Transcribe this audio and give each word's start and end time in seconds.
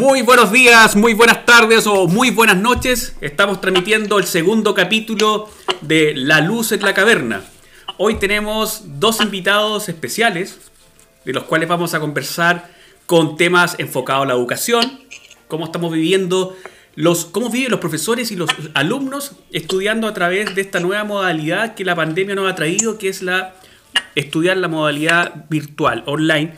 Muy 0.00 0.22
buenos 0.22 0.50
días, 0.50 0.96
muy 0.96 1.12
buenas 1.12 1.44
tardes 1.44 1.86
o 1.86 2.08
muy 2.08 2.30
buenas 2.30 2.56
noches. 2.56 3.14
Estamos 3.20 3.60
transmitiendo 3.60 4.18
el 4.18 4.24
segundo 4.24 4.72
capítulo 4.72 5.50
de 5.82 6.14
La 6.16 6.40
Luz 6.40 6.72
en 6.72 6.80
la 6.80 6.94
Caverna. 6.94 7.42
Hoy 7.98 8.14
tenemos 8.14 8.80
dos 8.98 9.20
invitados 9.20 9.90
especiales, 9.90 10.58
de 11.26 11.34
los 11.34 11.44
cuales 11.44 11.68
vamos 11.68 11.92
a 11.92 12.00
conversar 12.00 12.70
con 13.04 13.36
temas 13.36 13.76
enfocados 13.78 14.22
a 14.22 14.28
la 14.28 14.32
educación, 14.32 15.00
cómo 15.48 15.66
estamos 15.66 15.92
viviendo 15.92 16.56
los, 16.94 17.26
cómo 17.26 17.50
viven 17.50 17.70
los 17.70 17.80
profesores 17.80 18.30
y 18.30 18.36
los 18.36 18.48
alumnos 18.72 19.32
estudiando 19.52 20.08
a 20.08 20.14
través 20.14 20.54
de 20.54 20.62
esta 20.62 20.80
nueva 20.80 21.04
modalidad 21.04 21.74
que 21.74 21.84
la 21.84 21.94
pandemia 21.94 22.34
nos 22.34 22.50
ha 22.50 22.54
traído, 22.54 22.96
que 22.96 23.10
es 23.10 23.20
la 23.20 23.54
estudiar 24.14 24.56
la 24.56 24.68
modalidad 24.68 25.44
virtual, 25.50 26.04
online. 26.06 26.54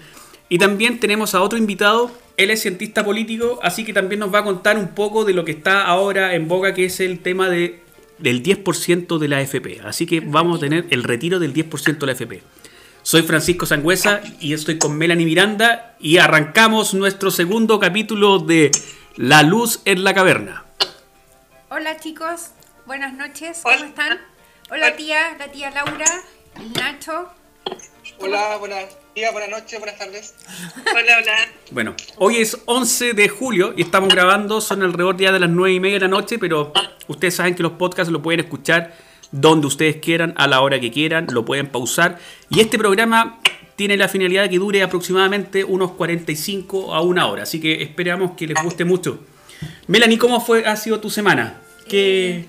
Y 0.48 0.58
también 0.58 1.00
tenemos 1.00 1.34
a 1.34 1.42
otro 1.42 1.58
invitado, 1.58 2.21
él 2.36 2.50
es 2.50 2.62
cientista 2.62 3.04
político, 3.04 3.58
así 3.62 3.84
que 3.84 3.92
también 3.92 4.20
nos 4.20 4.32
va 4.32 4.40
a 4.40 4.44
contar 4.44 4.78
un 4.78 4.88
poco 4.88 5.24
de 5.24 5.32
lo 5.32 5.44
que 5.44 5.52
está 5.52 5.84
ahora 5.84 6.34
en 6.34 6.48
boga, 6.48 6.74
que 6.74 6.86
es 6.86 7.00
el 7.00 7.20
tema 7.20 7.48
de, 7.48 7.82
del 8.18 8.42
10% 8.42 9.18
de 9.18 9.28
la 9.28 9.38
AFP. 9.38 9.80
Así 9.84 10.06
que 10.06 10.20
vamos 10.20 10.58
a 10.58 10.60
tener 10.60 10.86
el 10.90 11.02
retiro 11.04 11.38
del 11.38 11.52
10% 11.54 11.98
de 11.98 12.06
la 12.06 12.12
AFP. 12.12 12.42
Soy 13.02 13.22
Francisco 13.22 13.66
Sangüesa 13.66 14.20
y 14.40 14.52
estoy 14.52 14.78
con 14.78 14.96
Melanie 14.96 15.26
Miranda 15.26 15.96
y 15.98 16.18
arrancamos 16.18 16.94
nuestro 16.94 17.30
segundo 17.30 17.80
capítulo 17.80 18.38
de 18.38 18.70
La 19.16 19.42
Luz 19.42 19.80
en 19.84 20.04
la 20.04 20.14
Caverna. 20.14 20.64
Hola 21.68 21.96
chicos, 21.98 22.50
buenas 22.86 23.14
noches, 23.14 23.60
¿cómo 23.62 23.74
están? 23.84 24.20
Hola 24.70 24.94
tía, 24.94 25.36
la 25.38 25.50
tía 25.50 25.70
Laura, 25.70 26.22
Nacho. 26.76 27.28
Hola, 28.20 28.56
buenas 28.58 29.01
buenas 29.32 29.50
noches, 29.50 29.78
buenas 29.78 29.98
tardes. 29.98 30.34
Hola, 30.76 31.18
hola. 31.20 31.36
Bueno, 31.70 31.94
hoy 32.16 32.36
es 32.38 32.58
11 32.64 33.12
de 33.14 33.28
julio 33.28 33.74
y 33.76 33.82
estamos 33.82 34.12
grabando, 34.12 34.60
son 34.60 34.82
alrededor 34.82 35.16
ya 35.16 35.32
de 35.32 35.40
las 35.40 35.50
9 35.50 35.74
y 35.74 35.80
media 35.80 35.96
de 35.96 36.00
la 36.00 36.08
noche, 36.08 36.38
pero 36.38 36.72
ustedes 37.08 37.36
saben 37.36 37.54
que 37.54 37.62
los 37.62 37.72
podcasts 37.72 38.12
lo 38.12 38.22
pueden 38.22 38.40
escuchar 38.40 38.94
donde 39.30 39.66
ustedes 39.66 39.96
quieran, 39.96 40.34
a 40.36 40.46
la 40.46 40.60
hora 40.60 40.80
que 40.80 40.90
quieran, 40.90 41.26
lo 41.30 41.44
pueden 41.44 41.68
pausar. 41.68 42.18
Y 42.50 42.60
este 42.60 42.78
programa 42.78 43.40
tiene 43.76 43.96
la 43.96 44.08
finalidad 44.08 44.42
de 44.42 44.50
que 44.50 44.58
dure 44.58 44.82
aproximadamente 44.82 45.64
unos 45.64 45.92
45 45.92 46.94
a 46.94 47.00
una 47.00 47.26
hora, 47.26 47.44
así 47.44 47.60
que 47.60 47.82
esperamos 47.82 48.32
que 48.32 48.46
les 48.46 48.62
guste 48.62 48.84
mucho. 48.84 49.20
Melanie, 49.86 50.18
¿cómo 50.18 50.40
fue, 50.40 50.66
ha 50.66 50.76
sido 50.76 51.00
tu 51.00 51.08
semana? 51.08 51.60
¿Qué, 51.88 52.46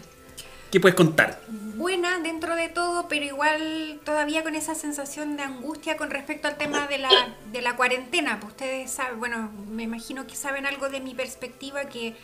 qué 0.71 0.79
puedes 0.79 0.95
contar? 0.95 1.42
Buena 1.83 2.17
dentro 2.19 2.55
de 2.55 2.69
todo, 2.69 3.09
pero 3.09 3.25
igual 3.25 3.99
todavía 4.05 4.41
con 4.41 4.55
esa 4.55 4.73
sensación 4.73 5.35
de 5.35 5.43
angustia 5.43 5.97
con 5.97 6.09
respecto 6.11 6.47
al 6.47 6.55
tema 6.55 6.87
de 6.87 6.97
la, 6.97 7.09
de 7.51 7.61
la 7.61 7.75
cuarentena. 7.75 8.39
Pues 8.39 8.53
ustedes 8.53 8.89
saben, 8.89 9.19
bueno, 9.19 9.51
me 9.67 9.83
imagino 9.83 10.25
que 10.25 10.33
saben 10.33 10.65
algo 10.65 10.87
de 10.87 11.01
mi 11.01 11.13
perspectiva 11.13 11.83
que 11.89 12.15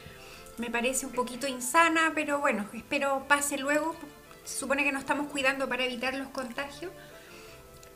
me 0.58 0.72
parece 0.72 1.06
un 1.06 1.12
poquito 1.12 1.46
insana, 1.46 2.14
pero 2.16 2.40
bueno, 2.40 2.70
espero 2.74 3.26
pase 3.28 3.58
luego. 3.58 3.98
Supone 4.46 4.86
que 4.86 4.94
nos 4.94 5.02
estamos 5.02 5.28
cuidando 5.28 5.68
para 5.68 5.84
evitar 5.84 6.14
los 6.14 6.30
contagios. 6.30 6.94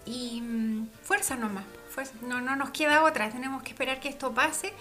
Y 0.06 0.42
mm, 0.42 0.90
fuerza 1.02 1.38
nomás, 1.38 1.64
fuerza. 1.88 2.14
No, 2.24 2.42
no 2.42 2.58
nos 2.58 2.72
queda 2.72 3.06
otra, 3.06 3.30
tenemos 3.30 3.64
que 3.64 3.70
esperar 3.70 4.02
que 4.02 4.10
esto 4.10 4.34
pase. 4.34 4.74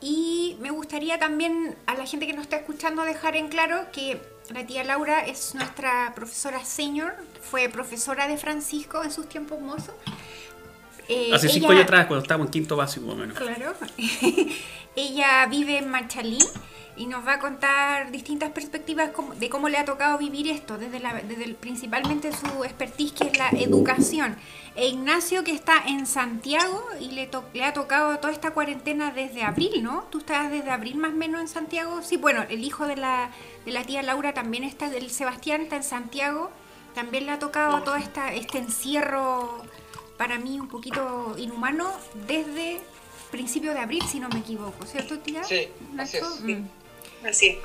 Y 0.00 0.56
me 0.60 0.70
gustaría 0.70 1.18
también 1.18 1.76
a 1.84 1.94
la 1.94 2.06
gente 2.06 2.26
que 2.26 2.32
nos 2.32 2.44
está 2.44 2.56
escuchando 2.56 3.02
dejar 3.02 3.36
en 3.36 3.48
claro 3.48 3.92
que 3.92 4.18
la 4.50 4.66
tía 4.66 4.84
Laura 4.84 5.20
es 5.20 5.54
nuestra 5.54 6.12
profesora 6.14 6.64
senior, 6.64 7.14
fue 7.42 7.68
profesora 7.68 8.28
de 8.28 8.36
Francisco 8.36 9.02
en 9.02 9.10
sus 9.10 9.28
tiempos 9.28 9.60
mozos. 9.60 9.94
Eh, 11.08 11.30
Hace 11.32 11.48
cinco 11.48 11.70
años 11.70 11.84
atrás, 11.84 12.06
cuando 12.06 12.22
estábamos 12.22 12.48
en 12.48 12.52
quinto 12.52 12.76
básico, 12.76 13.06
más 13.06 13.14
o 13.14 13.18
menos. 13.18 13.38
Claro. 13.38 13.74
ella 14.96 15.46
vive 15.46 15.78
en 15.78 15.88
Machalí 15.88 16.38
y 16.96 17.06
nos 17.06 17.26
va 17.26 17.34
a 17.34 17.38
contar 17.38 18.10
distintas 18.10 18.50
perspectivas 18.50 19.10
de 19.38 19.50
cómo 19.50 19.68
le 19.68 19.78
ha 19.78 19.84
tocado 19.84 20.18
vivir 20.18 20.48
esto, 20.48 20.78
desde, 20.78 20.98
la, 20.98 21.14
desde 21.22 21.54
principalmente 21.54 22.32
su 22.32 22.64
expertise 22.64 23.12
que 23.12 23.28
es 23.28 23.38
la 23.38 23.50
educación. 23.50 24.36
E 24.76 24.88
Ignacio 24.88 25.42
que 25.42 25.52
está 25.52 25.82
en 25.86 26.06
Santiago 26.06 26.84
y 27.00 27.12
le, 27.12 27.30
le 27.54 27.64
ha 27.64 27.72
tocado 27.72 28.18
toda 28.18 28.32
esta 28.32 28.52
cuarentena 28.52 29.10
desde 29.10 29.42
abril, 29.42 29.82
¿no? 29.82 30.04
Tú 30.10 30.18
estás 30.18 30.50
desde 30.50 30.70
abril 30.70 30.96
más 30.96 31.12
o 31.12 31.16
menos 31.16 31.40
en 31.40 31.48
Santiago. 31.48 32.02
Sí, 32.02 32.18
bueno, 32.18 32.44
el 32.50 32.62
hijo 32.62 32.86
de 32.86 32.96
la, 32.96 33.30
de 33.64 33.72
la 33.72 33.84
tía 33.84 34.02
Laura 34.02 34.34
también 34.34 34.64
está, 34.64 34.90
del 34.90 35.10
Sebastián 35.10 35.62
está 35.62 35.76
en 35.76 35.82
Santiago. 35.82 36.50
También 36.94 37.24
le 37.26 37.32
ha 37.32 37.38
tocado 37.38 37.82
todo 37.82 37.96
esta, 37.96 38.34
este 38.34 38.58
encierro 38.58 39.62
para 40.18 40.38
mí 40.38 40.60
un 40.60 40.68
poquito 40.68 41.34
inhumano 41.38 41.90
desde 42.26 42.80
principio 43.30 43.72
de 43.72 43.80
abril, 43.80 44.02
si 44.02 44.20
no 44.20 44.28
me 44.28 44.38
equivoco, 44.38 44.84
¿cierto, 44.86 45.18
tía? 45.18 45.42
Sí, 45.44 45.68
así 45.98 46.16
es. 46.18 46.40
Mm. 46.42 46.64
Así 47.26 47.58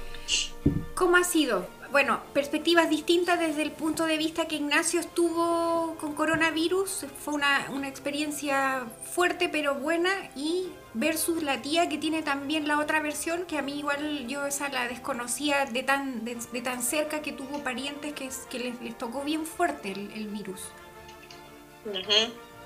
¿Cómo 0.95 1.17
ha 1.17 1.23
sido? 1.23 1.67
Bueno, 1.91 2.21
perspectivas 2.33 2.89
distintas 2.89 3.37
desde 3.37 3.63
el 3.63 3.71
punto 3.73 4.05
de 4.05 4.17
vista 4.17 4.47
que 4.47 4.55
Ignacio 4.55 5.01
estuvo 5.01 5.97
con 5.99 6.13
coronavirus. 6.13 7.05
Fue 7.19 7.33
una, 7.33 7.67
experiencia 7.85 8.85
fuerte 9.13 9.49
pero 9.49 9.75
buena 9.75 10.09
y 10.33 10.67
versus 10.93 11.43
la 11.43 11.61
tía 11.61 11.89
que 11.89 11.97
tiene 11.97 12.21
también 12.21 12.65
la 12.65 12.79
otra 12.79 13.01
versión 13.01 13.45
que 13.45 13.57
a 13.57 13.61
mí 13.61 13.79
igual 13.79 14.25
yo 14.27 14.45
esa 14.45 14.69
la 14.69 14.87
desconocía 14.87 15.65
de 15.65 15.83
tan, 15.83 16.23
de, 16.23 16.35
tan 16.61 16.81
cerca 16.81 17.21
que 17.21 17.33
tuvo 17.33 17.61
parientes 17.61 18.13
que, 18.13 18.29
que 18.49 18.73
les, 18.81 18.97
tocó 18.97 19.21
bien 19.23 19.45
fuerte 19.45 19.91
el, 19.91 20.27
virus. 20.29 20.61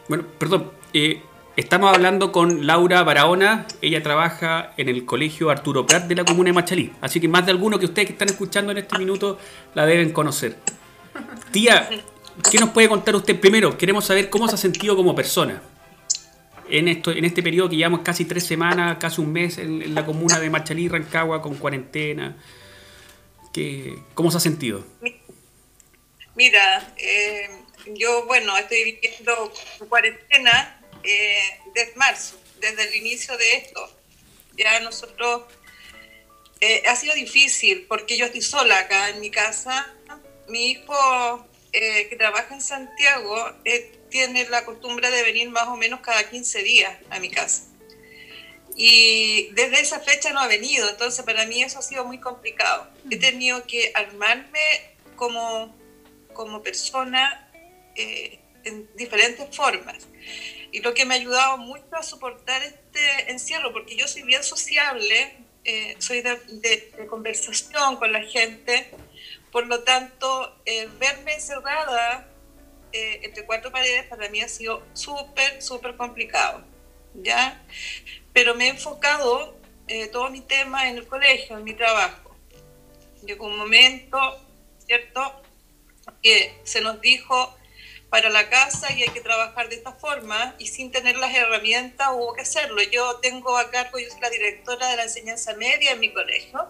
Bueno, 0.07 0.25
perdón, 0.37 0.71
eh, 0.93 1.23
Estamos 1.55 1.95
hablando 1.95 2.33
con 2.33 2.67
Laura 2.67 3.01
Barahona, 3.03 3.65
ella 3.81 4.03
trabaja 4.03 4.73
en 4.75 4.89
el 4.89 5.05
colegio 5.05 5.49
Arturo 5.49 5.85
Prat 5.85 6.03
de 6.03 6.15
la 6.15 6.25
comuna 6.25 6.49
de 6.49 6.53
Machalí, 6.53 6.91
así 6.99 7.21
que 7.21 7.29
más 7.29 7.45
de 7.45 7.53
alguno 7.53 7.79
que 7.79 7.85
ustedes 7.85 8.07
que 8.07 8.11
están 8.11 8.27
escuchando 8.27 8.73
en 8.73 8.79
este 8.79 8.97
minuto 8.97 9.39
la 9.73 9.85
deben 9.85 10.11
conocer. 10.11 10.57
Tía, 11.51 11.89
¿qué 12.51 12.57
nos 12.59 12.71
puede 12.71 12.89
contar 12.89 13.15
usted? 13.15 13.39
Primero, 13.39 13.77
queremos 13.77 14.03
saber 14.03 14.29
cómo 14.29 14.49
se 14.49 14.55
ha 14.55 14.57
sentido 14.57 14.97
como 14.97 15.15
persona 15.15 15.61
en, 16.69 16.89
esto, 16.89 17.11
en 17.11 17.23
este 17.23 17.41
periodo 17.41 17.69
que 17.69 17.77
llevamos 17.77 18.01
casi 18.01 18.25
tres 18.25 18.45
semanas, 18.45 18.97
casi 18.99 19.21
un 19.21 19.31
mes 19.31 19.57
en, 19.57 19.95
la 19.95 20.05
comuna 20.05 20.41
de 20.41 20.49
Machalí, 20.49 20.89
Rancagua, 20.89 21.41
con 21.41 21.55
cuarentena. 21.55 22.35
¿Qué, 23.53 23.97
¿Cómo 24.13 24.29
se 24.29 24.37
ha 24.37 24.41
sentido? 24.41 24.83
Mira, 26.35 26.93
eh, 26.97 27.49
yo, 27.95 28.25
bueno, 28.25 28.57
estoy 28.57 28.83
viviendo 28.83 29.53
cuarentena 29.87 30.81
eh, 31.05 31.59
desde 31.73 31.95
marzo, 31.95 32.39
desde 32.59 32.83
el 32.87 32.95
inicio 32.95 33.37
de 33.37 33.57
esto. 33.57 33.89
Ya 34.57 34.79
nosotros, 34.79 35.43
eh, 36.61 36.83
ha 36.87 36.95
sido 36.95 37.13
difícil 37.13 37.85
porque 37.87 38.17
yo 38.17 38.25
estoy 38.25 38.41
sola 38.41 38.79
acá 38.79 39.09
en 39.09 39.19
mi 39.19 39.29
casa. 39.29 39.93
Mi 40.47 40.71
hijo 40.71 41.47
eh, 41.73 42.07
que 42.09 42.15
trabaja 42.15 42.53
en 42.53 42.61
Santiago 42.61 43.51
tiene 44.09 44.47
la 44.49 44.65
costumbre 44.65 45.11
de 45.11 45.23
venir 45.23 45.49
más 45.49 45.67
o 45.67 45.75
menos 45.75 45.99
cada 45.99 46.29
15 46.29 46.63
días 46.63 46.97
a 47.09 47.19
mi 47.19 47.29
casa. 47.29 47.63
Y 48.77 49.49
desde 49.53 49.79
esa 49.79 49.99
fecha 49.99 50.33
no 50.33 50.39
ha 50.39 50.47
venido, 50.47 50.89
entonces 50.89 51.23
para 51.23 51.45
mí 51.45 51.63
eso 51.63 51.79
ha 51.79 51.81
sido 51.81 52.03
muy 52.05 52.19
complicado. 52.19 52.89
He 53.09 53.17
tenido 53.17 53.65
que 53.65 53.91
armarme 53.93 54.59
como, 55.15 55.73
como 56.33 56.61
persona 56.61 57.49
en 57.95 58.89
diferentes 58.95 59.55
formas 59.55 60.07
y 60.75 60.81
lo 60.81 60.93
que 60.93 61.05
me 61.05 61.13
ha 61.13 61.17
ayudado 61.17 61.57
mucho 61.57 61.85
a 61.93 62.03
soportar 62.03 62.61
este 62.61 63.31
encierro, 63.31 63.71
porque 63.71 63.95
yo 63.95 64.09
soy 64.09 64.23
bien 64.23 64.43
sociable, 64.43 65.37
eh, 65.63 65.95
soy 65.99 66.19
de, 66.19 67.07
conversación 67.09 67.95
con 67.95 68.11
la 68.11 68.21
gente, 68.23 68.91
por 69.53 69.67
lo 69.67 69.85
tanto, 69.85 70.53
eh, 70.65 70.89
verme 70.99 71.35
encerrada 71.35 72.27
eh, 72.91 73.21
entre 73.23 73.45
cuatro 73.45 73.71
paredes 73.71 74.05
para 74.07 74.27
mí 74.27 74.41
ha 74.41 74.49
sido 74.49 74.85
súper, 74.91 75.61
súper 75.61 75.95
complicado, 75.95 76.61
¿ya? 77.13 77.63
Pero 78.33 78.53
me 78.53 78.65
he 78.65 78.69
enfocado 78.71 79.57
todo 80.11 80.29
mi 80.29 80.41
tema 80.41 80.89
en 80.89 80.97
el 80.97 81.07
colegio, 81.07 81.57
en 81.57 81.63
mi 81.63 81.73
trabajo. 81.73 82.35
Llegó 83.25 83.45
un 83.45 83.57
momento, 83.57 84.17
¿cierto?, 84.85 85.41
que 86.21 86.59
se 86.65 86.81
nos 86.81 86.99
dijo 86.99 87.55
para 88.09 88.29
la 88.29 88.49
casa 88.49 88.91
y 88.93 89.03
hay 89.03 89.09
que 89.09 89.21
trabajar 89.21 89.69
de 89.69 89.75
esta 89.75 89.93
forma 89.93 90.55
y 90.59 90.67
sin 90.67 90.91
tener 90.91 91.17
las 91.17 91.33
herramientas 91.33 92.09
hubo 92.13 92.33
que 92.33 92.41
hacerlo. 92.41 92.81
Yo 92.83 93.17
tengo 93.17 93.57
a 93.57 93.69
cargo, 93.71 93.99
yo 93.99 94.09
soy 94.09 94.21
la 94.21 94.29
directora 94.29 94.89
de 94.89 94.97
la 94.97 95.03
enseñanza 95.03 95.55
media 95.55 95.91
en 95.91 95.99
mi 95.99 96.13
colegio. 96.13 96.67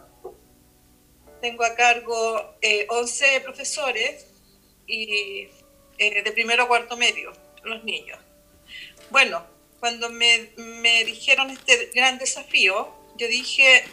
Tengo 1.42 1.64
a 1.64 1.76
cargo 1.76 2.56
11 2.90 3.36
eh, 3.36 3.42
profesores 3.42 4.28
y 4.88 5.50
eh, 5.98 6.24
de 6.24 6.32
primero 6.32 6.64
a 6.64 6.68
cuarto 6.68 6.98
medio, 6.98 7.32
los 7.64 7.84
niños. 7.84 8.20
Bueno, 9.12 9.46
cuando 9.80 10.10
me, 10.10 10.50
me 10.58 11.04
dijeron 11.04 11.50
este 11.52 11.92
gran 11.94 12.18
desafío, 12.18 12.90
yo 13.18 13.28
dije, 13.28 13.84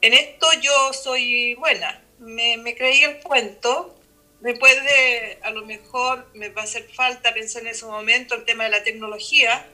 en 0.00 0.12
esto 0.12 0.46
yo 0.60 0.92
soy 0.92 1.54
buena. 1.54 2.02
Me 2.18 2.74
creí 2.76 3.02
el 3.02 3.20
cuento 3.20 3.96
Después 4.42 4.74
de, 4.74 5.38
a 5.42 5.50
lo 5.50 5.64
mejor 5.64 6.28
me 6.34 6.48
va 6.48 6.62
a 6.62 6.64
hacer 6.64 6.92
falta 6.92 7.32
pensar 7.32 7.62
en 7.62 7.68
ese 7.68 7.86
momento 7.86 8.34
el 8.34 8.44
tema 8.44 8.64
de 8.64 8.70
la 8.70 8.82
tecnología. 8.82 9.68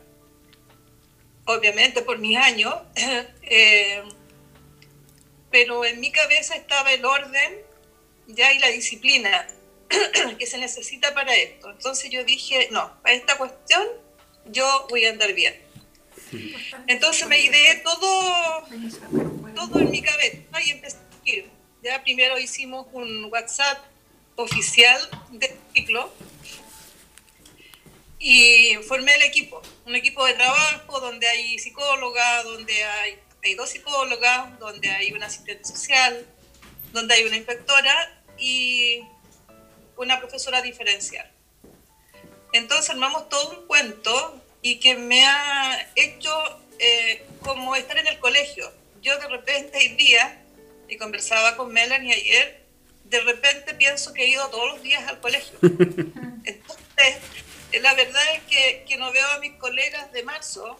obviamente 1.46 2.02
por 2.02 2.18
mis 2.18 2.36
años, 2.36 2.74
eh, 3.42 4.02
pero 5.50 5.86
en 5.86 5.98
mi 6.00 6.12
cabeza 6.12 6.54
estaba 6.54 6.92
el 6.92 7.02
orden 7.06 7.62
ya 8.26 8.52
y 8.52 8.58
la 8.58 8.68
disciplina 8.68 9.48
que 10.38 10.46
se 10.46 10.58
necesita 10.58 11.14
para 11.14 11.34
esto. 11.34 11.70
Entonces 11.70 12.10
yo 12.10 12.22
dije, 12.24 12.68
no, 12.70 13.00
para 13.02 13.14
esta 13.14 13.38
cuestión 13.38 13.88
yo 14.44 14.86
voy 14.90 15.06
a 15.06 15.10
andar 15.10 15.32
bien. 15.32 15.54
Entonces 16.86 17.26
me 17.26 17.40
ideé 17.40 17.76
todo, 17.76 18.66
todo 19.54 19.78
en 19.78 19.90
mi 19.90 20.02
cabeza 20.02 20.62
y 20.62 20.70
empecé 20.72 20.98
a 20.98 21.28
ir. 21.30 21.50
Ya 21.82 22.02
primero 22.02 22.38
hicimos 22.38 22.86
un 22.92 23.32
WhatsApp 23.32 23.78
oficial 24.38 25.00
del 25.30 25.50
ciclo 25.74 26.12
y 28.20 28.74
formé 28.86 29.14
el 29.16 29.22
equipo, 29.22 29.60
un 29.84 29.96
equipo 29.96 30.24
de 30.26 30.34
trabajo 30.34 31.00
donde 31.00 31.26
hay 31.28 31.58
psicóloga, 31.58 32.44
donde 32.44 32.84
hay, 32.84 33.18
hay 33.44 33.54
dos 33.54 33.70
psicólogas, 33.70 34.58
donde 34.58 34.90
hay 34.90 35.12
una 35.12 35.26
asistente 35.26 35.64
social, 35.64 36.26
donde 36.92 37.14
hay 37.14 37.24
una 37.24 37.36
inspectora 37.36 38.22
y 38.38 39.02
una 39.96 40.18
profesora 40.20 40.62
diferencial. 40.62 41.30
Entonces 42.52 42.90
armamos 42.90 43.28
todo 43.28 43.50
un 43.50 43.66
cuento 43.66 44.40
y 44.62 44.78
que 44.78 44.94
me 44.94 45.26
ha 45.26 45.90
hecho 45.96 46.32
eh, 46.78 47.26
como 47.42 47.74
estar 47.74 47.98
en 47.98 48.06
el 48.06 48.18
colegio. 48.20 48.72
Yo 49.02 49.18
de 49.18 49.28
repente 49.28 49.78
hay 49.78 49.88
días, 49.96 50.32
y 50.88 50.96
conversaba 50.96 51.56
con 51.56 51.72
Melanie 51.72 52.14
ayer, 52.14 52.67
de 53.08 53.20
repente 53.20 53.74
pienso 53.74 54.12
que 54.12 54.24
he 54.24 54.28
ido 54.28 54.48
todos 54.48 54.72
los 54.72 54.82
días 54.82 55.06
al 55.08 55.20
colegio. 55.20 55.58
Entonces, 55.62 57.16
la 57.80 57.94
verdad 57.94 58.22
es 58.34 58.42
que, 58.42 58.84
que 58.88 58.96
no 58.96 59.12
veo 59.12 59.26
a 59.28 59.38
mis 59.38 59.54
colegas 59.54 60.12
de 60.12 60.22
marzo, 60.22 60.78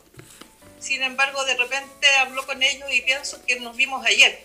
sin 0.79 1.03
embargo, 1.03 1.45
de 1.45 1.57
repente 1.57 2.09
hablo 2.21 2.47
con 2.47 2.63
ellos 2.63 2.89
y 2.93 3.01
pienso 3.03 3.45
que 3.45 3.59
nos 3.61 3.77
vimos 3.77 4.05
ayer 4.07 4.45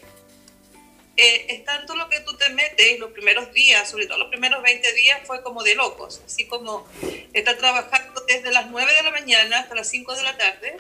eh, 1.16 1.46
es 1.50 1.64
tanto 1.64 1.96
lo 1.96 2.10
que 2.10 2.22
tú 2.22 2.36
te 2.38 2.50
metes 2.50 3.00
los 3.00 3.12
primeros 3.12 3.54
días, 3.54 3.88
sobre 3.88 4.08
todo 4.08 4.18
los 4.18 4.30
primeros 4.30 4.64
20 4.64 4.94
días, 4.94 5.22
fue 5.26 5.44
como 5.44 5.62
de 5.62 5.76
locos, 5.76 6.22
así 6.26 6.48
como 6.48 6.88
estar 7.34 7.56
trabajando 7.58 8.24
desde 8.28 8.52
las 8.52 8.68
9 8.72 8.92
de 8.96 9.04
la 9.04 9.12
mañana 9.12 9.60
hasta 9.60 9.76
las 9.76 9.88
5 9.90 10.16
de 10.16 10.24
la 10.24 10.38
tarde. 10.38 10.78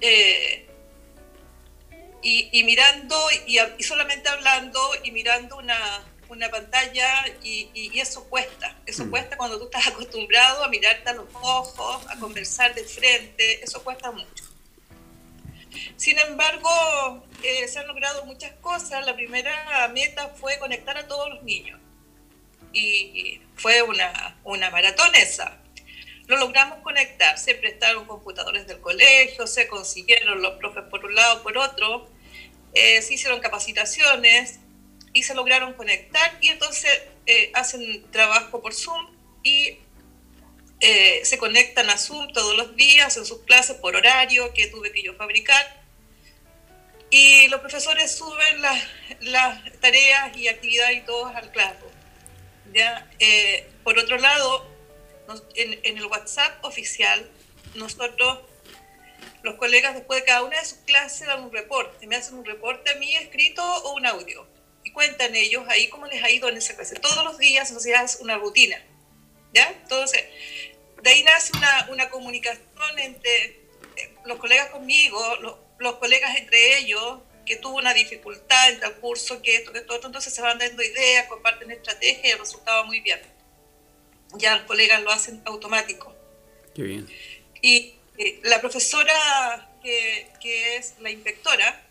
Eh, 0.00 0.68
y, 2.22 2.64
mirando 2.64 3.16
y, 3.46 3.82
solamente 3.82 4.28
hablando 4.28 4.80
y 5.02 5.10
mirando 5.10 5.56
una, 5.56 6.04
una 6.28 6.50
pantalla 6.50 7.26
y, 7.42 7.68
y, 7.74 7.98
eso 7.98 8.24
cuesta, 8.28 8.76
eso 8.86 9.04
mm. 9.04 9.10
cuesta 9.10 9.36
cuando 9.36 9.58
tú 9.58 9.64
estás 9.64 9.86
acostumbrado 9.88 10.64
a 10.64 10.68
mirarte 10.68 11.10
a 11.10 11.14
los 11.14 11.26
ojos, 11.34 12.06
a 12.08 12.18
conversar 12.18 12.74
de 12.74 12.84
frente, 12.84 13.62
eso 13.64 13.82
cuesta 13.82 14.10
mucho. 14.10 14.52
Sin 15.96 16.18
embargo, 16.18 17.26
eh, 17.42 17.66
se 17.68 17.78
han 17.78 17.86
logrado 17.86 18.24
muchas 18.24 18.52
cosas. 18.60 19.06
La 19.06 19.14
primera 19.14 19.88
meta 19.88 20.28
fue 20.28 20.58
conectar 20.58 20.96
a 20.96 21.06
todos 21.06 21.30
los 21.30 21.42
niños. 21.42 21.80
Y 22.72 23.40
fue 23.56 23.82
una, 23.82 24.36
una 24.44 24.70
maratón 24.70 25.14
esa. 25.14 25.58
Lo 26.26 26.36
logramos 26.36 26.78
conectar. 26.78 27.38
Se 27.38 27.54
prestaron 27.54 28.06
computadores 28.06 28.66
del 28.66 28.80
colegio, 28.80 29.46
se 29.46 29.68
consiguieron 29.68 30.40
los 30.40 30.54
profes 30.54 30.84
por 30.90 31.04
un 31.04 31.14
lado, 31.14 31.42
por 31.42 31.56
otro. 31.58 32.08
Eh, 32.74 33.02
se 33.02 33.14
hicieron 33.14 33.40
capacitaciones 33.40 34.60
y 35.12 35.22
se 35.22 35.34
lograron 35.34 35.74
conectar. 35.74 36.38
Y 36.40 36.48
entonces 36.48 36.90
eh, 37.26 37.50
hacen 37.54 38.10
trabajo 38.10 38.60
por 38.62 38.74
Zoom 38.74 39.14
y 39.42 39.78
se 41.22 41.38
conectan 41.38 41.88
a 41.90 41.96
Zoom 41.96 42.32
todos 42.32 42.56
los 42.56 42.74
días 42.74 43.16
en 43.16 43.24
sus 43.24 43.42
clases 43.42 43.76
por 43.76 43.94
horario 43.94 44.52
que 44.52 44.66
tuve 44.66 44.90
que 44.90 45.00
yo 45.00 45.14
fabricar 45.14 45.82
y 47.12 47.46
los 47.48 47.60
profesores 47.60 48.10
suben 48.16 48.62
las, 48.62 48.82
las 49.20 49.62
tareas 49.80 50.34
y 50.34 50.48
actividades 50.48 50.96
y 50.96 51.00
todos 51.02 51.36
al 51.36 51.52
Classroom. 51.52 51.92
¿ya? 52.72 53.06
Eh, 53.18 53.68
por 53.84 53.98
otro 53.98 54.16
lado, 54.16 54.66
en, 55.54 55.78
en, 55.82 55.98
el 55.98 56.06
WhatsApp 56.06 56.64
oficial, 56.64 57.28
nosotros, 57.74 58.38
los 59.42 59.56
colegas, 59.56 59.94
después 59.94 60.20
de 60.20 60.26
cada 60.26 60.42
una 60.42 60.58
de 60.58 60.64
sus 60.64 60.78
clases, 60.78 61.26
dan 61.26 61.42
un 61.42 61.52
reporte. 61.52 62.06
Me 62.06 62.16
hacen 62.16 62.34
un 62.34 62.44
reporte 62.44 62.90
a 62.90 62.94
mí 62.96 63.16
escrito 63.16 63.62
o 63.62 63.94
un 63.94 64.06
audio. 64.06 64.46
Y 64.84 64.92
cuentan 64.92 65.34
ellos 65.34 65.64
ahí 65.68 65.88
cómo 65.88 66.06
les 66.06 66.22
ha 66.22 66.30
ido 66.30 66.48
en 66.48 66.56
esa 66.56 66.74
clase. 66.74 66.96
Todos 66.96 67.24
los 67.24 67.38
días, 67.38 67.70
o 67.72 67.80
sea, 67.80 68.02
es 68.02 68.16
una 68.20 68.36
rutina. 68.38 68.82
¿ya? 69.52 69.70
Entonces, 69.82 70.24
de 71.02 71.10
ahí 71.10 71.22
nace 71.24 71.52
una, 71.56 71.88
una 71.90 72.10
comunicación 72.10 72.98
entre 72.98 73.44
eh, 73.96 74.14
los 74.24 74.38
colegas 74.38 74.70
conmigo, 74.70 75.20
los, 75.40 75.56
los 75.78 75.96
colegas 75.96 76.36
entre 76.36 76.78
ellos, 76.78 77.20
que 77.44 77.56
tuvo 77.56 77.76
una 77.76 77.92
dificultad 77.92 78.70
en 78.70 78.82
el 78.82 78.92
curso, 78.94 79.42
que 79.42 79.56
esto, 79.56 79.72
que 79.72 79.80
todo, 79.80 80.06
entonces 80.06 80.32
se 80.32 80.40
van 80.42 80.58
dando 80.58 80.82
ideas, 80.82 81.26
comparten 81.26 81.70
estrategias 81.70 82.24
y 82.24 82.30
el 82.30 82.38
resultado 82.38 82.84
muy 82.84 83.00
bien. 83.00 83.20
Ya 84.34 84.56
los 84.56 84.64
colegas 84.64 85.02
lo 85.02 85.10
hacen 85.10 85.42
automático. 85.44 86.14
Qué 86.74 86.82
bien. 86.82 87.08
Y 87.60 87.94
eh, 88.18 88.40
la 88.44 88.60
profesora 88.60 89.68
que, 89.82 90.28
que, 90.40 90.76
es 90.76 90.94
la 91.00 91.10
inspectora, 91.10 91.82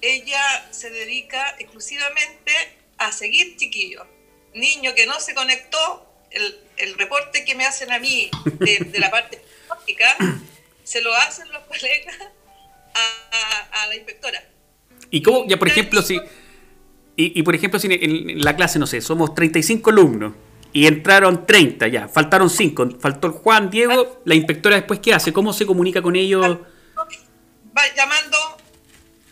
ella 0.00 0.68
se 0.70 0.90
dedica 0.90 1.56
exclusivamente 1.58 2.52
a 2.98 3.12
seguir 3.12 3.56
chiquillos. 3.56 4.06
Niño 4.54 4.94
que 4.94 5.06
no 5.06 5.18
se 5.20 5.34
conectó, 5.34 6.06
el, 6.30 6.58
el 6.76 6.94
reporte 6.94 7.44
que 7.44 7.54
me 7.54 7.64
hacen 7.64 7.92
a 7.92 7.98
mí 7.98 8.30
de, 8.44 8.78
de 8.78 8.98
la 8.98 9.10
parte 9.10 9.36
tecnológica, 9.38 10.16
se 10.84 11.00
lo 11.00 11.14
hacen 11.14 11.50
los 11.52 11.62
colegas 11.64 12.16
a, 12.94 13.86
la 13.88 13.96
inspectora. 13.96 14.42
¿Y 15.10 15.22
cómo, 15.22 15.46
ya 15.46 15.56
por 15.58 15.68
ejemplo, 15.68 16.02
si... 16.02 16.20
Y, 17.20 17.42
por 17.42 17.56
ejemplo, 17.56 17.80
si 17.80 17.88
en 17.90 18.44
la 18.44 18.54
clase, 18.54 18.78
no 18.78 18.86
sé, 18.86 19.00
somos 19.00 19.34
35 19.34 19.90
alumnos 19.90 20.34
y 20.78 20.86
entraron 20.86 21.44
30 21.44 21.88
ya, 21.88 22.06
faltaron 22.06 22.48
5, 22.48 23.00
faltó 23.00 23.32
Juan, 23.32 23.68
Diego, 23.68 24.22
la 24.24 24.36
inspectora 24.36 24.76
después, 24.76 25.00
¿qué 25.00 25.12
hace? 25.12 25.32
¿Cómo 25.32 25.52
se 25.52 25.66
comunica 25.66 26.00
con 26.00 26.14
ellos? 26.14 26.40
Va 26.46 27.94
llamando, 27.96 28.38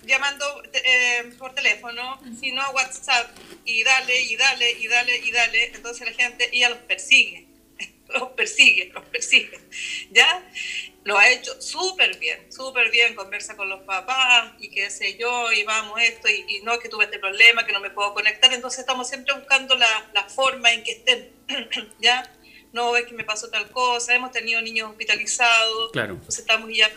llamando 0.05 0.45
eh, 0.73 1.33
por 1.39 1.55
teléfono, 1.55 2.21
si 2.41 2.51
no 2.51 2.69
WhatsApp, 2.73 3.31
y 3.65 3.85
dale, 3.85 4.23
y 4.23 4.35
dale, 4.35 4.73
y 4.73 4.89
dale, 4.89 5.19
y 5.19 5.31
dale, 5.31 5.67
entonces 5.73 6.09
la 6.09 6.15
gente, 6.15 6.51
ella 6.53 6.71
los 6.71 6.79
persigue, 6.79 7.47
los 8.09 8.31
persigue, 8.31 8.91
los 8.93 9.05
persigue, 9.05 9.61
¿ya? 10.11 10.43
Lo 11.07 11.17
ha 11.17 11.31
hecho 11.31 11.61
súper 11.63 12.19
bien, 12.19 12.53
súper 12.53 12.91
bien, 12.91 13.15
conversa 13.15 13.57
con 13.57 13.69
los 13.69 13.83
papás 13.85 14.55
y 14.59 14.69
qué 14.69 14.91
sé 14.91 15.17
yo, 15.17 15.53
y 15.53 15.63
vamos 15.63 16.01
esto, 16.03 16.29
y, 16.29 16.61
no 16.65 16.73
es 16.73 16.81
que 16.81 16.89
tuve 16.89 17.05
este 17.05 17.21
problema, 17.21 17.65
que 17.65 17.73
no 17.73 17.79
me 17.79 17.91
puedo 17.91 18.13
conectar, 18.13 18.53
entonces 18.53 18.81
estamos 18.81 19.09
siempre 19.09 19.33
buscando 19.35 19.77
la, 19.77 20.11
la 20.13 20.25
forma 20.25 20.73
en 20.73 20.83
que 20.83 20.91
estén, 20.93 21.33
¿ya? 22.01 22.29
No 22.73 22.97
es 22.97 23.07
que 23.07 23.15
me 23.15 23.23
pasó 23.23 23.49
tal 23.51 23.71
cosa, 23.71 24.17
hemos 24.17 24.33
tenido 24.33 24.61
niños 24.61 24.91
hospitalizados, 24.91 25.93
claro. 25.93 26.15
entonces 26.15 26.41
estamos 26.41 26.71
ya 26.75 26.91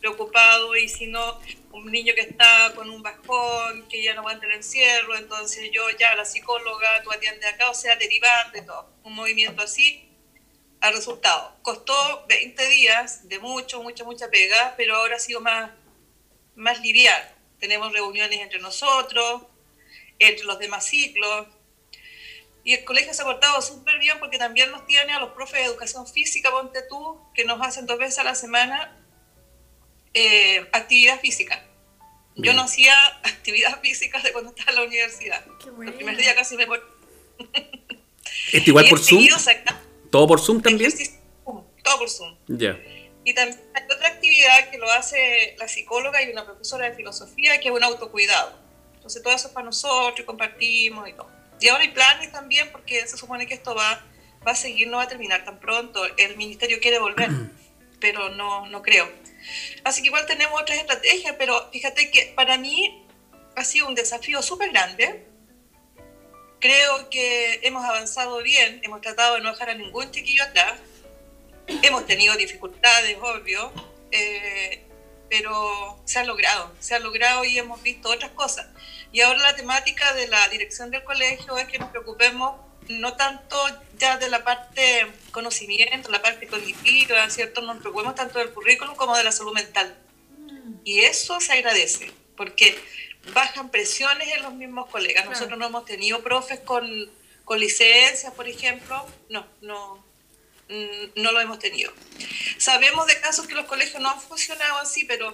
preocupados, 0.00 0.74
y 0.78 0.88
si 0.88 1.06
no, 1.08 1.38
un 1.72 1.92
niño 1.92 2.14
que 2.14 2.22
está 2.22 2.72
con 2.74 2.88
un 2.88 3.02
bajón, 3.02 3.86
que 3.90 4.02
ya 4.02 4.14
no 4.14 4.22
va 4.22 4.32
a 4.32 4.40
tener 4.40 4.56
encierro, 4.56 5.14
entonces 5.14 5.70
yo 5.70 5.82
ya, 6.00 6.14
la 6.14 6.24
psicóloga, 6.24 7.02
tú 7.04 7.12
atiendes 7.12 7.52
acá, 7.52 7.68
o 7.68 7.74
sea, 7.74 7.96
derivando 7.96 8.56
y 8.56 8.64
todo, 8.64 8.88
un 9.04 9.12
movimiento 9.12 9.62
así, 9.62 10.08
al 10.82 10.94
resultado. 10.94 11.56
Costó 11.62 12.26
20 12.28 12.68
días 12.68 13.28
de 13.28 13.38
mucho, 13.38 13.82
mucha, 13.82 14.04
mucha 14.04 14.28
pega, 14.28 14.74
pero 14.76 14.96
ahora 14.96 15.16
ha 15.16 15.20
sido 15.20 15.40
más, 15.40 15.70
más 16.56 16.80
liviano. 16.80 17.24
Tenemos 17.60 17.92
reuniones 17.92 18.40
entre 18.40 18.58
nosotros, 18.58 19.42
entre 20.18 20.44
los 20.44 20.58
demás 20.58 20.84
ciclos. 20.84 21.46
Y 22.64 22.74
el 22.74 22.84
colegio 22.84 23.14
se 23.14 23.22
ha 23.22 23.24
portado 23.24 23.62
súper 23.62 23.98
bien 24.00 24.18
porque 24.18 24.38
también 24.38 24.72
nos 24.72 24.84
tiene 24.84 25.12
a 25.12 25.20
los 25.20 25.30
profes 25.30 25.60
de 25.60 25.66
educación 25.66 26.06
física, 26.06 26.50
ponte 26.50 26.82
tú, 26.88 27.16
que 27.32 27.44
nos 27.44 27.64
hacen 27.64 27.86
dos 27.86 27.98
veces 27.98 28.18
a 28.18 28.24
la 28.24 28.34
semana 28.34 29.00
eh, 30.14 30.68
actividad 30.72 31.20
física. 31.20 31.64
Yo 32.34 32.54
no 32.54 32.62
hacía 32.62 32.94
actividad 33.22 33.80
física 33.80 34.18
de 34.20 34.32
cuando 34.32 34.50
estaba 34.50 34.72
en 34.72 34.76
la 34.76 34.82
universidad. 34.82 35.44
El 35.80 35.94
primer 35.94 36.16
día 36.16 36.34
casi 36.34 36.56
me... 36.56 36.66
¿Esto 38.52 38.70
igual 38.70 38.88
por 38.88 38.98
Zoom? 38.98 39.28
¿Todo 40.12 40.26
por 40.26 40.40
Zoom 40.40 40.60
también? 40.60 40.92
todo 41.82 41.98
por 41.98 42.10
Zoom. 42.10 42.36
Ya. 42.46 42.78
Y 43.24 43.34
también 43.34 43.58
hay 43.74 43.82
otra 43.84 44.08
actividad 44.08 44.70
que 44.70 44.76
lo 44.76 44.88
hace 44.90 45.56
la 45.58 45.66
psicóloga 45.66 46.22
y 46.22 46.30
una 46.30 46.44
profesora 46.44 46.88
de 46.88 46.94
filosofía, 46.94 47.58
que 47.58 47.68
es 47.70 47.74
un 47.74 47.82
autocuidado. 47.82 48.52
Entonces 48.94 49.22
todo 49.22 49.34
eso 49.34 49.48
es 49.48 49.54
para 49.54 49.64
nosotros 49.64 50.20
y 50.20 50.24
compartimos 50.24 51.08
y 51.08 51.14
todo. 51.14 51.30
Y 51.60 51.68
ahora 51.68 51.84
hay 51.84 51.90
planes 51.90 52.30
también 52.30 52.70
porque 52.70 53.06
se 53.06 53.16
supone 53.16 53.46
que 53.46 53.54
esto 53.54 53.74
va, 53.74 54.04
va 54.46 54.52
a 54.52 54.54
seguir, 54.54 54.88
no 54.88 54.98
va 54.98 55.04
a 55.04 55.08
terminar 55.08 55.46
tan 55.46 55.58
pronto. 55.58 56.04
El 56.18 56.36
ministerio 56.36 56.78
quiere 56.80 56.98
volver, 56.98 57.30
pero 58.00 58.28
no, 58.28 58.66
no 58.66 58.82
creo. 58.82 59.10
Así 59.82 60.02
que 60.02 60.08
igual 60.08 60.26
tenemos 60.26 60.60
otras 60.60 60.78
estrategias, 60.78 61.36
pero 61.38 61.70
fíjate 61.72 62.10
que 62.10 62.32
para 62.36 62.58
mí 62.58 63.06
ha 63.56 63.64
sido 63.64 63.88
un 63.88 63.94
desafío 63.94 64.42
súper 64.42 64.70
grande 64.72 65.31
Creo 66.62 67.10
que 67.10 67.58
hemos 67.64 67.84
avanzado 67.84 68.40
bien, 68.40 68.78
hemos 68.84 69.00
tratado 69.00 69.34
de 69.34 69.40
no 69.40 69.50
dejar 69.50 69.70
a 69.70 69.74
ningún 69.74 70.12
chiquillo 70.12 70.44
atrás. 70.44 70.78
Hemos 71.66 72.06
tenido 72.06 72.36
dificultades, 72.36 73.18
obvio, 73.20 73.72
eh, 74.12 74.84
pero 75.28 76.00
se 76.04 76.20
ha 76.20 76.24
logrado, 76.24 76.72
se 76.78 76.94
ha 76.94 77.00
logrado 77.00 77.44
y 77.44 77.58
hemos 77.58 77.82
visto 77.82 78.10
otras 78.10 78.30
cosas. 78.30 78.68
Y 79.10 79.22
ahora 79.22 79.40
la 79.40 79.56
temática 79.56 80.14
de 80.14 80.28
la 80.28 80.48
dirección 80.50 80.92
del 80.92 81.02
colegio 81.02 81.58
es 81.58 81.66
que 81.66 81.80
nos 81.80 81.90
preocupemos 81.90 82.60
no 82.88 83.16
tanto 83.16 83.56
ya 83.98 84.18
de 84.18 84.30
la 84.30 84.44
parte 84.44 85.08
conocimiento, 85.32 86.12
la 86.12 86.22
parte 86.22 86.46
cognitiva, 86.46 87.28
¿cierto? 87.28 87.60
No 87.60 87.74
nos 87.74 87.82
preocupemos 87.82 88.14
tanto 88.14 88.38
del 88.38 88.50
currículum 88.50 88.94
como 88.94 89.16
de 89.16 89.24
la 89.24 89.32
salud 89.32 89.52
mental. 89.52 89.98
Y 90.84 91.00
eso 91.00 91.40
se 91.40 91.54
agradece, 91.54 92.12
porque 92.36 92.78
bajan 93.32 93.70
presiones 93.70 94.28
en 94.34 94.42
los 94.42 94.54
mismos 94.54 94.88
colegas. 94.90 95.26
Nosotros 95.26 95.58
no 95.58 95.66
hemos 95.66 95.84
tenido 95.84 96.22
profes 96.22 96.60
con, 96.60 97.10
con 97.44 97.60
licencias, 97.60 98.32
por 98.34 98.48
ejemplo, 98.48 99.06
no, 99.28 99.46
no, 99.60 100.04
no 101.16 101.32
lo 101.32 101.40
hemos 101.40 101.58
tenido. 101.58 101.92
Sabemos 102.58 103.06
de 103.06 103.20
casos 103.20 103.46
que 103.46 103.54
los 103.54 103.66
colegios 103.66 104.00
no 104.02 104.10
han 104.10 104.20
funcionado 104.20 104.78
así, 104.78 105.04
pero 105.04 105.30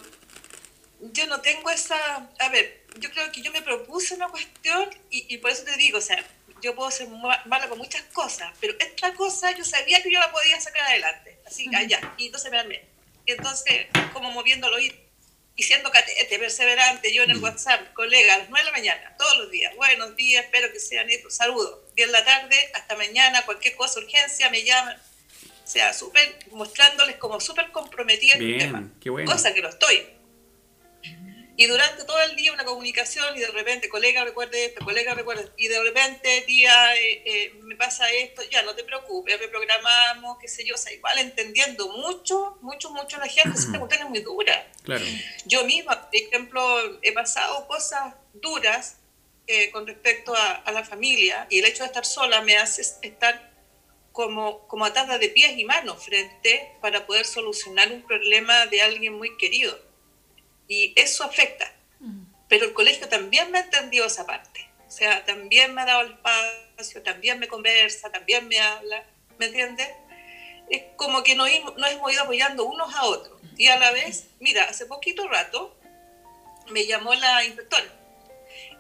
yo 1.01 1.27
no 1.27 1.41
tengo 1.41 1.71
esa... 1.71 2.29
A 2.39 2.49
ver, 2.51 2.85
yo 2.99 3.11
creo 3.11 3.31
que 3.33 3.41
yo 3.43 3.53
me 3.53 3.63
propuse 3.63 4.15
una 4.15 4.29
cuestión 4.29 4.89
y, 5.11 5.33
y 5.33 5.39
por 5.39 5.51
eso 5.51 5.65
te 5.65 5.77
digo, 5.77 5.99
o 5.99 6.03
sea, 6.03 6.25
yo 6.61 6.75
puedo 6.75 6.91
ser 6.91 7.09
mala 7.09 7.69
con 7.69 7.79
muchas 7.79 8.03
cosas, 8.13 8.53
pero 8.61 8.75
esta 8.79 9.15
cosa 9.15 9.53
yo 9.53 9.65
sabía 9.65 10.03
que 10.03 10.11
yo 10.11 10.19
la 10.19 10.33
podía 10.33 10.61
sacar 10.61 10.83
adelante. 10.83 11.39
Así 11.47 11.69
que 11.69 11.77
allá, 11.77 12.15
y 12.17 12.27
entonces 12.27 12.51
me 12.51 12.59
armé. 12.59 12.85
Y 13.27 13.33
entonces, 13.33 13.87
como 14.13 14.31
moviéndolo 14.33 14.79
y, 14.79 14.95
y 15.59 15.65
siendo 15.65 15.91
catete, 15.91 16.39
perseverante, 16.39 17.13
yo 17.13 17.25
en 17.25 17.33
el 17.33 17.39
WhatsApp, 17.39 17.93
colega, 17.93 18.35
a 18.35 18.39
las 18.39 18.49
9 18.49 18.65
de 18.65 18.71
la 18.71 18.79
mañana, 18.79 19.17
todos 19.19 19.39
los 19.39 19.51
días, 19.51 19.75
buenos 19.75 20.15
días, 20.15 20.45
espero 20.45 20.73
que 20.73 20.79
sean 20.79 21.11
estos, 21.11 21.35
saludos. 21.35 21.81
10 21.97 22.07
de 22.07 22.13
la 22.13 22.25
tarde, 22.25 22.57
hasta 22.75 22.95
mañana, 22.95 23.45
cualquier 23.45 23.75
cosa, 23.75 23.99
urgencia, 23.99 24.51
me 24.51 24.63
llaman. 24.63 24.97
O 24.97 25.67
sea, 25.69 25.93
súper, 25.93 26.39
mostrándoles 26.53 27.17
como 27.17 27.41
súper 27.41 27.73
comprometida 27.73 28.35
en 28.37 28.43
el 28.43 28.59
tema. 28.59 28.89
Qué 29.03 29.11
bueno. 29.11 29.31
Cosa 29.33 29.53
que 29.53 29.61
lo 29.61 29.69
estoy 29.69 30.07
y 31.59 31.67
durante 31.67 32.05
todo 32.05 32.23
el 32.23 32.37
día 32.37 32.53
una 32.53 32.65
comunicación 32.65 33.37
y 33.37 33.41
de 33.41 33.49
repente, 33.49 33.89
colega, 33.89 34.23
recuerde 34.23 34.67
esto, 34.67 34.85
colega, 34.85 35.13
recuerde, 35.15 35.51
y 35.57 35.67
de 35.67 35.83
repente, 35.83 36.45
tía, 36.47 36.95
eh, 36.95 37.23
eh, 37.25 37.53
me 37.65 37.75
pasa 37.75 38.09
esto, 38.11 38.43
ya 38.49 38.63
no 38.63 38.77
te 38.77 38.85
preocupes, 38.85 39.41
reprogramamos, 39.41 40.39
qué 40.39 40.47
sé 40.47 40.65
yo, 40.65 40.77
o 40.77 40.79
sea, 40.79 40.93
igual 40.93 41.19
entendiendo 41.19 41.89
mucho, 41.89 42.59
mucho, 42.61 42.91
mucho 42.91 43.19
la 43.19 43.27
gente, 43.27 43.59
esta 43.59 43.77
cuestión 43.77 44.05
es 44.05 44.09
muy 44.09 44.21
dura. 44.21 44.71
Claro. 44.85 45.05
Yo 45.47 45.65
misma, 45.65 46.01
por 46.01 46.15
ejemplo, 46.15 47.01
he 47.03 47.11
pasado 47.11 47.67
cosas 47.67 48.15
duras 48.35 48.99
eh, 49.49 49.73
con 49.73 49.85
respecto 49.85 50.37
a, 50.37 50.53
a, 50.53 50.71
la 50.71 50.85
familia 50.85 51.49
y 51.51 51.59
el 51.59 51.65
hecho 51.65 51.83
de 51.83 51.89
estar 51.89 52.07
sola 52.07 52.41
me 52.41 52.57
hace 52.57 52.83
estar 52.83 53.53
como, 54.13 54.69
como 54.69 54.85
atada 54.85 55.19
de 55.19 55.29
pies 55.29 55.59
y 55.59 55.65
manos 55.65 56.05
frente 56.05 56.71
para 56.81 57.05
poder 57.05 57.27
solucionar 57.27 57.91
un 57.91 58.07
problema 58.07 58.67
de 58.67 58.81
alguien 58.81 59.15
muy 59.15 59.37
querido 59.39 59.88
y 60.69 60.93
eso 60.97 61.25
afecta. 61.25 61.73
Pero 62.49 62.67
el 62.67 62.73
colegio 62.73 63.09
también 63.09 63.51
me 63.51 63.59
ha 63.59 63.63
entendido 63.63 64.07
esa 64.07 64.25
parte. 64.25 64.71
O 64.87 64.91
sea, 64.91 65.25
también 65.25 65.75
me 65.75 65.83
ha 65.83 65.85
dado 65.85 66.03
el 66.03 66.13
espacio, 66.13 67.03
también 67.03 67.39
me 67.39 67.49
conversa, 67.49 68.11
también 68.11 68.49
me 68.49 68.59
habla, 68.59 69.05
¿me 69.39 69.47
entiendes? 69.47 69.89
Es 70.71 70.83
como 70.97 71.23
que 71.23 71.35
nos, 71.35 71.49
nos 71.77 71.91
hemos 71.91 72.13
ido 72.13 72.23
apoyando 72.23 72.65
unos 72.65 72.95
a 72.95 73.05
otros. 73.05 73.39
Y 73.59 73.67
a 73.67 73.79
la 73.79 73.91
vez, 73.91 74.29
mira, 74.41 74.65
hace 74.65 74.87
poquito 74.87 75.29
rato 75.29 75.77
me 76.71 76.87
llamó 76.87 77.15
la 77.15 77.45
inspectora. 77.45 77.85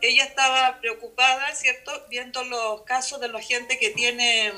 Ella 0.00 0.24
estaba 0.24 0.78
preocupada, 0.80 1.54
¿cierto? 1.54 2.06
Viendo 2.08 2.44
los 2.44 2.82
casos 2.82 3.20
de 3.20 3.28
la 3.28 3.42
gente 3.42 3.78
que 3.78 3.90
tiene 3.90 4.52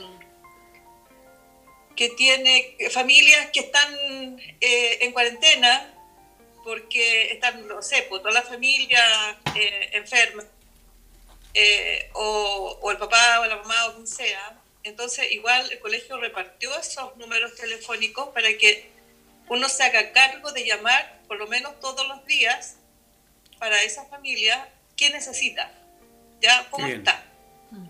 que 1.97 2.09
tiene 2.11 2.77
familias 2.91 3.51
que 3.53 3.61
están 3.61 4.41
eh, 4.61 4.99
en 5.01 5.13
cuarentena 5.13 6.00
porque 6.65 7.33
están, 7.33 7.67
no 7.67 7.83
sé, 7.83 8.07
pues, 8.09 8.23
toda 8.23 8.35
la 8.35 8.43
familia 8.43 9.03
eh, 9.55 9.91
enferma, 9.93 10.45
eh, 11.55 12.11
o, 12.15 12.79
o, 12.81 12.91
el 12.91 12.99
papá 12.99 13.41
o 13.41 13.47
la 13.47 13.57
mamá 13.57 13.87
o 13.87 13.95
quien 13.95 14.07
sea. 14.07 14.59
Entonces, 14.83 15.31
igual 15.33 15.71
el 15.71 15.79
colegio 15.81 16.19
repartió 16.19 16.77
esos 16.79 17.17
números 17.17 17.55
telefónicos 17.55 18.29
para 18.29 18.49
que 18.57 18.91
uno 19.49 19.69
se 19.69 19.83
haga 19.83 20.13
cargo 20.13 20.53
de 20.53 20.65
llamar 20.65 21.21
por 21.27 21.39
lo 21.39 21.47
menos 21.49 21.79
todos 21.81 22.07
los 22.09 22.25
días 22.25 22.77
para 23.59 23.83
esa 23.83 24.05
familia 24.07 24.69
qué 24.97 25.11
necesita, 25.11 25.71
ya 26.41 26.69
cómo 26.71 26.87
está, 26.87 27.25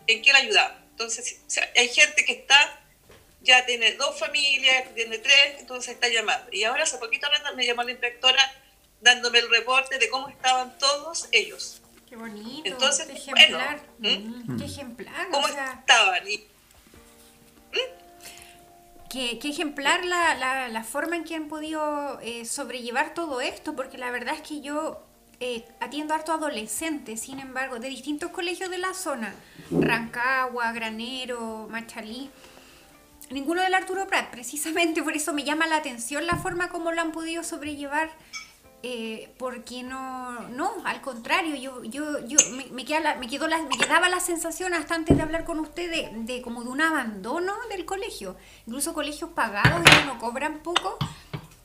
en 0.07 0.23
qué 0.23 0.33
le 0.33 0.39
ayudamos. 0.39 0.79
Entonces, 0.91 1.41
o 1.47 1.50
sea, 1.50 1.71
hay 1.77 1.89
gente 1.89 2.25
que 2.25 2.33
está 2.33 2.80
ya 3.43 3.65
tiene 3.67 3.93
dos 3.95 4.19
familias, 4.19 4.95
tiene 4.95 5.19
tres, 5.19 5.57
entonces 5.59 5.95
está 5.95 6.09
llamando. 6.09 6.49
Y 6.53 6.65
ahora 6.65 6.83
hace 6.83 6.99
poquito 6.99 7.29
me 7.57 7.65
llamó 7.65 7.83
la 7.83 7.93
inspectora 7.93 8.41
dándome 9.01 9.39
el 9.39 9.51
reporte 9.51 9.99
de 9.99 10.09
cómo 10.09 10.29
estaban 10.29 10.77
todos 10.79 11.29
ellos. 11.33 11.81
Qué 12.09 12.17
bonito. 12.17 12.63
Entonces, 12.65 13.07
qué 13.07 13.13
ejemplar. 13.13 13.81
Bueno, 13.99 14.45
mm, 14.47 14.59
Qué 14.59 14.65
ejemplar. 14.65 15.29
¿Cómo 15.31 15.47
o 15.47 15.49
sea, 15.49 15.73
estaban? 15.81 16.29
Y, 16.29 16.45
Qué, 19.09 19.41
qué 19.41 19.49
ejemplar 19.49 20.05
la, 20.05 20.37
la, 20.37 20.69
la, 20.69 20.85
forma 20.85 21.17
en 21.17 21.25
que 21.25 21.35
han 21.35 21.49
podido 21.49 22.21
eh, 22.21 22.45
sobrellevar 22.45 23.13
todo 23.13 23.41
esto, 23.41 23.75
porque 23.75 23.99
la 23.99 24.13
verdad 24.13 24.35
es 24.35 24.41
que 24.41 24.61
yo 24.61 25.05
eh, 25.41 25.65
atiendo 25.81 26.15
harto 26.15 26.33
adolescentes, 26.33 27.21
sin 27.21 27.41
embargo, 27.41 27.81
de 27.81 27.89
distintos 27.89 28.31
colegios 28.31 28.71
de 28.71 28.79
la 28.79 28.95
zona, 28.95 29.35
Rancagua, 29.71 30.71
Granero, 30.73 31.67
Machalí, 31.71 32.31
ninguno 33.31 33.63
del 33.63 33.75
Arturo 33.75 34.07
Prat, 34.07 34.31
precisamente 34.31 35.03
por 35.03 35.15
eso 35.15 35.33
me 35.33 35.45
llama 35.45 35.67
la 35.67 35.77
atención 35.77 36.27
la 36.27 36.37
forma 36.37 36.69
como 36.69 36.93
lo 36.93 37.01
han 37.01 37.13
podido 37.13 37.43
sobrellevar 37.43 38.11
eh, 38.83 39.35
porque 39.37 39.83
no, 39.83 40.49
no, 40.49 40.73
al 40.87 41.03
contrario, 41.03 41.55
yo, 41.55 41.85
yo, 41.85 42.27
yo 42.27 42.39
me, 42.53 42.65
me, 42.69 42.87
quedaba 42.87 44.09
la 44.09 44.21
sensación 44.21 44.73
hasta 44.73 44.95
antes 44.95 45.19
de 45.19 45.23
hablar 45.23 45.45
con 45.45 45.61
usted 45.61 45.91
de, 45.91 46.11
de, 46.23 46.41
como 46.41 46.65
de 46.65 46.71
un 46.71 46.81
abandono 46.81 47.53
del 47.69 47.85
colegio, 47.85 48.37
incluso 48.67 48.95
colegios 48.95 49.31
pagados 49.31 49.83
que 49.83 50.07
no 50.07 50.19
cobran 50.19 50.61
poco, 50.61 50.97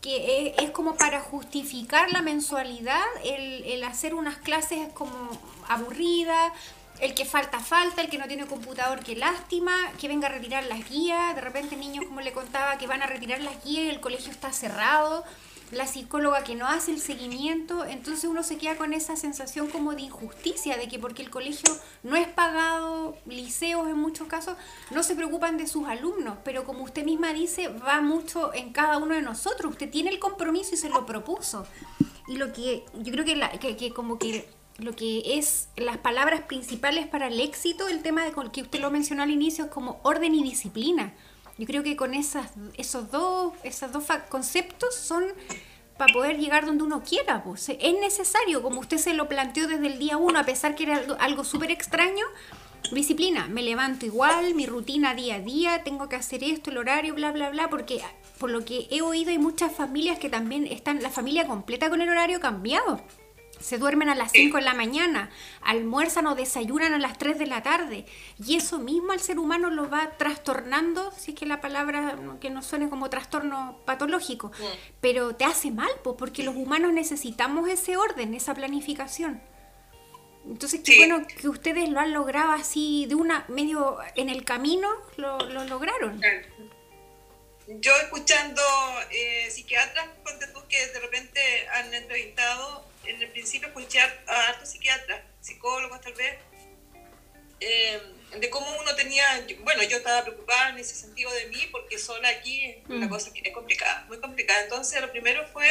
que 0.01 0.49
es, 0.49 0.63
es 0.65 0.71
como 0.71 0.97
para 0.97 1.21
justificar 1.21 2.11
la 2.11 2.21
mensualidad, 2.21 3.05
el, 3.23 3.63
el 3.63 3.85
hacer 3.85 4.13
unas 4.13 4.35
clases 4.35 4.91
como 4.93 5.29
aburridas, 5.69 6.51
el 6.99 7.13
que 7.13 7.25
falta, 7.25 7.59
falta, 7.59 8.01
el 8.01 8.09
que 8.09 8.17
no 8.17 8.27
tiene 8.27 8.45
computador, 8.45 8.99
que 9.01 9.15
lástima, 9.15 9.73
que 9.99 10.07
venga 10.07 10.27
a 10.27 10.31
retirar 10.31 10.65
las 10.65 10.89
guías, 10.89 11.35
de 11.35 11.41
repente 11.41 11.75
niños 11.75 12.05
como 12.05 12.21
le 12.21 12.31
contaba 12.31 12.77
que 12.77 12.87
van 12.87 13.01
a 13.01 13.07
retirar 13.07 13.41
las 13.41 13.63
guías 13.63 13.85
y 13.85 13.89
el 13.89 13.99
colegio 13.99 14.31
está 14.31 14.53
cerrado 14.53 15.25
la 15.71 15.87
psicóloga 15.87 16.43
que 16.43 16.55
no 16.55 16.67
hace 16.67 16.91
el 16.91 16.99
seguimiento, 16.99 17.85
entonces 17.85 18.25
uno 18.25 18.43
se 18.43 18.57
queda 18.57 18.77
con 18.77 18.93
esa 18.93 19.15
sensación 19.15 19.67
como 19.67 19.95
de 19.95 20.03
injusticia, 20.03 20.77
de 20.77 20.87
que 20.87 20.99
porque 20.99 21.23
el 21.23 21.29
colegio 21.29 21.75
no 22.03 22.15
es 22.15 22.27
pagado, 22.27 23.17
liceos 23.25 23.87
en 23.87 23.97
muchos 23.97 24.27
casos, 24.27 24.57
no 24.91 25.01
se 25.03 25.15
preocupan 25.15 25.57
de 25.57 25.67
sus 25.67 25.87
alumnos, 25.87 26.37
pero 26.43 26.65
como 26.65 26.83
usted 26.83 27.03
misma 27.03 27.33
dice, 27.33 27.69
va 27.69 28.01
mucho 28.01 28.53
en 28.53 28.71
cada 28.71 28.97
uno 28.97 29.15
de 29.15 29.21
nosotros, 29.21 29.71
usted 29.71 29.89
tiene 29.89 30.11
el 30.11 30.19
compromiso 30.19 30.75
y 30.75 30.77
se 30.77 30.89
lo 30.89 31.05
propuso. 31.05 31.65
Y 32.27 32.37
lo 32.37 32.53
que 32.53 32.83
yo 32.93 33.11
creo 33.11 33.25
que, 33.25 33.35
la, 33.35 33.51
que, 33.51 33.75
que 33.75 33.91
como 33.91 34.17
que 34.17 34.47
lo 34.77 34.95
que 34.95 35.37
es 35.37 35.69
las 35.77 35.97
palabras 35.97 36.41
principales 36.41 37.07
para 37.07 37.27
el 37.27 37.39
éxito, 37.39 37.87
el 37.87 38.01
tema 38.01 38.25
de 38.25 38.33
que 38.51 38.61
usted 38.61 38.79
lo 38.79 38.91
mencionó 38.91 39.23
al 39.23 39.31
inicio, 39.31 39.65
es 39.65 39.71
como 39.71 39.99
orden 40.03 40.35
y 40.35 40.43
disciplina. 40.43 41.13
Yo 41.57 41.65
creo 41.65 41.83
que 41.83 41.95
con 41.95 42.13
esas, 42.13 42.51
esos 42.77 43.09
dos, 43.11 43.53
esos 43.63 43.91
dos 43.91 44.03
conceptos 44.29 44.93
son 44.95 45.23
para 45.97 46.13
poder 46.13 46.37
llegar 46.37 46.65
donde 46.65 46.83
uno 46.83 47.03
quiera. 47.03 47.43
Pues. 47.43 47.69
Es 47.69 47.99
necesario, 47.99 48.61
como 48.61 48.81
usted 48.81 48.97
se 48.97 49.13
lo 49.13 49.29
planteó 49.29 49.67
desde 49.67 49.87
el 49.87 49.97
día 49.97 50.17
uno, 50.17 50.39
a 50.39 50.43
pesar 50.43 50.75
que 50.75 50.83
era 50.83 50.97
algo, 50.97 51.15
algo 51.19 51.43
súper 51.45 51.71
extraño, 51.71 52.25
disciplina. 52.91 53.47
Me 53.47 53.63
levanto 53.63 54.05
igual, 54.05 54.55
mi 54.55 54.65
rutina 54.65 55.15
día 55.15 55.35
a 55.35 55.39
día, 55.39 55.83
tengo 55.83 56.09
que 56.09 56.17
hacer 56.17 56.43
esto, 56.43 56.69
el 56.71 56.77
horario, 56.77 57.15
bla, 57.15 57.31
bla, 57.31 57.49
bla, 57.49 57.69
porque 57.69 58.01
por 58.37 58.51
lo 58.51 58.65
que 58.65 58.87
he 58.91 59.01
oído 59.01 59.29
hay 59.29 59.39
muchas 59.39 59.71
familias 59.71 60.19
que 60.19 60.29
también 60.29 60.67
están, 60.67 61.01
la 61.01 61.09
familia 61.09 61.47
completa 61.47 61.89
con 61.89 62.01
el 62.01 62.09
horario 62.09 62.41
cambiado. 62.41 63.01
Se 63.65 63.79
duermen 63.79 64.09
a 64.09 64.15
las 64.15 64.31
5 64.31 64.57
de 64.57 64.63
la 64.63 64.75
mañana, 64.75 65.31
almuerzan 65.63 66.27
o 66.27 66.35
desayunan 66.35 66.93
a 66.93 66.99
las 66.99 67.17
3 67.17 67.39
de 67.39 67.47
la 67.47 67.63
tarde. 67.63 68.05
Y 68.37 68.57
eso 68.57 68.77
mismo 68.77 69.11
al 69.11 69.19
ser 69.19 69.39
humano 69.39 69.71
lo 69.71 69.89
va 69.89 70.11
trastornando, 70.17 71.11
si 71.17 71.31
es 71.31 71.39
que 71.39 71.47
la 71.47 71.61
palabra 71.61 72.15
que 72.39 72.51
no 72.51 72.61
suene 72.61 72.89
como 72.89 73.09
trastorno 73.09 73.79
patológico, 73.83 74.51
pero 75.01 75.35
te 75.35 75.45
hace 75.45 75.71
mal, 75.71 75.89
porque 76.03 76.43
los 76.43 76.55
humanos 76.55 76.93
necesitamos 76.93 77.67
ese 77.67 77.97
orden, 77.97 78.35
esa 78.35 78.53
planificación. 78.53 79.41
Entonces, 80.45 80.81
qué 80.85 80.91
sí. 80.91 80.97
bueno 80.99 81.25
que 81.25 81.49
ustedes 81.49 81.89
lo 81.89 81.99
han 81.99 82.13
logrado 82.13 82.51
así, 82.51 83.07
de 83.07 83.15
una 83.15 83.45
medio 83.47 83.97
en 84.13 84.29
el 84.29 84.45
camino, 84.45 84.87
lo, 85.17 85.39
lo 85.39 85.63
lograron. 85.63 86.21
Yo 87.67 87.95
escuchando 88.03 88.61
eh, 89.09 89.49
psiquiatras, 89.49 90.07
ponte 90.23 90.45
tú 90.53 90.61
que 90.69 90.85
de 90.85 90.99
repente 90.99 91.41
han 91.69 91.91
entrevistado 91.95 92.85
en 93.07 93.21
el 93.21 93.29
principio 93.31 93.67
escuché 93.67 93.99
a 94.01 94.13
hartos 94.49 94.69
psiquiatras, 94.69 95.21
psicólogos 95.41 96.01
tal 96.01 96.13
vez, 96.13 96.35
eh, 97.59 97.99
de 98.39 98.49
cómo 98.49 98.67
uno 98.79 98.95
tenía, 98.95 99.23
bueno, 99.61 99.83
yo 99.83 99.97
estaba 99.97 100.23
preocupada 100.23 100.69
en 100.69 100.77
ese 100.79 100.95
sentido 100.95 101.31
de 101.31 101.47
mí, 101.47 101.67
porque 101.71 101.97
sola 101.97 102.27
aquí 102.29 102.83
la 102.87 103.05
Mm. 103.05 103.09
cosa 103.09 103.31
es 103.33 103.53
complicada, 103.53 104.03
muy 104.07 104.19
complicada. 104.19 104.61
Entonces, 104.63 104.99
lo 105.01 105.11
primero 105.11 105.47
fue 105.53 105.67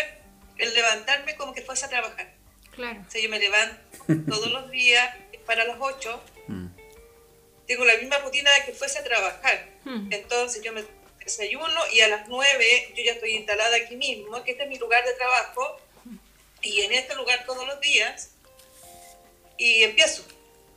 el 0.57 0.73
levantarme 0.73 1.37
como 1.37 1.53
que 1.53 1.63
fuese 1.63 1.85
a 1.85 1.89
trabajar. 1.89 2.33
Claro. 2.73 3.03
O 3.07 3.11
sea, 3.11 3.21
yo 3.21 3.29
me 3.29 3.39
levanto 3.39 3.77
todos 4.29 4.51
los 4.51 4.71
días 4.71 5.15
para 5.47 5.65
las 5.65 5.77
8, 5.79 6.23
Mm. 6.49 6.69
tengo 7.67 7.85
la 7.85 7.97
misma 7.97 8.19
rutina 8.19 8.51
de 8.59 8.65
que 8.67 8.73
fuese 8.73 8.99
a 8.99 9.05
trabajar. 9.05 9.69
Mm. 9.85 10.13
Entonces, 10.13 10.63
yo 10.63 10.73
me 10.73 10.85
desayuno 11.19 11.81
y 11.93 12.01
a 12.01 12.09
las 12.09 12.29
9 12.29 12.93
yo 12.97 13.03
ya 13.05 13.13
estoy 13.13 13.33
instalada 13.37 13.77
aquí 13.77 13.97
mismo, 13.97 14.43
que 14.45 14.53
este 14.53 14.65
es 14.65 14.69
mi 14.69 14.79
lugar 14.79 15.05
de 15.05 15.13
trabajo, 15.15 15.81
y 16.65 16.81
en 16.83 16.93
este 16.93 17.15
lugar 17.15 17.45
todos 17.47 17.67
los 17.67 17.81
días, 17.81 18.31
y 19.59 19.85
empiezo. 19.85 20.25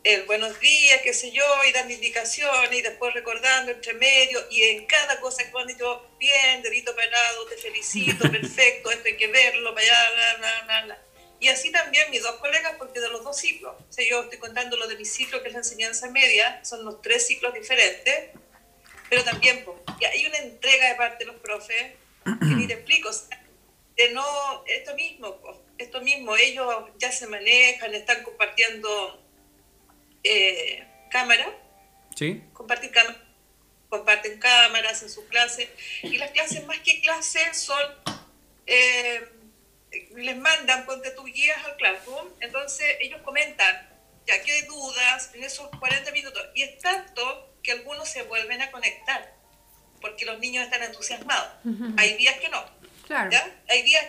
El 0.04 0.24
buenos 0.24 0.58
días, 0.62 1.02
qué 1.04 1.14
sé 1.14 1.32
yo, 1.32 1.44
y 1.68 1.74
dando 1.74 1.94
indicaciones, 1.94 2.72
y 2.72 2.82
después 2.82 3.14
recordando 3.14 3.72
entre 3.72 3.94
medio, 3.94 4.40
y 4.50 4.64
en 4.64 4.86
cada 4.86 5.20
cosa 5.20 5.44
que 5.44 5.52
cuando 5.52 5.76
yo, 5.78 6.08
bien, 6.18 6.62
dedito 6.62 6.96
parado, 6.96 7.46
te 7.48 7.58
felicito, 7.58 8.32
perfecto, 8.32 8.92
esto 8.92 9.08
hay 9.08 9.18
que 9.18 9.28
verlo, 9.28 9.74
para 9.74 9.86
allá, 9.86 10.38
bla, 10.38 10.64
bla, 10.66 10.82
bla. 10.86 11.02
Y 11.40 11.50
así 11.50 11.72
también 11.72 12.10
mis 12.10 12.24
dos 12.24 12.38
colegas, 12.38 12.76
porque 12.78 13.00
de 13.02 13.10
los 13.10 13.24
dos 13.24 13.38
ciclos, 13.38 13.76
o 13.78 13.92
sea, 13.92 14.08
yo 14.08 14.24
estoy 14.24 14.40
contando 14.40 14.78
lo 14.78 14.88
de 14.88 14.96
mi 14.96 15.06
ciclo, 15.06 15.42
que 15.42 15.50
es 15.50 15.54
la 15.54 15.60
enseñanza 15.60 16.10
media, 16.10 16.64
son 16.64 16.86
los 16.86 17.02
tres 17.02 17.28
ciclos 17.28 17.54
diferentes, 17.54 18.30
pero 19.10 19.24
también 19.24 19.66
y 20.00 20.06
hay 20.06 20.26
una 20.26 20.38
entrega 20.38 20.90
de 20.90 20.96
parte 20.96 21.26
de 21.26 21.32
los 21.32 21.42
profes 21.42 21.94
que 22.24 22.46
ni 22.56 22.68
te 22.68 22.74
explico, 22.74 23.10
o 23.10 23.14
sea, 23.14 23.44
de 23.96 24.12
no, 24.12 24.64
esto 24.68 24.96
mismo, 24.96 25.38
po, 25.42 25.67
esto 25.78 26.02
mismo, 26.02 26.36
ellos 26.36 26.86
ya 26.98 27.12
se 27.12 27.28
manejan, 27.28 27.94
están 27.94 28.24
compartiendo 28.24 29.24
eh, 30.24 30.86
cámara, 31.12 31.48
¿Sí? 32.16 32.42
compartir 32.54 32.92
cámara, 32.92 33.18
comparten 33.90 34.40
cámaras 34.40 35.04
en 35.04 35.10
sus 35.10 35.26
clases, 35.26 35.70
y 36.04 36.18
las 36.18 36.32
clases 36.32 36.66
más 36.66 36.80
que 36.80 37.00
clases 37.02 37.58
son, 37.60 37.82
eh, 38.66 39.22
les 40.16 40.38
mandan, 40.38 40.86
ponte 40.86 41.12
tus 41.12 41.26
guías 41.26 41.64
al 41.66 41.76
classroom, 41.78 42.28
entonces 42.42 42.86
ellos 43.00 43.22
comentan, 43.24 43.90
ya 44.26 44.42
que 44.44 44.64
dudas 44.64 45.32
en 45.34 45.44
esos 45.44 45.70
40 45.80 46.12
minutos, 46.12 46.44
y 46.56 46.64
es 46.64 46.78
tanto 46.80 47.54
que 47.64 47.72
algunos 47.72 48.10
se 48.10 48.24
vuelven 48.24 48.62
a 48.62 48.72
conectar, 48.72 49.34
porque 50.02 50.26
los 50.26 50.40
niños 50.40 50.64
están 50.66 50.84
entusiasmados. 50.84 51.50
Ujú. 51.66 51.94
Hay 51.98 52.16
días 52.18 52.38
que 52.40 52.50
no, 52.50 52.64
Claro. 53.06 53.32
¿ya? 53.32 53.56
Hay 53.70 53.84
días, 53.84 54.06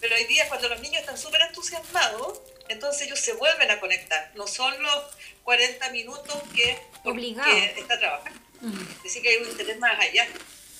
pero 0.00 0.16
hay 0.16 0.24
días 0.24 0.48
cuando 0.48 0.68
los 0.68 0.80
niños 0.80 1.00
están 1.00 1.18
súper 1.18 1.42
entusiasmados, 1.42 2.40
entonces 2.68 3.02
ellos 3.06 3.20
se 3.20 3.34
vuelven 3.34 3.70
a 3.70 3.80
conectar. 3.80 4.30
No 4.34 4.46
son 4.46 4.80
los 4.82 5.04
40 5.44 5.90
minutos 5.90 6.42
que, 6.54 6.78
Obligado. 7.04 7.50
que 7.50 7.80
está 7.80 7.98
trabajando. 7.98 8.40
Mm. 8.60 8.80
Es 8.96 9.02
decir, 9.02 9.22
que 9.22 9.28
hay 9.30 9.36
un 9.36 9.48
interés 9.50 9.78
más 9.78 9.98
allá. 9.98 10.26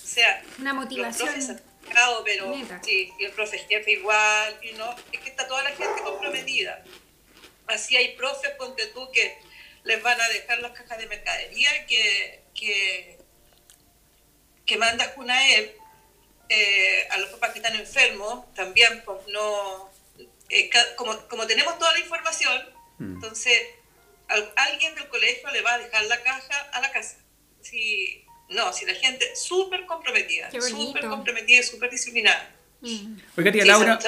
O 0.03 0.07
sea, 0.07 0.43
Una 0.59 0.73
los 0.73 0.87
profes 0.87 1.15
motivación. 1.17 1.63
pero 2.25 2.51
neta. 2.51 2.81
sí, 2.85 3.13
y 3.19 3.25
el 3.25 3.33
profe 3.33 3.59
jefe 3.59 3.93
igual, 3.93 4.59
y 4.63 4.73
no, 4.73 4.95
es 5.13 5.21
que 5.21 5.31
está 5.31 5.47
toda 5.47 5.63
la 5.63 5.71
gente 5.71 6.03
comprometida. 6.03 6.83
Así 7.67 7.97
hay 7.97 8.17
profes, 8.17 8.51
ponte 8.53 8.87
tú, 8.89 9.11
que 9.13 9.39
les 9.85 10.03
van 10.03 10.21
a 10.21 10.29
dejar 10.29 10.59
las 10.61 10.73
cajas 10.73 10.99
de 10.99 11.07
mercadería 11.07 11.87
que, 11.87 12.43
que, 12.55 13.19
que 14.67 14.77
manda 14.77 15.13
Junaed 15.15 15.71
eh, 16.51 17.07
a 17.11 17.19
los 17.19 17.31
papás 17.31 17.53
que 17.53 17.61
están 17.61 17.77
enfermos, 17.77 18.53
también, 18.55 19.03
pues 19.05 19.19
no, 19.33 19.89
eh, 20.51 20.69
como, 20.97 21.17
como 21.29 21.47
tenemos 21.47 21.79
toda 21.79 21.93
la 21.93 22.01
información, 22.01 22.61
Mm. 22.99 23.15
entonces 23.15 23.57
al- 24.29 24.53
alguien 24.57 24.95
del 24.95 25.09
colegio 25.09 25.49
le 25.53 25.63
va 25.63 25.75
a 25.75 25.79
dejar 25.79 26.05
la 26.05 26.21
caja 26.23 26.55
a 26.73 26.81
la 26.83 26.93
casa. 26.93 27.17
Si, 27.63 28.25
no, 28.51 28.73
si 28.73 28.85
la 28.85 28.95
gente 28.95 29.25
súper 29.37 29.87
comprometida, 29.87 30.51
súper 30.51 31.07
comprometida 31.07 31.61
y 31.61 31.63
súper 31.63 31.91
disciplinada. 31.91 32.51
Mm. 32.83 33.17
Oiga, 33.39 33.53
tía 33.53 33.63
Sí, 33.63 33.69
Laura, 33.69 33.99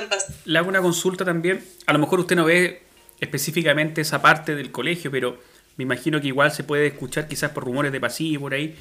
le 0.44 0.58
hago 0.58 0.68
una 0.68 0.80
consulta 0.82 1.24
también. 1.24 1.64
A 1.86 1.92
lo 1.92 1.98
mejor 1.98 2.20
usted 2.20 2.36
no 2.36 2.44
ve 2.44 2.82
específicamente 3.20 4.00
esa 4.00 4.20
parte 4.20 4.54
del 4.54 4.72
colegio, 4.72 5.10
pero 5.10 5.40
me 5.76 5.84
imagino 5.84 6.20
que 6.20 6.26
igual 6.28 6.52
se 6.52 6.64
puede 6.64 6.86
escuchar 6.88 7.28
quizás 7.28 7.50
por 7.52 7.64
rumores 7.64 7.92
de 7.92 8.00
pasillo 8.00 8.40
por 8.40 8.52
ahí. 8.54 8.76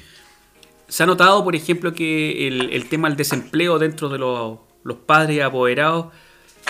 ¿Se 0.92 1.02
ha 1.02 1.06
notado, 1.06 1.42
por 1.42 1.56
ejemplo, 1.56 1.94
que 1.94 2.46
el, 2.48 2.70
el 2.74 2.86
tema 2.90 3.08
del 3.08 3.16
desempleo 3.16 3.78
dentro 3.78 4.10
de 4.10 4.18
los, 4.18 4.58
los 4.84 4.98
padres 4.98 5.40
apoderados, 5.42 6.12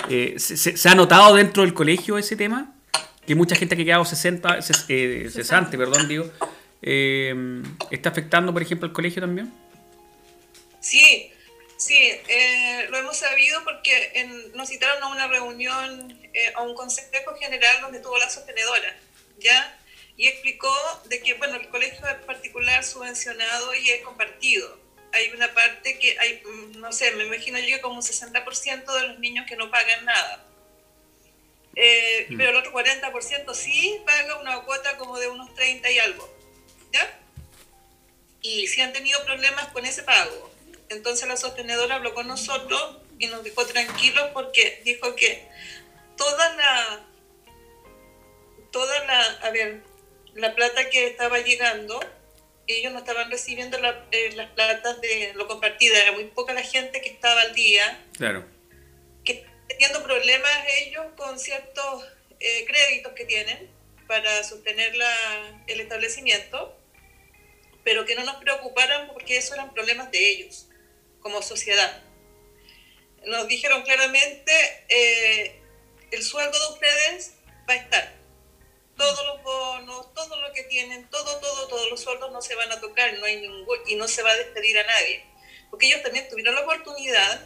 eh, 0.08 0.34
se, 0.38 0.56
se- 0.56 0.76
se 0.76 0.88
ha 0.88 0.94
notado 0.94 1.34
dentro 1.34 1.64
del 1.64 1.74
colegio 1.74 2.16
ese 2.18 2.36
tema? 2.36 2.72
Que 3.26 3.34
mucha 3.34 3.56
gente 3.56 3.74
que 3.74 3.82
ha 3.82 3.84
quedado 3.84 4.04
60, 4.04 4.58
ses- 4.58 4.84
eh, 4.88 5.28
cesante, 5.28 5.76
perdón, 5.76 6.06
digo, 6.06 6.30
eh, 6.82 7.34
¿está 7.90 8.10
afectando, 8.10 8.52
por 8.52 8.62
ejemplo, 8.62 8.86
el 8.86 8.92
colegio 8.92 9.20
también? 9.22 9.52
Sí, 10.80 11.32
sí, 11.76 11.96
eh, 12.28 12.86
lo 12.90 12.98
hemos 12.98 13.16
sabido 13.16 13.62
porque 13.64 14.12
en- 14.14 14.52
nos 14.56 14.68
citaron 14.68 15.02
a 15.02 15.08
una 15.08 15.26
reunión, 15.26 16.16
a 16.54 16.62
un 16.62 16.74
consejo 16.76 17.34
general 17.40 17.76
donde 17.82 17.98
tuvo 17.98 18.18
la 18.18 18.30
sostenedora, 18.30 18.96
¿ya? 19.40 19.76
Y 20.16 20.28
explicó 20.28 20.72
de 21.06 21.22
que, 21.22 21.34
bueno, 21.34 21.56
el 21.56 21.68
colegio 21.68 22.06
es 22.06 22.24
particular 22.24 22.84
subvencionado 22.84 23.74
y 23.74 23.90
es 23.90 24.02
compartido. 24.02 24.78
Hay 25.12 25.30
una 25.30 25.52
parte 25.52 25.98
que 25.98 26.18
hay, 26.18 26.42
mm, 26.44 26.80
no 26.80 26.92
sé, 26.92 27.10
me 27.12 27.24
imagino 27.24 27.58
yo 27.58 27.76
que 27.76 27.80
como 27.80 27.96
un 27.96 28.02
60% 28.02 28.94
de 28.94 29.08
los 29.08 29.18
niños 29.18 29.46
que 29.46 29.56
no 29.56 29.70
pagan 29.70 30.04
nada. 30.04 30.46
Eh, 31.74 32.26
Mm. 32.28 32.36
Pero 32.36 32.50
el 32.50 32.56
otro 32.56 32.72
40% 32.72 33.54
sí 33.54 34.00
paga 34.06 34.40
una 34.40 34.60
cuota 34.60 34.96
como 34.98 35.18
de 35.18 35.28
unos 35.28 35.54
30 35.54 35.90
y 35.90 35.98
algo, 35.98 36.28
¿ya? 36.92 37.18
y 38.42 38.66
si 38.66 38.80
han 38.80 38.92
tenido 38.92 39.24
problemas 39.24 39.68
con 39.68 39.86
ese 39.86 40.02
pago. 40.02 40.50
Entonces 40.88 41.26
la 41.26 41.36
sostenedora 41.36 41.94
habló 41.94 42.12
con 42.12 42.26
nosotros 42.26 42.98
y 43.18 43.28
nos 43.28 43.44
dejó 43.44 43.64
tranquilos 43.66 44.30
porque 44.34 44.82
dijo 44.84 45.14
que 45.14 45.48
toda 46.16 46.54
la, 46.54 47.06
toda 48.70 49.04
la, 49.04 49.20
a 49.42 49.50
ver, 49.50 49.82
la 50.34 50.54
plata 50.54 50.88
que 50.90 51.06
estaba 51.06 51.38
llegando, 51.40 52.00
ellos 52.66 52.92
no 52.92 53.00
estaban 53.00 53.30
recibiendo 53.30 53.78
la- 53.78 54.06
eh, 54.12 54.32
las 54.34 54.50
platas 54.50 55.00
de 55.00 55.32
lo 55.34 55.46
compartido, 55.48 55.94
era 55.96 56.12
muy 56.12 56.24
poca 56.24 56.52
la 56.52 56.62
gente 56.62 57.00
que 57.00 57.10
estaba 57.10 57.40
al 57.42 57.54
día, 57.54 58.04
Claro. 58.16 58.44
que 59.24 59.44
teniendo 59.68 60.02
problemas 60.02 60.50
ellos 60.80 61.06
con 61.16 61.38
ciertos 61.38 62.04
eh, 62.44 62.64
créditos 62.66 63.12
que 63.12 63.24
tienen 63.24 63.70
para 64.08 64.42
sostener 64.42 64.96
la- 64.96 65.62
el 65.68 65.80
establecimiento, 65.80 66.76
pero 67.84 68.04
que 68.04 68.14
no 68.16 68.24
nos 68.24 68.36
preocuparan 68.36 69.06
porque 69.08 69.36
esos 69.36 69.52
eran 69.52 69.72
problemas 69.72 70.10
de 70.10 70.30
ellos 70.30 70.68
como 71.20 71.40
sociedad. 71.42 72.02
Nos 73.26 73.46
dijeron 73.46 73.82
claramente, 73.82 74.52
eh, 74.88 75.60
el 76.10 76.22
sueldo 76.24 76.58
de 76.58 76.74
ustedes 76.74 77.34
va 77.68 77.74
a 77.74 77.76
estar. 77.76 78.12
Todos 79.02 79.26
los 79.26 79.42
bonos, 79.42 80.14
todo 80.14 80.40
lo 80.40 80.52
que 80.52 80.62
tienen, 80.64 81.08
todo, 81.10 81.40
todo, 81.40 81.68
todos 81.68 81.90
los 81.90 82.00
sueldos 82.00 82.30
no 82.32 82.40
se 82.40 82.54
van 82.54 82.70
a 82.70 82.80
tocar 82.80 83.12
no 83.18 83.24
hay 83.26 83.40
ningún, 83.40 83.78
y 83.86 83.96
no 83.96 84.06
se 84.06 84.22
va 84.22 84.30
a 84.30 84.36
despedir 84.36 84.78
a 84.78 84.84
nadie. 84.84 85.24
Porque 85.70 85.86
ellos 85.86 86.02
también 86.02 86.28
tuvieron 86.28 86.54
la 86.54 86.60
oportunidad 86.62 87.40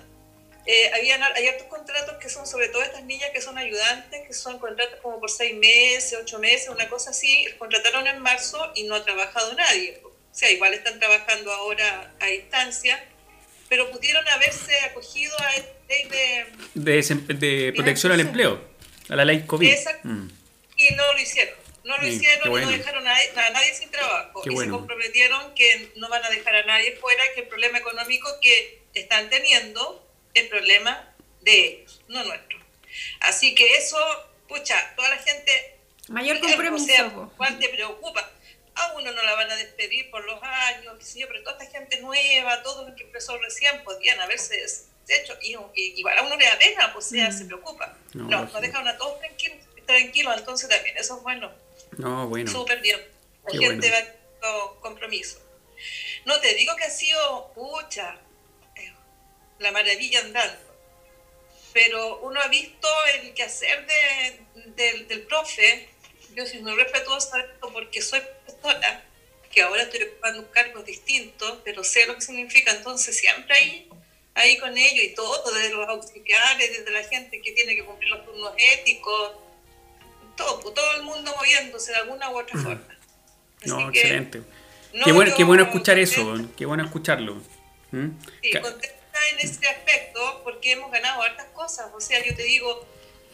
eh, 0.66 0.90
habían, 0.94 1.22
hay 1.22 1.48
otros 1.48 1.68
contratos 1.68 2.16
que 2.20 2.28
son 2.28 2.44
sobre 2.44 2.68
todo 2.68 2.82
estas 2.82 3.04
niñas 3.04 3.30
que 3.32 3.40
son 3.40 3.56
ayudantes, 3.56 4.26
que 4.26 4.34
son 4.34 4.58
contratos 4.58 4.98
como 5.00 5.20
por 5.20 5.30
seis 5.30 5.54
meses, 5.54 6.18
ocho 6.20 6.40
meses, 6.40 6.68
una 6.68 6.88
cosa 6.88 7.10
así, 7.10 7.46
contrataron 7.56 8.04
en 8.08 8.18
marzo 8.20 8.72
y 8.74 8.82
no 8.82 8.96
ha 8.96 9.04
trabajado 9.04 9.54
nadie. 9.54 10.00
O 10.04 10.10
sea, 10.32 10.50
igual 10.50 10.74
están 10.74 10.98
trabajando 10.98 11.52
ahora 11.52 12.12
a 12.18 12.26
distancia, 12.26 13.02
pero 13.68 13.90
pudieron 13.92 14.26
haberse 14.28 14.76
acogido 14.80 15.34
a 15.38 15.52
ley 15.88 16.08
de... 16.10 16.46
De, 16.74 16.98
desem- 16.98 17.26
de 17.26 17.72
protección 17.72 18.10
al 18.12 18.20
empleo, 18.20 18.60
a 19.08 19.14
la 19.14 19.24
ley 19.24 19.46
COVID. 19.46 19.70
Exacto. 19.70 20.08
Mm. 20.08 20.30
Y 20.76 20.90
no 20.94 21.12
lo 21.12 21.18
hicieron. 21.18 21.54
No 21.84 21.96
lo 21.98 22.02
Sí, 22.02 22.08
hicieron 22.16 22.46
y 22.46 22.50
bueno. 22.50 22.70
no 22.70 22.76
dejaron 22.76 23.06
a, 23.06 23.12
a 23.14 23.50
nadie 23.50 23.72
sin 23.74 23.90
trabajo. 23.90 24.42
Qué 24.42 24.50
y 24.50 24.54
bueno. 24.54 24.72
se 24.74 24.78
comprometieron 24.78 25.54
que 25.54 25.92
no 25.96 26.08
van 26.08 26.24
a 26.24 26.30
dejar 26.30 26.56
a 26.56 26.64
nadie 26.64 26.96
fuera, 26.96 27.22
que 27.34 27.42
el 27.42 27.48
problema 27.48 27.78
económico 27.78 28.28
que 28.42 28.82
están 28.94 29.30
teniendo 29.30 30.04
es 30.34 30.48
problema 30.48 31.14
de 31.42 31.64
ellos, 31.66 32.00
no 32.08 32.24
nuestro. 32.24 32.58
Así 33.20 33.54
que 33.54 33.76
eso, 33.76 33.98
pucha, 34.48 34.94
toda 34.96 35.10
la 35.10 35.18
gente 35.18 35.76
Mayor 36.08 36.38
o 36.38 36.40
compromiso. 36.40 36.86
sea, 36.86 37.08
po. 37.14 37.32
¿cuál 37.36 37.58
te 37.58 37.68
preocupa? 37.68 38.30
A 38.74 38.92
uno 38.94 39.10
no 39.12 39.22
la 39.22 39.34
van 39.34 39.50
a 39.50 39.56
despedir 39.56 40.10
por 40.10 40.24
los 40.24 40.42
años, 40.42 41.14
yo, 41.14 41.26
pero 41.28 41.42
toda 41.44 41.62
esta 41.62 41.78
gente 41.78 42.00
nueva, 42.00 42.62
todo 42.62 42.88
lo 42.88 42.94
que 42.96 43.04
empezó 43.04 43.38
recién, 43.38 43.82
podían 43.84 44.18
haberse 44.20 44.62
hecho. 45.08 45.38
Y, 45.40 45.54
y- 45.74 45.94
igual 46.00 46.18
a 46.18 46.22
uno 46.22 46.36
le 46.36 46.44
da 46.44 46.58
pena, 46.58 46.92
pues, 46.92 47.06
o 47.06 47.08
sea, 47.10 47.28
Mm. 47.30 47.38
se 47.38 47.44
preocupa. 47.46 47.96
No, 48.14 48.24
No, 48.28 48.44
nos 48.44 48.60
dejaron 48.60 48.88
a 48.88 48.96
todos 48.98 49.18
tranquilos, 49.20 49.58
tranquilos, 49.86 50.34
entonces 50.36 50.68
también, 50.68 50.96
eso 50.96 51.16
es 51.16 51.22
bueno, 51.22 51.52
No, 51.98 52.28
bueno. 52.28 52.50
súper 52.50 52.80
bien. 52.80 53.00
La 53.44 53.52
Qué 53.52 53.58
gente 53.58 53.88
bueno. 53.88 54.06
va 54.42 54.70
con 54.70 54.80
compromiso. 54.80 55.40
No 56.24 56.40
te 56.40 56.54
digo 56.54 56.74
que 56.76 56.84
ha 56.84 56.90
sido, 56.90 57.52
pucha, 57.54 58.18
eh, 58.76 58.92
la 59.58 59.70
maravilla 59.72 60.20
andando 60.20 60.66
pero 61.72 62.20
uno 62.20 62.40
ha 62.40 62.48
visto 62.48 62.88
el 63.20 63.34
quehacer 63.34 63.86
de, 63.86 64.40
del, 64.76 65.08
del 65.08 65.22
profe. 65.26 65.86
Yo 66.34 66.46
soy 66.46 66.60
muy 66.60 66.72
respetuosa 66.74 67.44
porque 67.60 68.00
soy 68.00 68.22
gestora, 68.46 69.04
que 69.52 69.60
ahora 69.60 69.82
estoy 69.82 70.04
ocupando 70.04 70.50
cargos 70.52 70.86
distintos, 70.86 71.58
pero 71.64 71.84
sé 71.84 72.06
lo 72.06 72.14
que 72.14 72.22
significa, 72.22 72.70
entonces 72.70 73.18
siempre 73.18 73.54
ahí, 73.54 73.90
ahí 74.32 74.56
con 74.56 74.74
ellos 74.74 75.04
y 75.04 75.14
todo, 75.14 75.52
desde 75.52 75.74
los 75.74 75.86
auxiliares, 75.86 76.78
desde 76.78 76.90
la 76.90 77.04
gente 77.04 77.42
que 77.42 77.52
tiene 77.52 77.76
que 77.76 77.84
cumplir 77.84 78.08
los 78.08 78.24
turnos 78.24 78.54
éticos, 78.56 79.32
todo, 80.36 80.72
todo 80.72 80.96
el 80.96 81.02
mundo 81.02 81.34
moviéndose 81.36 81.92
de 81.92 81.98
alguna 81.98 82.30
u 82.30 82.38
otra 82.38 82.60
forma. 82.60 82.86
no, 83.64 83.88
excelente. 83.88 84.42
qué, 85.04 85.12
bueno, 85.12 85.34
qué 85.36 85.44
bueno 85.44 85.64
escuchar 85.64 85.98
eso, 85.98 86.34
qué 86.56 86.66
bueno 86.66 86.84
escucharlo. 86.84 87.36
¿Mm? 87.90 88.08
Sí, 88.42 88.50
contenta 88.60 89.18
en 89.32 89.38
ese 89.40 89.68
aspecto 89.68 90.42
porque 90.44 90.72
hemos 90.72 90.90
ganado 90.90 91.22
hartas 91.22 91.46
cosas. 91.54 91.90
O 91.94 92.00
sea, 92.00 92.24
yo 92.24 92.34
te 92.34 92.42
digo, 92.42 92.86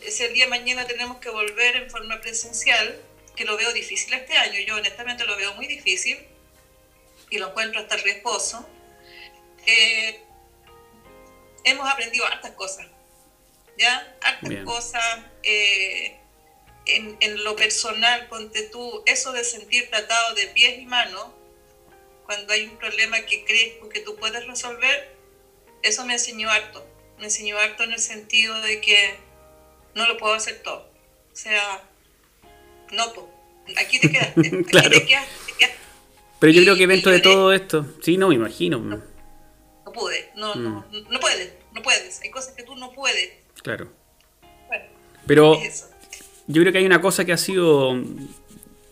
si 0.08 0.24
el 0.24 0.32
día 0.32 0.44
de 0.44 0.50
mañana 0.50 0.86
tenemos 0.86 1.18
que 1.18 1.30
volver 1.30 1.76
en 1.76 1.90
forma 1.90 2.20
presencial, 2.20 3.00
que 3.36 3.44
lo 3.44 3.56
veo 3.56 3.72
difícil 3.72 4.12
este 4.14 4.36
año, 4.36 4.60
yo 4.60 4.76
honestamente 4.76 5.24
lo 5.24 5.36
veo 5.36 5.54
muy 5.54 5.66
difícil 5.66 6.18
y 7.30 7.38
lo 7.38 7.48
encuentro 7.48 7.80
hasta 7.80 7.96
riesgoso, 7.96 8.68
eh, 9.66 10.20
hemos 11.64 11.88
aprendido 11.88 12.26
hartas 12.26 12.52
cosas, 12.52 12.86
¿ya? 13.78 14.16
Hartas 14.20 14.64
cosas. 14.64 15.20
Eh, 15.42 16.21
en, 16.86 17.16
en, 17.20 17.44
lo 17.44 17.56
personal, 17.56 18.28
ponte 18.28 18.62
tú, 18.62 19.02
eso 19.06 19.32
de 19.32 19.44
sentir 19.44 19.88
tratado 19.90 20.34
de 20.34 20.46
pies 20.48 20.80
y 20.80 20.86
manos, 20.86 21.26
cuando 22.26 22.52
hay 22.52 22.64
un 22.64 22.76
problema 22.76 23.20
que 23.22 23.44
crees 23.44 23.74
que 23.92 24.00
tú 24.00 24.16
puedes 24.16 24.46
resolver, 24.46 25.16
eso 25.82 26.04
me 26.04 26.14
enseñó 26.14 26.50
harto. 26.50 26.86
Me 27.18 27.24
enseñó 27.24 27.58
harto 27.58 27.82
en 27.84 27.92
el 27.92 27.98
sentido 27.98 28.60
de 28.62 28.80
que 28.80 29.16
no 29.94 30.06
lo 30.06 30.16
puedo 30.16 30.34
hacer 30.34 30.62
todo. 30.62 30.88
O 31.32 31.36
sea, 31.36 31.82
no, 32.92 33.04
aquí 33.78 34.00
te 34.00 34.10
quedaste. 34.10 34.40
Aquí 34.46 34.64
claro. 34.64 34.90
te, 34.90 35.06
quedaste, 35.06 35.76
Pero 36.38 36.52
yo 36.52 36.62
creo 36.62 36.76
que 36.76 36.86
dentro 36.86 37.12
de 37.12 37.20
todo 37.20 37.52
esto, 37.52 37.86
sí, 38.02 38.16
no 38.16 38.28
me 38.28 38.34
imagino. 38.34 38.78
No, 38.78 39.02
no 39.84 39.92
pude, 39.92 40.30
no, 40.34 40.54
mm. 40.54 40.62
no, 40.62 40.86
no 41.10 41.20
puedes, 41.20 41.52
no 41.72 41.82
puedes. 41.82 42.20
Hay 42.22 42.30
cosas 42.30 42.54
que 42.54 42.62
tú 42.62 42.74
no 42.76 42.92
puedes. 42.92 43.32
Claro. 43.62 43.92
Bueno, 44.68 44.84
Pero 45.26 45.60
yo 46.46 46.62
creo 46.62 46.72
que 46.72 46.78
hay 46.78 46.86
una 46.86 47.00
cosa 47.00 47.24
que 47.24 47.32
ha 47.32 47.36
sido, 47.36 47.96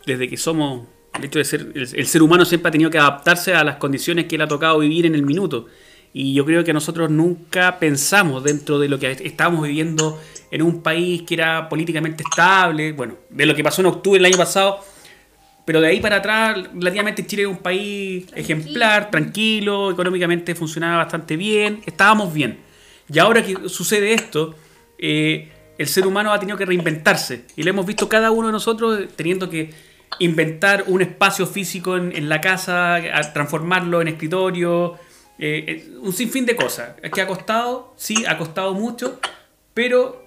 desde 0.07 0.29
que 0.29 0.37
somos, 0.37 0.87
el 1.19 1.25
hecho 1.25 1.39
de 1.39 1.45
ser, 1.45 1.73
el, 1.75 1.89
el 1.93 2.07
ser 2.07 2.23
humano 2.23 2.45
siempre 2.45 2.69
ha 2.69 2.73
tenido 2.73 2.91
que 2.91 2.99
adaptarse 2.99 3.55
a 3.55 3.65
las 3.65 3.77
condiciones 3.77 4.27
que 4.27 4.39
le 4.39 4.45
ha 4.45 4.49
tocado 4.49 4.79
vivir 4.79 5.07
en 5.07 5.15
el 5.15 5.23
minuto. 5.23 5.67
Y 6.13 6.35
yo 6.35 6.45
creo 6.45 6.65
que 6.65 6.73
nosotros 6.73 7.09
nunca 7.11 7.79
pensamos 7.79 8.43
dentro 8.43 8.79
de 8.79 8.89
lo 8.89 8.99
que 8.99 9.13
estábamos 9.13 9.67
viviendo 9.67 10.21
en 10.51 10.63
un 10.63 10.83
país 10.83 11.23
que 11.23 11.35
era 11.35 11.69
políticamente 11.69 12.25
estable, 12.29 12.93
bueno, 12.93 13.15
de 13.29 13.47
lo 13.47 13.55
que 13.55 13.63
pasó 13.63 13.81
en 13.83 13.87
octubre 13.87 14.19
del 14.19 14.27
año 14.27 14.37
pasado, 14.37 14.81
pero 15.65 15.81
de 15.81 15.87
ahí 15.89 16.01
para 16.01 16.17
atrás, 16.17 16.59
relativamente 16.75 17.25
Chile 17.27 17.43
es 17.43 17.49
un 17.49 17.59
país 17.59 18.27
ejemplar, 18.35 19.11
tranquilo, 19.11 19.93
económicamente 19.93 20.57
funcionaba 20.57 20.97
bastante 20.97 21.37
bien, 21.37 21.81
estábamos 21.87 22.35
bien. 22.35 22.59
Y 23.13 23.21
ahora 23.21 23.45
que 23.45 23.69
sucede 23.69 24.13
esto, 24.13 24.57
eh, 24.99 25.49
el 25.81 25.89
ser 25.89 26.07
humano 26.07 26.31
ha 26.31 26.39
tenido 26.39 26.59
que 26.59 26.67
reinventarse 26.67 27.47
y 27.57 27.63
lo 27.63 27.71
hemos 27.71 27.87
visto 27.87 28.07
cada 28.07 28.31
uno 28.31 28.49
de 28.49 28.53
nosotros 28.53 29.09
teniendo 29.17 29.49
que 29.49 29.71
inventar 30.19 30.85
un 30.89 31.01
espacio 31.01 31.47
físico 31.47 31.97
en, 31.97 32.29
la 32.29 32.43
casa, 32.43 33.01
transformarlo 33.33 34.03
en 34.03 34.09
escritorio, 34.09 34.97
eh, 35.39 35.65
eh, 35.67 35.91
un 36.03 36.13
sinfín 36.13 36.45
de 36.45 36.55
cosas. 36.55 36.97
Que 37.15 37.23
ha 37.23 37.27
costado, 37.27 37.95
sí, 37.97 38.27
ha 38.29 38.37
costado 38.37 38.75
mucho, 38.75 39.21
pero 39.73 40.23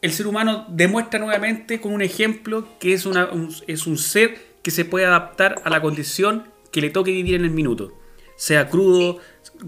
el 0.00 0.12
ser 0.12 0.28
humano 0.28 0.64
demuestra 0.68 1.18
nuevamente 1.18 1.80
con 1.80 1.92
un 1.92 2.02
ejemplo 2.02 2.68
que 2.78 2.92
es, 2.92 3.04
un, 3.04 3.52
es 3.66 3.88
un 3.88 3.98
ser 3.98 4.38
que 4.62 4.70
se 4.70 4.84
puede 4.84 5.06
adaptar 5.06 5.60
a 5.64 5.70
la 5.70 5.82
condición 5.82 6.44
que 6.70 6.80
le 6.80 6.90
toque 6.90 7.10
vivir 7.10 7.34
en 7.34 7.44
el 7.44 7.50
minuto. 7.50 7.98
Sea 8.36 8.68
crudo, 8.68 9.18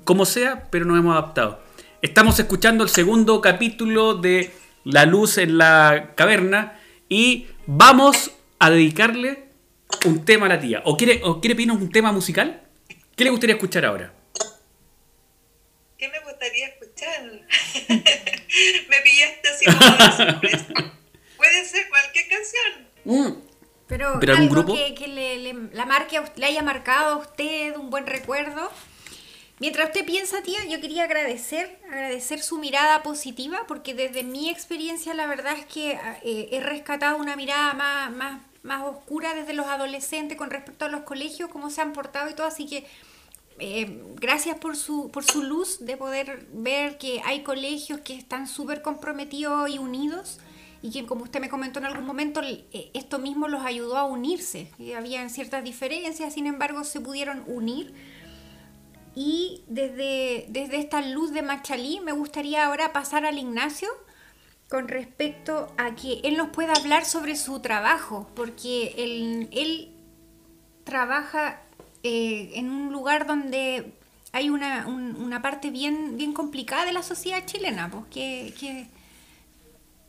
como 0.04 0.24
sea, 0.24 0.68
pero 0.70 0.84
nos 0.84 0.96
hemos 1.00 1.14
adaptado. 1.16 1.58
Estamos 2.00 2.38
escuchando 2.38 2.84
el 2.84 2.90
segundo 2.90 3.40
capítulo 3.40 4.14
de 4.14 4.52
La 4.86 5.04
luz 5.04 5.36
en 5.38 5.58
la 5.58 6.12
caverna 6.14 6.78
y 7.08 7.48
vamos 7.66 8.30
a 8.60 8.70
dedicarle 8.70 9.44
un 10.04 10.24
tema 10.24 10.46
a 10.46 10.50
la 10.50 10.60
tía. 10.60 10.82
¿O 10.84 10.96
quiere, 10.96 11.20
o 11.24 11.40
quiere 11.40 11.56
pedirnos 11.56 11.78
un 11.78 11.90
tema 11.90 12.12
musical? 12.12 12.62
¿Qué 13.16 13.24
le 13.24 13.30
gustaría 13.30 13.56
escuchar 13.56 13.84
ahora? 13.84 14.12
¿qué 15.98 16.08
me 16.08 16.20
gustaría 16.20 16.68
escuchar? 16.68 17.22
me 17.88 19.00
pillaste 19.02 19.48
así 19.48 19.64
como 19.64 20.40
Puede 21.36 21.64
ser 21.64 21.88
cualquier 21.88 22.28
canción. 22.28 22.88
Mm. 23.04 23.42
Pero, 23.88 24.16
¿Pero 24.20 24.36
algo 24.36 24.48
grupo? 24.48 24.74
que, 24.74 24.94
que 24.94 25.08
le, 25.08 25.38
le, 25.38 25.54
la 25.72 25.86
marque, 25.86 26.20
le 26.36 26.46
haya 26.46 26.62
marcado 26.62 27.14
a 27.14 27.16
usted 27.16 27.76
un 27.76 27.90
buen 27.90 28.06
recuerdo. 28.06 28.70
Mientras 29.58 29.88
usted 29.88 30.04
piensa, 30.04 30.42
tía, 30.42 30.66
yo 30.66 30.80
quería 30.82 31.04
agradecer, 31.04 31.78
agradecer 31.88 32.42
su 32.42 32.58
mirada 32.58 33.02
positiva, 33.02 33.60
porque 33.66 33.94
desde 33.94 34.22
mi 34.22 34.50
experiencia 34.50 35.14
la 35.14 35.26
verdad 35.26 35.56
es 35.58 35.64
que 35.64 35.98
eh, 36.22 36.48
he 36.52 36.60
rescatado 36.60 37.16
una 37.16 37.36
mirada 37.36 37.72
más, 37.72 38.14
más, 38.14 38.42
más 38.62 38.84
oscura 38.84 39.34
desde 39.34 39.54
los 39.54 39.66
adolescentes 39.66 40.36
con 40.36 40.50
respecto 40.50 40.84
a 40.84 40.88
los 40.88 41.02
colegios, 41.02 41.48
cómo 41.50 41.70
se 41.70 41.80
han 41.80 41.94
portado 41.94 42.28
y 42.28 42.34
todo, 42.34 42.46
así 42.46 42.66
que 42.66 42.86
eh, 43.58 44.02
gracias 44.16 44.58
por 44.58 44.76
su, 44.76 45.10
por 45.10 45.24
su 45.24 45.42
luz 45.42 45.78
de 45.80 45.96
poder 45.96 46.46
ver 46.52 46.98
que 46.98 47.22
hay 47.24 47.42
colegios 47.42 48.00
que 48.00 48.14
están 48.14 48.46
súper 48.46 48.82
comprometidos 48.82 49.70
y 49.70 49.78
unidos 49.78 50.38
y 50.82 50.90
que 50.90 51.06
como 51.06 51.24
usted 51.24 51.40
me 51.40 51.48
comentó 51.48 51.78
en 51.78 51.86
algún 51.86 52.04
momento, 52.04 52.42
eh, 52.42 52.90
esto 52.92 53.18
mismo 53.18 53.48
los 53.48 53.64
ayudó 53.64 53.96
a 53.96 54.04
unirse. 54.04 54.70
Habían 54.94 55.30
ciertas 55.30 55.64
diferencias, 55.64 56.34
sin 56.34 56.46
embargo 56.46 56.84
se 56.84 57.00
pudieron 57.00 57.42
unir. 57.46 57.94
Y 59.16 59.62
desde, 59.66 60.44
desde 60.50 60.76
esta 60.76 61.00
luz 61.00 61.32
de 61.32 61.40
Machalí 61.40 62.00
me 62.00 62.12
gustaría 62.12 62.66
ahora 62.66 62.92
pasar 62.92 63.24
al 63.24 63.38
Ignacio 63.38 63.88
con 64.68 64.88
respecto 64.88 65.72
a 65.78 65.94
que 65.94 66.20
él 66.22 66.36
nos 66.36 66.50
pueda 66.50 66.74
hablar 66.74 67.06
sobre 67.06 67.34
su 67.36 67.60
trabajo, 67.60 68.28
porque 68.34 68.94
él, 68.98 69.48
él 69.52 69.90
trabaja 70.84 71.62
eh, 72.02 72.50
en 72.54 72.70
un 72.70 72.92
lugar 72.92 73.26
donde 73.26 73.94
hay 74.32 74.50
una, 74.50 74.86
un, 74.86 75.16
una, 75.16 75.40
parte 75.40 75.70
bien, 75.70 76.18
bien 76.18 76.34
complicada 76.34 76.84
de 76.84 76.92
la 76.92 77.02
sociedad 77.02 77.46
chilena, 77.46 77.90
pues, 77.90 78.04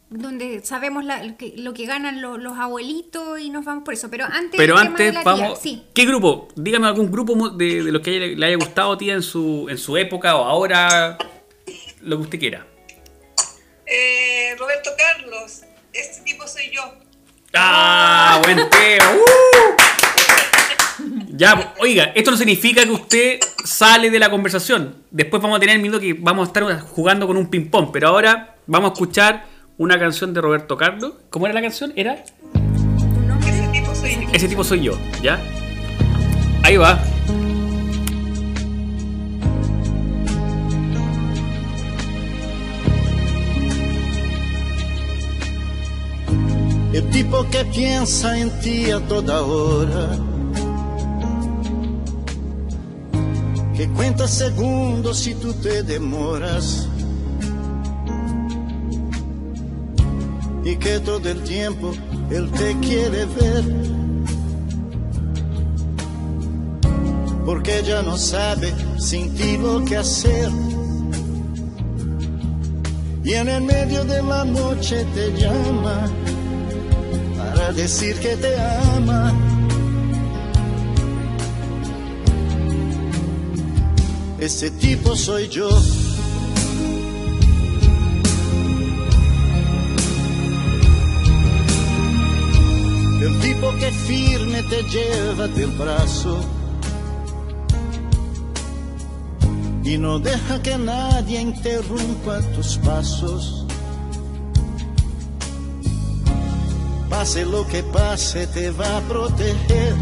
donde 0.09 0.61
sabemos 0.63 1.03
la, 1.03 1.35
que, 1.35 1.53
lo 1.57 1.73
que 1.73 1.85
ganan 1.85 2.21
lo, 2.21 2.37
los 2.37 2.57
abuelitos 2.57 3.39
y 3.39 3.49
nos 3.49 3.65
vamos 3.65 3.83
por 3.83 3.93
eso. 3.93 4.09
Pero 4.09 4.25
antes, 4.25 4.57
Pero 4.57 4.77
antes 4.77 5.13
vamos. 5.23 5.59
Sí. 5.59 5.83
¿Qué 5.93 6.05
grupo? 6.05 6.47
Dígame 6.55 6.87
algún 6.87 7.11
grupo 7.11 7.49
de, 7.49 7.83
de 7.83 7.91
los 7.91 8.01
que 8.01 8.35
le 8.35 8.45
haya 8.45 8.55
gustado 8.55 8.97
tía 8.97 9.13
en 9.13 9.23
su, 9.23 9.67
en 9.69 9.77
su 9.77 9.97
época 9.97 10.35
o 10.35 10.43
ahora, 10.43 11.17
lo 12.01 12.17
que 12.17 12.23
usted 12.23 12.39
quiera. 12.39 12.65
Eh, 13.85 14.55
Roberto 14.57 14.91
Carlos, 14.97 15.61
este 15.93 16.23
tipo 16.23 16.47
soy 16.47 16.69
yo. 16.73 16.81
¡Ah! 17.53 18.41
¡Buen 18.43 18.69
tema! 18.69 19.11
¡Uh! 19.15 19.87
Ya, 21.29 21.73
oiga, 21.79 22.11
esto 22.15 22.31
no 22.31 22.37
significa 22.37 22.83
que 22.83 22.89
usted 22.89 23.39
sale 23.63 24.09
de 24.09 24.19
la 24.19 24.29
conversación. 24.29 25.03
Después 25.11 25.41
vamos 25.41 25.57
a 25.57 25.59
tener 25.59 25.75
el 25.75 25.81
minuto 25.81 25.99
que 25.99 26.13
vamos 26.13 26.47
a 26.47 26.47
estar 26.47 26.79
jugando 26.81 27.27
con 27.27 27.37
un 27.37 27.49
ping-pong. 27.49 27.91
Pero 27.93 28.07
ahora 28.09 28.55
vamos 28.65 28.89
a 28.89 28.93
escuchar 28.93 29.45
una 29.77 29.99
canción 29.99 30.33
de 30.33 30.41
Roberto 30.41 30.77
Carlos. 30.77 31.13
¿Cómo 31.29 31.45
era 31.45 31.53
la 31.53 31.61
canción? 31.61 31.93
¿Era? 31.95 32.23
Ese 33.45 33.67
tipo 33.71 33.95
soy 33.95 34.11
yo. 34.15 34.29
Ese 34.33 34.47
tipo 34.47 34.63
soy 34.63 34.81
yo, 34.81 34.93
¿ya? 35.21 35.39
Ahí 36.63 36.77
va. 36.77 36.99
El 46.93 47.07
tipo 47.11 47.47
que 47.51 47.63
piensa 47.65 48.39
en 48.39 48.49
ti 48.59 48.89
a 48.89 48.99
toda 49.01 49.43
hora 49.43 50.17
que 53.75 53.87
cuenta 53.89 54.27
segundos 54.27 55.19
si 55.19 55.35
tú 55.35 55.53
te 55.53 55.83
demoras 55.83 56.89
y 60.63 60.75
que 60.77 60.99
todo 60.99 61.29
el 61.29 61.41
tiempo 61.43 61.91
él 62.29 62.51
te 62.51 62.77
quiere 62.79 63.25
ver. 63.25 63.63
Porque 67.45 67.81
ya 67.85 68.01
no 68.01 68.17
sabe 68.17 68.73
sin 68.99 69.33
ti 69.35 69.57
lo 69.57 69.83
que 69.85 69.97
hacer. 69.97 70.49
Y 73.23 73.33
en 73.33 73.49
el 73.49 73.63
medio 73.63 74.03
de 74.05 74.21
la 74.23 74.45
noche 74.45 75.05
te 75.13 75.31
llama 75.37 76.09
para 77.37 77.71
decir 77.73 78.15
que 78.19 78.35
te 78.37 78.57
ama. 78.95 79.33
Ese 84.39 84.69
tipo 84.71 85.15
soy 85.15 85.47
yo. 85.49 85.69
Que 93.87 93.93
firme 93.93 94.61
te 94.63 94.83
lleva 94.83 95.47
del 95.47 95.71
brazo 95.71 96.41
y 99.81 99.97
no 99.97 100.19
deja 100.19 100.61
que 100.61 100.77
nadie 100.77 101.39
interrumpa 101.39 102.41
tus 102.53 102.75
pasos. 102.79 103.65
Pase 107.09 107.45
lo 107.45 107.65
que 107.65 107.81
pase, 107.81 108.45
te 108.47 108.71
va 108.71 108.97
a 108.97 109.01
proteger. 109.03 109.95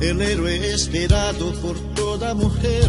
El 0.00 0.22
héroe 0.22 0.74
esperado 0.74 1.52
por 1.60 1.76
toda 1.96 2.34
mujer. 2.34 2.88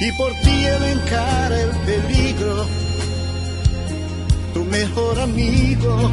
Y 0.00 0.12
por 0.16 0.32
ti 0.40 0.64
él 0.64 0.84
encara 0.84 1.60
el 1.60 1.70
peligro, 1.84 2.66
tu 4.52 4.64
mejor 4.64 5.18
amigo. 5.20 6.10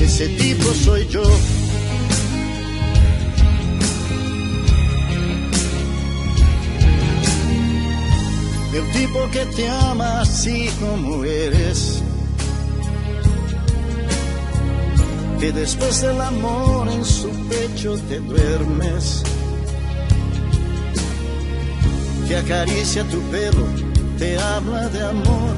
Ese 0.00 0.28
tipo 0.28 0.64
soy 0.84 1.06
yo. 1.08 1.24
El 8.74 8.92
tipo 8.92 9.30
que 9.30 9.46
te 9.56 9.68
ama 9.68 10.20
así 10.22 10.68
como 10.80 11.24
eres. 11.24 12.02
Que 15.40 15.52
después 15.52 16.00
del 16.00 16.20
amor 16.20 16.88
en 16.88 17.04
su 17.04 17.28
pecho 17.48 17.96
te 18.08 18.18
duermes. 18.18 19.22
Que 22.28 22.36
acaricia 22.36 23.04
tu 23.04 23.20
pelo, 23.30 23.66
te 24.18 24.38
habla 24.38 24.88
de 24.88 25.00
amor. 25.04 25.56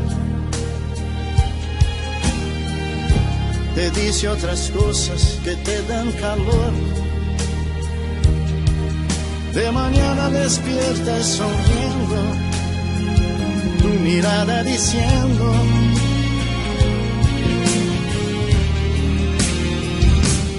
Te 3.74 3.90
dice 3.90 4.28
otras 4.28 4.70
cosas 4.70 5.38
que 5.44 5.54
te 5.56 5.82
dan 5.82 6.10
calor. 6.12 6.72
De 9.54 9.70
mañana 9.70 10.28
despiertas 10.30 11.26
sonriendo 11.26 12.20
tu 13.80 13.88
mirada 14.02 14.62
diciendo 14.64 15.52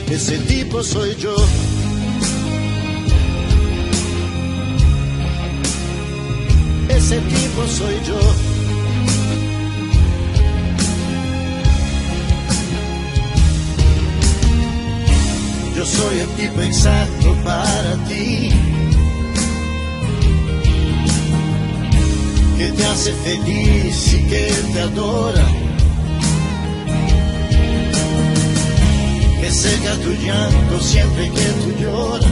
ese 0.09 0.39
tipo 0.39 0.81
soy 0.81 1.15
yo. 1.15 1.35
Ese 7.09 7.21
tipo 7.21 7.65
soy 7.67 7.95
yo. 8.05 8.19
Yo 15.73 15.85
soy 15.85 16.19
el 16.19 16.27
tipo 16.35 16.61
exacto 16.63 17.33
para 17.45 17.95
ti. 18.09 18.49
que 22.57 22.71
te 22.73 22.85
hace 22.87 23.13
feliz 23.13 24.13
y 24.13 24.23
que 24.27 24.51
te 24.73 24.81
adora. 24.81 25.47
Que 29.39 29.49
seca 29.49 29.93
tu 30.03 30.11
llanto 30.25 30.79
siempre 30.81 31.31
que 31.31 31.45
tú 31.61 31.83
lloras. 31.83 32.31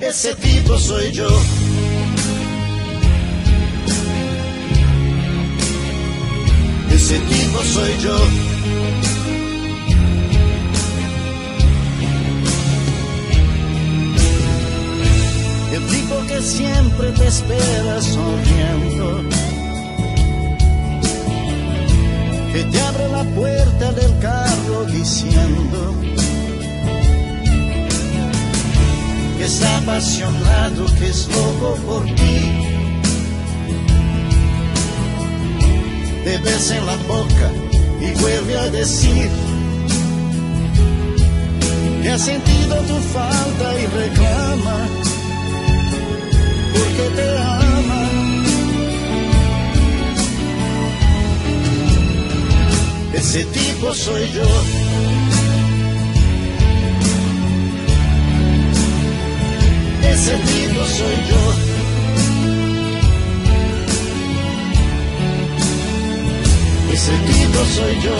Ese 0.00 0.34
tipo 0.34 0.76
soy 0.76 1.12
yo. 1.12 1.28
Ese 7.04 7.18
tipo 7.18 7.62
soy 7.64 7.98
yo. 7.98 8.16
El 15.74 15.86
tipo 15.86 16.26
que 16.26 16.40
siempre 16.40 17.10
te 17.12 17.26
espera 17.26 18.00
sonriendo. 18.00 19.22
Que 22.54 22.64
te 22.64 22.80
abre 22.80 23.08
la 23.10 23.24
puerta 23.34 23.92
del 23.92 24.18
carro 24.20 24.84
diciendo 24.86 25.94
que 29.36 29.44
está 29.44 29.76
apasionado, 29.76 30.86
que 30.98 31.08
es 31.10 31.28
loco 31.28 31.76
por 31.86 32.04
ti. 32.14 32.73
Te 36.24 36.38
besa 36.38 36.78
en 36.78 36.86
la 36.86 36.96
boca 37.06 37.50
y 38.00 38.18
vuelve 38.18 38.58
a 38.58 38.70
decir 38.70 39.28
que 42.02 42.10
ha 42.10 42.18
sentido 42.18 42.76
tu 42.76 42.96
falta 43.12 43.80
y 43.80 43.86
reclama 43.86 44.88
porque 46.72 47.04
te 47.16 47.38
ama. 47.38 48.08
Ese 53.12 53.44
tipo 53.44 53.92
soy 53.92 54.30
yo. 54.32 54.48
Ese 60.10 60.34
tipo 60.36 60.84
soy 60.86 61.16
yo. 61.28 61.73
Ese 67.04 67.18
tipo 67.18 67.64
soy 67.64 68.00
yo. 68.00 68.16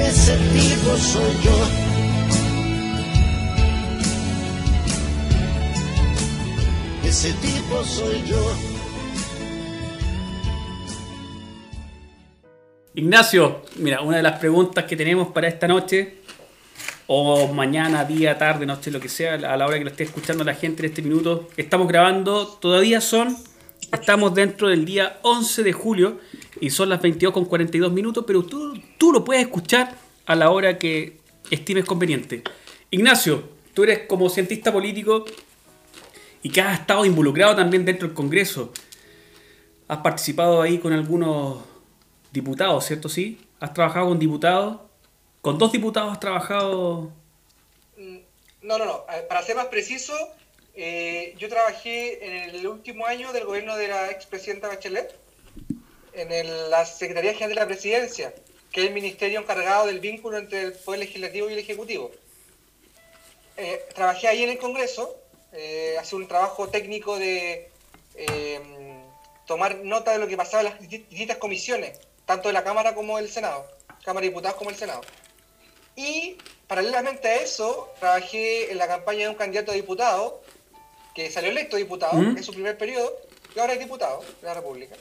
Ese 0.00 0.36
tipo 0.52 0.96
soy 0.96 1.32
yo. 1.44 1.56
Ese 7.08 7.32
tipo 7.34 7.84
soy 7.84 8.22
yo. 8.26 8.52
Ignacio, 12.96 13.62
mira, 13.76 14.00
una 14.00 14.16
de 14.16 14.24
las 14.24 14.40
preguntas 14.40 14.86
que 14.86 14.96
tenemos 14.96 15.28
para 15.28 15.46
esta 15.46 15.68
noche, 15.68 16.16
o 17.06 17.52
mañana, 17.52 18.04
día, 18.04 18.36
tarde, 18.36 18.66
noche, 18.66 18.90
lo 18.90 19.00
que 19.00 19.08
sea, 19.08 19.34
a 19.34 19.56
la 19.56 19.66
hora 19.66 19.78
que 19.78 19.84
lo 19.84 19.90
esté 19.90 20.04
escuchando 20.04 20.42
la 20.44 20.54
gente 20.54 20.82
en 20.82 20.90
este 20.90 21.02
minuto, 21.02 21.48
estamos 21.56 21.86
grabando, 21.86 22.46
todavía 22.46 23.00
son, 23.00 23.36
estamos 23.92 24.34
dentro 24.34 24.68
del 24.68 24.84
día 24.84 25.18
11 25.22 25.62
de 25.62 25.72
julio 25.72 26.20
y 26.60 26.70
son 26.70 26.88
las 26.88 27.00
22 27.00 27.32
con 27.32 27.44
42 27.44 27.92
minutos, 27.92 28.24
pero 28.26 28.44
tú, 28.44 28.74
tú 28.98 29.12
lo 29.12 29.24
puedes 29.24 29.44
escuchar 29.44 29.96
a 30.26 30.34
la 30.34 30.50
hora 30.50 30.78
que 30.78 31.20
estimes 31.50 31.84
conveniente. 31.84 32.42
Ignacio, 32.90 33.50
tú 33.72 33.84
eres 33.84 34.00
como 34.08 34.28
cientista 34.28 34.72
político 34.72 35.24
y 36.42 36.50
que 36.50 36.60
has 36.60 36.80
estado 36.80 37.04
involucrado 37.04 37.54
también 37.54 37.84
dentro 37.84 38.08
del 38.08 38.16
Congreso. 38.16 38.72
Has 39.88 39.98
participado 39.98 40.60
ahí 40.62 40.78
con 40.78 40.92
algunos 40.92 41.58
diputados, 42.32 42.84
¿cierto? 42.84 43.08
Sí. 43.08 43.38
¿Has 43.60 43.72
trabajado 43.72 44.08
con 44.08 44.18
diputados? 44.18 44.78
¿Con 45.46 45.58
dos 45.58 45.70
diputados 45.70 46.10
has 46.10 46.18
trabajado? 46.18 47.12
Mm, 47.96 48.18
No, 48.62 48.78
no, 48.78 48.84
no. 48.84 49.06
Para 49.28 49.44
ser 49.44 49.54
más 49.54 49.66
preciso, 49.66 50.12
eh, 50.74 51.36
yo 51.38 51.48
trabajé 51.48 52.48
en 52.48 52.56
el 52.56 52.66
último 52.66 53.06
año 53.06 53.32
del 53.32 53.44
gobierno 53.44 53.76
de 53.76 53.86
la 53.86 54.10
expresidenta 54.10 54.66
Bachelet, 54.66 55.16
en 56.14 56.68
la 56.68 56.84
Secretaría 56.84 57.32
General 57.32 57.50
de 57.50 57.60
la 57.60 57.66
Presidencia, 57.68 58.34
que 58.72 58.80
es 58.80 58.88
el 58.88 58.92
ministerio 58.92 59.38
encargado 59.38 59.86
del 59.86 60.00
vínculo 60.00 60.36
entre 60.36 60.62
el 60.62 60.72
Poder 60.72 60.98
Legislativo 60.98 61.48
y 61.48 61.52
el 61.52 61.60
Ejecutivo. 61.60 62.10
Eh, 63.56 63.84
trabajé 63.94 64.26
ahí 64.26 64.42
en 64.42 64.50
el 64.50 64.58
Congreso, 64.58 65.14
eh, 65.52 65.94
hacía 66.00 66.18
un 66.18 66.26
trabajo 66.26 66.70
técnico 66.70 67.20
de 67.20 67.70
eh, 68.16 68.60
tomar 69.46 69.76
nota 69.76 70.10
de 70.10 70.18
lo 70.18 70.26
que 70.26 70.36
pasaba 70.36 70.64
en 70.64 70.70
las 70.70 70.88
distintas 70.90 71.36
comisiones, 71.36 72.00
tanto 72.24 72.48
de 72.48 72.52
la 72.52 72.64
Cámara 72.64 72.96
como 72.96 73.18
del 73.18 73.30
Senado, 73.30 73.64
Cámara 74.04 74.24
de 74.24 74.30
Diputados 74.30 74.56
como 74.56 74.70
el 74.70 74.76
Senado. 74.76 75.02
Y 75.96 76.36
paralelamente 76.68 77.26
a 77.26 77.36
eso, 77.36 77.92
trabajé 77.98 78.70
en 78.70 78.78
la 78.78 78.86
campaña 78.86 79.20
de 79.20 79.28
un 79.30 79.34
candidato 79.34 79.72
a 79.72 79.74
diputado, 79.74 80.42
que 81.14 81.30
salió 81.30 81.50
electo 81.50 81.76
diputado 81.76 82.14
¿Mm? 82.14 82.36
en 82.36 82.44
su 82.44 82.52
primer 82.52 82.76
periodo, 82.76 83.16
y 83.54 83.58
ahora 83.58 83.72
es 83.72 83.78
diputado 83.78 84.22
de 84.40 84.46
la 84.46 84.54
República. 84.54 84.94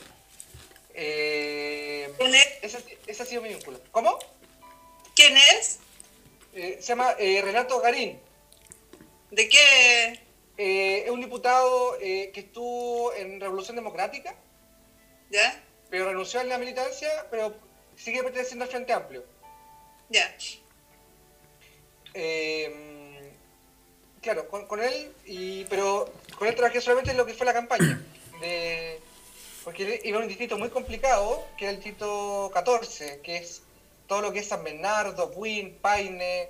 Eh, 0.93 2.13
¿Quién 2.17 2.35
es? 2.35 2.47
ese, 2.61 2.97
ese 3.05 3.23
ha 3.23 3.25
sido 3.25 3.41
mi 3.41 3.49
vínculo. 3.49 3.81
¿Cómo? 3.91 4.17
¿Quién 5.13 5.35
es? 5.35 5.79
Eh, 6.53 6.77
se 6.79 6.87
llama 6.87 7.15
eh, 7.19 7.41
Renato 7.43 7.81
Garín. 7.81 8.17
¿De 9.29 9.49
qué? 9.49 10.21
Eh, 10.57 11.03
es 11.05 11.11
un 11.11 11.19
diputado 11.19 11.97
eh, 11.99 12.31
que 12.33 12.39
estuvo 12.41 13.13
en 13.13 13.41
Revolución 13.41 13.75
Democrática, 13.75 14.35
¿Ya? 15.29 15.61
pero 15.89 16.05
renunció 16.05 16.39
a 16.39 16.45
la 16.45 16.57
militancia, 16.57 17.09
pero 17.29 17.53
sigue 17.97 18.23
perteneciendo 18.23 18.63
al 18.63 18.71
Frente 18.71 18.93
Amplio. 18.93 19.25
Ya. 20.09 20.33
Eh, 22.15 23.31
claro, 24.21 24.47
con, 24.47 24.65
con 24.65 24.81
él, 24.81 25.11
y, 25.25 25.65
pero 25.65 26.11
con 26.39 26.47
él 26.47 26.55
trabajé 26.55 26.81
solamente 26.81 27.11
en 27.11 27.17
lo 27.17 27.25
que 27.25 27.33
fue 27.33 27.45
la 27.45 27.53
campaña. 27.53 28.01
De, 28.41 28.99
porque 29.63 30.01
iba 30.03 30.19
a 30.19 30.21
un 30.21 30.27
distrito 30.27 30.57
muy 30.57 30.69
complicado, 30.69 31.45
que 31.57 31.65
es 31.65 31.69
el 31.71 31.77
distrito 31.77 32.51
14, 32.53 33.21
que 33.23 33.37
es 33.37 33.61
todo 34.07 34.21
lo 34.21 34.31
que 34.31 34.39
es 34.39 34.47
San 34.47 34.63
Bernardo, 34.63 35.29
Buin, 35.29 35.75
Paine, 35.81 36.49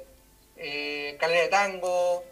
eh, 0.57 1.15
Calera 1.19 1.41
de 1.43 1.47
Tango, 1.47 2.23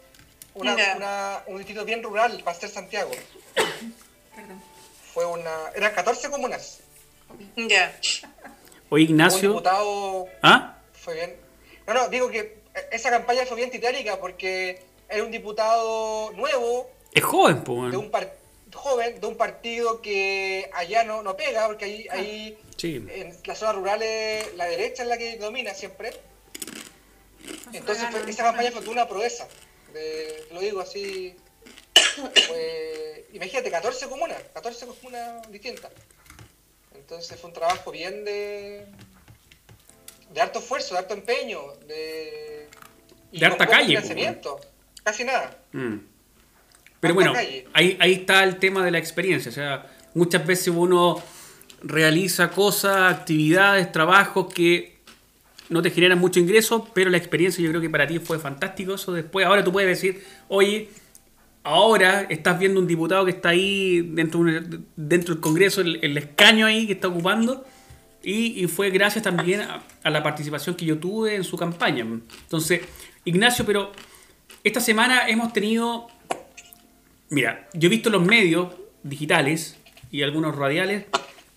una, 0.54 1.42
un 1.46 1.58
distrito 1.58 1.84
bien 1.84 2.02
rural 2.02 2.40
para 2.44 2.58
ser 2.58 2.68
Santiago. 2.70 3.10
Perdón. 4.34 4.62
Fue 5.12 5.24
una, 5.24 5.70
eran 5.74 5.94
14 5.94 6.30
comunas. 6.30 6.80
Ya. 7.56 7.98
Oye, 8.90 9.04
Un 9.04 9.10
Ignacio. 9.10 9.50
diputado 9.50 10.26
¿Ah? 10.42 10.78
fue 10.92 11.14
bien. 11.14 11.36
No, 11.86 11.94
no, 11.94 12.08
digo 12.08 12.28
que 12.28 12.63
esa 12.90 13.10
campaña 13.10 13.46
fue 13.46 13.56
bien 13.56 13.70
titánica 13.70 14.18
porque 14.18 14.80
era 15.08 15.22
un 15.22 15.30
diputado 15.30 16.32
nuevo, 16.32 16.90
Es 17.12 17.22
joven, 17.24 17.62
pues. 17.64 17.90
de 17.92 17.96
un 17.96 18.10
par- 18.10 18.34
joven, 18.72 19.20
de 19.20 19.26
un 19.26 19.36
partido 19.36 20.02
que 20.02 20.68
allá 20.74 21.04
no, 21.04 21.22
no 21.22 21.36
pega, 21.36 21.66
porque 21.68 21.84
ahí, 21.84 22.06
ahí 22.10 22.58
Sí. 22.76 23.04
en 23.08 23.36
las 23.44 23.58
zonas 23.58 23.76
rurales 23.76 24.52
la 24.56 24.66
derecha 24.66 25.04
es 25.04 25.08
la 25.08 25.16
que 25.16 25.36
domina 25.38 25.72
siempre. 25.74 26.12
Entonces 27.72 28.08
fue- 28.10 28.28
esa 28.30 28.42
campaña 28.44 28.70
fue 28.72 28.86
una 28.88 29.08
proeza. 29.08 29.46
de- 29.92 30.48
lo 30.50 30.58
digo 30.58 30.80
así. 30.80 31.36
fue- 32.48 33.26
imagínate, 33.32 33.70
14 33.70 34.08
comunas, 34.08 34.42
14 34.52 34.86
comunas 34.86 35.48
distintas. 35.52 35.92
Entonces 36.96 37.38
fue 37.40 37.48
un 37.50 37.54
trabajo 37.54 37.92
bien 37.92 38.24
de. 38.24 38.86
De 40.34 40.40
harto 40.40 40.58
esfuerzo, 40.58 40.94
de 40.94 41.00
harto 41.00 41.14
empeño, 41.14 41.60
de. 41.86 42.68
y 43.32 43.40
De 43.40 43.46
harta 43.46 43.66
calle, 43.66 43.86
financiamiento, 43.86 44.60
Casi 45.02 45.24
nada. 45.24 45.56
Mm. 45.72 45.96
Pero 47.00 47.12
Harta 47.12 47.14
bueno, 47.14 47.32
calle. 47.34 47.66
ahí, 47.74 47.96
ahí 48.00 48.12
está 48.14 48.42
el 48.42 48.56
tema 48.56 48.84
de 48.84 48.90
la 48.90 48.98
experiencia. 48.98 49.50
O 49.50 49.54
sea, 49.54 49.86
muchas 50.14 50.46
veces 50.46 50.68
uno 50.68 51.22
realiza 51.82 52.50
cosas, 52.50 53.12
actividades, 53.12 53.92
trabajos 53.92 54.52
que 54.52 54.94
no 55.68 55.82
te 55.82 55.90
generan 55.90 56.18
mucho 56.18 56.40
ingreso, 56.40 56.88
pero 56.94 57.10
la 57.10 57.18
experiencia 57.18 57.62
yo 57.62 57.68
creo 57.70 57.82
que 57.82 57.90
para 57.90 58.06
ti 58.06 58.18
fue 58.18 58.38
fantástico. 58.38 58.94
Eso 58.94 59.12
después, 59.12 59.46
ahora 59.46 59.62
tú 59.62 59.72
puedes 59.72 59.90
decir, 59.90 60.24
oye, 60.48 60.88
ahora 61.62 62.22
estás 62.30 62.58
viendo 62.58 62.80
un 62.80 62.86
diputado 62.86 63.26
que 63.26 63.32
está 63.32 63.50
ahí 63.50 64.00
dentro, 64.12 64.42
dentro 64.96 65.34
del 65.34 65.42
Congreso, 65.42 65.82
el, 65.82 66.02
el 66.02 66.16
escaño 66.16 66.64
ahí 66.64 66.86
que 66.86 66.94
está 66.94 67.08
ocupando. 67.08 67.66
Y, 68.24 68.66
fue 68.68 68.90
gracias 68.90 69.22
también 69.22 69.60
a, 69.60 70.10
la 70.10 70.22
participación 70.22 70.74
que 70.74 70.86
yo 70.86 70.98
tuve 70.98 71.34
en 71.34 71.44
su 71.44 71.56
campaña. 71.56 72.02
Entonces, 72.02 72.80
Ignacio, 73.24 73.66
pero 73.66 73.92
esta 74.62 74.80
semana 74.80 75.28
hemos 75.28 75.52
tenido 75.52 76.08
Mira, 77.30 77.68
yo 77.72 77.86
he 77.86 77.90
visto 77.90 78.10
los 78.10 78.24
medios 78.24 78.74
digitales 79.02 79.76
y 80.10 80.22
algunos 80.22 80.54
radiales 80.56 81.06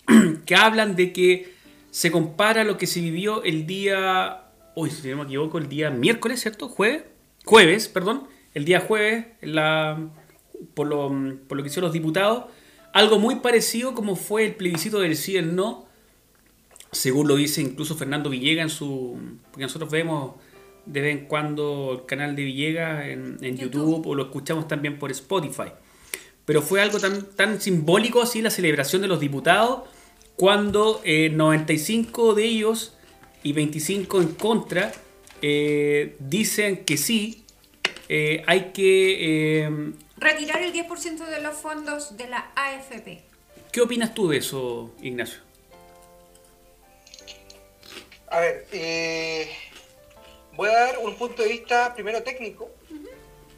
que 0.46 0.56
hablan 0.56 0.96
de 0.96 1.14
que 1.14 1.54
se 1.92 2.10
compara 2.10 2.64
lo 2.64 2.78
que 2.78 2.88
se 2.88 3.02
vivió 3.02 3.44
el 3.44 3.68
día, 3.68 4.46
hoy 4.76 4.90
si 4.90 5.08
no 5.10 5.18
me 5.18 5.24
equivoco, 5.24 5.58
el 5.58 5.68
día 5.68 5.90
miércoles, 5.90 6.42
¿cierto? 6.42 6.70
Jueves, 6.70 7.04
jueves, 7.44 7.88
perdón, 7.90 8.28
el 8.54 8.66
día 8.66 8.80
jueves, 8.80 9.26
la, 9.42 10.00
por, 10.74 10.88
lo, 10.88 11.10
por 11.48 11.58
lo 11.58 11.64
que 11.64 11.70
hicieron 11.70 11.90
los 11.90 11.94
diputados, 11.94 12.46
algo 12.94 13.20
muy 13.20 13.36
parecido 13.36 13.94
como 13.94 14.16
fue 14.16 14.46
el 14.46 14.56
plebiscito 14.56 15.00
del 15.00 15.16
sí 15.16 15.38
el 15.38 15.56
no, 15.56 15.87
según 16.92 17.28
lo 17.28 17.36
dice 17.36 17.62
incluso 17.62 17.96
Fernando 17.96 18.30
Villegas 18.30 18.64
en 18.64 18.70
su, 18.70 19.20
porque 19.52 19.64
nosotros 19.64 19.92
vemos 19.92 20.36
de 20.86 21.02
vez 21.02 21.18
en 21.18 21.26
cuando 21.26 22.00
el 22.00 22.06
canal 22.06 22.36
de 22.36 22.44
Villegas 22.44 23.06
en, 23.08 23.38
en 23.42 23.58
YouTube. 23.58 23.98
YouTube. 23.98 24.08
o 24.08 24.16
lo 24.16 24.24
escuchamos 24.24 24.68
también 24.68 24.98
por 25.00 25.12
Spotify. 25.12 25.72
Pero 26.46 26.62
fue 26.62 26.82
algo 26.82 27.00
tan, 27.00 27.26
tan 27.36 27.60
simbólico 27.60 28.22
así 28.22 28.42
la 28.42 28.50
celebración 28.50 29.02
de 29.02 29.10
los 29.10 29.20
diputados 29.20 29.82
cuando 30.38 31.02
eh, 31.04 31.30
95 31.30 32.36
de 32.36 32.46
ellos 32.46 32.96
y 33.44 33.52
25 33.54 34.22
en 34.22 34.28
contra 34.30 34.92
eh, 35.42 36.16
dicen 36.20 36.86
que 36.86 36.96
sí, 36.98 37.44
eh, 38.08 38.44
hay 38.48 38.72
que... 38.74 39.64
eh, 39.66 39.94
Retirar 40.20 40.62
el 40.62 40.74
10% 40.74 41.26
de 41.28 41.42
los 41.42 41.56
fondos 41.56 42.18
de 42.18 42.28
la 42.30 42.52
AFP. 42.56 43.24
¿Qué 43.72 43.82
opinas 43.82 44.14
tú 44.16 44.30
de 44.30 44.38
eso, 44.38 44.96
Ignacio? 45.02 45.40
A 48.38 48.40
ver, 48.40 48.68
eh, 48.72 49.50
voy 50.54 50.70
a 50.70 50.74
dar 50.74 51.00
un 51.00 51.16
punto 51.16 51.42
de 51.42 51.50
vista 51.50 51.96
primero 51.96 52.22
técnico 52.22 52.70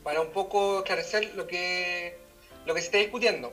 para 0.04 0.22
un 0.22 0.30
poco 0.32 0.78
esclarecer 0.78 1.36
lo 1.36 1.48
que, 1.48 2.18
lo 2.66 2.74
que 2.74 2.80
se 2.80 2.86
está 2.86 2.98
discutiendo. 3.00 3.52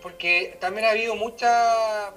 Porque 0.00 0.56
también 0.60 0.86
ha 0.86 0.92
habido 0.92 1.14
mucha 1.14 2.14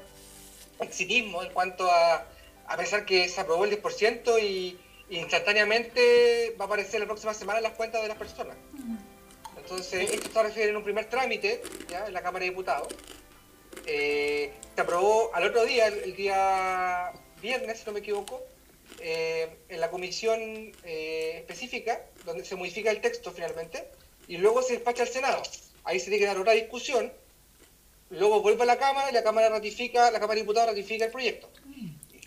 exitismo 0.80 1.44
en 1.44 1.52
cuanto 1.52 1.92
a, 1.92 2.28
a 2.68 2.78
pensar 2.78 3.06
que 3.06 3.28
se 3.28 3.42
aprobó 3.42 3.66
el 3.66 3.72
10% 3.72 4.42
y, 4.42 4.80
instantáneamente 5.10 6.56
va 6.58 6.64
a 6.64 6.68
aparecer 6.68 7.02
la 7.02 7.08
próxima 7.08 7.34
semana 7.34 7.60
en 7.60 7.64
las 7.64 7.74
cuentas 7.74 8.04
de 8.04 8.08
las 8.08 8.18
personas. 8.18 8.56
Entonces, 9.58 10.14
esto 10.14 10.28
está 10.28 10.44
refiriendo 10.44 10.72
en 10.72 10.78
un 10.78 10.84
primer 10.86 11.10
trámite 11.10 11.62
¿ya? 11.90 12.08
en 12.08 12.14
la 12.14 12.22
Cámara 12.22 12.46
de 12.46 12.52
Diputados. 12.52 12.88
Eh, 13.86 14.54
se 14.74 14.82
aprobó 14.82 15.36
al 15.36 15.44
otro 15.44 15.66
día, 15.66 15.88
el, 15.88 16.04
el 16.04 16.16
día 16.16 17.12
viernes, 17.46 17.80
si 17.80 17.86
no 17.86 17.94
me 17.94 18.00
equivoco, 18.00 18.44
eh, 19.00 19.50
en 19.70 19.80
la 19.80 19.90
comisión 19.90 20.40
eh, 20.84 21.38
específica, 21.38 22.02
donde 22.26 22.46
se 22.46 22.56
modifica 22.56 22.92
el 22.92 23.02
texto 23.02 23.32
finalmente, 23.32 23.88
y 24.28 24.38
luego 24.38 24.62
se 24.62 24.74
despacha 24.74 25.04
al 25.04 25.10
Senado. 25.10 25.42
Ahí 25.84 26.00
se 26.00 26.06
tiene 26.06 26.20
que 26.20 26.26
dar 26.26 26.38
otra 26.38 26.54
discusión, 26.54 27.12
luego 28.10 28.42
vuelve 28.42 28.64
a 28.64 28.66
la 28.66 28.78
Cámara 28.78 29.10
y 29.10 29.14
la 29.14 29.24
Cámara 29.24 29.50
ratifica, 29.50 30.12
la 30.12 30.20
Cámara 30.20 30.36
de 30.36 30.42
Diputados 30.42 30.70
ratifica 30.70 31.06
el 31.06 31.12
proyecto. 31.12 31.50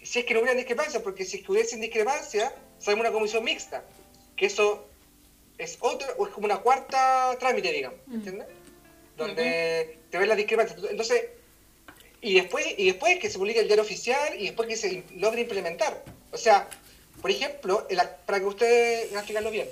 Si 0.03 0.21
es 0.21 0.25
que 0.25 0.33
no 0.33 0.41
hubiera 0.41 0.57
discrepancia, 0.57 1.03
porque 1.03 1.25
si 1.25 1.39
es 1.39 1.45
que 1.45 1.53
hubiesen 1.53 1.81
discrepancia, 1.81 2.55
sale 2.79 3.01
una 3.01 3.11
comisión 3.11 3.45
mixta, 3.45 3.85
que 4.37 4.47
eso 4.47 4.87
es 5.59 5.77
otra, 5.81 6.09
o 6.17 6.27
es 6.27 6.33
como 6.33 6.47
una 6.47 6.59
cuarta 6.59 7.37
trámite, 7.41 7.73
digamos, 7.73 7.99
¿entiendes? 8.13 8.47
Donde 9.17 9.99
te 10.11 10.19
ves 10.19 10.29
la 10.29 10.37
discrepancia. 10.37 10.77
Entonces, 10.91 11.25
y 12.21 12.35
después, 12.35 12.67
y 12.77 12.87
después 12.87 13.19
que 13.19 13.31
se 13.31 13.39
publique 13.39 13.61
el 13.61 13.67
diario 13.67 13.85
oficial 13.85 14.39
y 14.41 14.45
después 14.47 14.69
que 14.69 14.77
se 14.77 15.05
logre 15.17 15.43
implementar. 15.43 16.03
O 16.33 16.37
sea, 16.37 16.69
por 17.23 17.31
ejemplo, 17.31 17.87
para 18.27 18.41
que 18.41 18.47
ustedes 18.47 19.13
explicarlo 19.13 19.51
bien, 19.51 19.69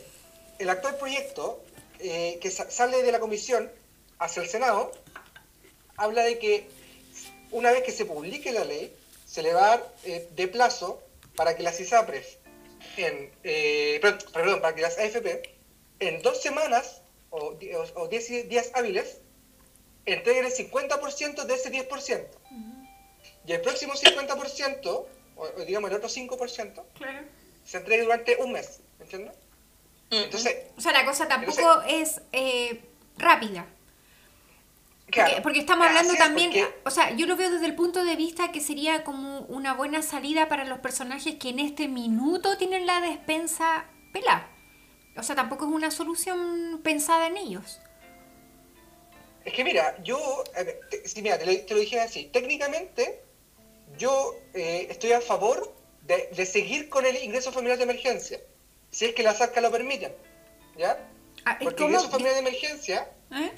el 0.58 0.70
actual 0.70 0.96
proyecto 0.96 1.62
eh, 1.98 2.38
que 2.40 2.50
sa- 2.50 2.70
sale 2.70 3.02
de 3.02 3.12
la 3.12 3.20
comisión 3.20 3.70
hacia 4.18 4.42
el 4.42 4.48
Senado 4.48 4.92
habla 5.96 6.22
de 6.24 6.38
que 6.38 6.66
una 7.50 7.70
vez 7.70 7.82
que 7.82 7.92
se 7.92 8.04
publique 8.04 8.52
la 8.52 8.64
ley, 8.64 8.92
se 9.26 9.42
le 9.42 9.52
va 9.52 9.64
a 9.64 9.68
dar 9.76 9.94
eh, 10.04 10.28
de 10.34 10.48
plazo 10.48 11.02
para 11.36 11.56
que 11.56 11.62
las 11.62 11.78
ISAPRES, 11.80 12.38
en, 12.96 13.30
eh, 13.44 14.00
perdón, 14.32 14.60
para 14.60 14.74
que 14.74 14.82
las 14.82 14.98
AFP, 14.98 15.42
en 16.00 16.22
dos 16.22 16.40
semanas 16.42 17.02
o- 17.30 17.56
o 17.94 18.08
diez 18.08 18.28
días 18.48 18.70
hábiles, 18.74 19.18
entreguen 20.06 20.46
el 20.46 20.52
50% 20.52 21.44
de 21.44 21.54
ese 21.54 21.70
10%. 21.70 22.26
Y 23.46 23.52
el 23.52 23.60
próximo 23.60 23.94
50%, 23.94 24.86
o, 24.86 25.06
o 25.36 25.64
digamos 25.64 25.90
el 25.90 25.96
otro 25.96 26.08
5%, 26.08 26.82
Claro. 26.94 27.26
se 27.64 27.76
entregue 27.76 28.02
durante 28.04 28.36
un 28.42 28.52
mes. 28.52 28.80
¿Entiendes? 29.00 29.34
Entonces, 30.10 30.56
O 30.76 30.80
sea, 30.80 30.92
la 30.92 31.04
cosa 31.04 31.28
tampoco 31.28 31.82
es 31.88 32.20
eh, 32.32 32.80
rápida. 33.18 33.66
claro, 35.10 35.28
Porque, 35.30 35.42
porque 35.42 35.58
estamos 35.60 35.86
hablando 35.86 36.12
es, 36.12 36.18
también, 36.18 36.50
porque- 36.50 36.74
o 36.84 36.90
sea, 36.90 37.10
yo 37.16 37.26
lo 37.26 37.36
veo 37.36 37.50
desde 37.50 37.66
el 37.66 37.74
punto 37.74 38.04
de 38.04 38.16
vista 38.16 38.50
que 38.52 38.60
sería 38.60 39.04
como 39.04 39.40
una 39.42 39.74
buena 39.74 40.02
salida 40.02 40.48
para 40.48 40.64
los 40.64 40.78
personajes 40.80 41.34
que 41.36 41.50
en 41.50 41.58
este 41.60 41.88
minuto 41.88 42.56
tienen 42.56 42.86
la 42.86 43.00
despensa 43.00 43.84
pelada. 44.12 44.48
O 45.16 45.22
sea, 45.22 45.34
tampoco 45.36 45.64
es 45.66 45.72
una 45.72 45.90
solución 45.90 46.80
pensada 46.84 47.26
en 47.26 47.36
ellos. 47.36 47.80
Es 49.46 49.52
que 49.54 49.62
mira, 49.64 49.96
yo, 50.02 50.42
ver, 50.64 50.80
te- 50.90 51.22
mira, 51.22 51.38
te 51.38 51.46
lo, 51.46 51.56
te 51.64 51.74
lo 51.74 51.80
dije 51.80 52.00
así, 52.00 52.24
técnicamente 52.32 53.22
yo 53.96 54.34
eh, 54.54 54.88
estoy 54.90 55.12
a 55.12 55.20
favor 55.20 55.72
de, 56.02 56.28
de 56.34 56.44
seguir 56.46 56.88
con 56.88 57.06
el 57.06 57.16
ingreso 57.22 57.52
familiar 57.52 57.78
de 57.78 57.84
emergencia, 57.84 58.40
si 58.90 59.04
es 59.06 59.14
que 59.14 59.22
las 59.22 59.40
ARCA 59.40 59.60
lo 59.60 59.70
permiten, 59.70 60.12
¿ya? 60.76 60.98
Ah, 61.44 61.56
¿y 61.60 61.64
Porque 61.64 61.76
cómo? 61.84 61.90
ingreso 61.90 62.10
familiar 62.10 62.34
de 62.34 62.40
emergencia, 62.40 63.08
¿Eh? 63.32 63.52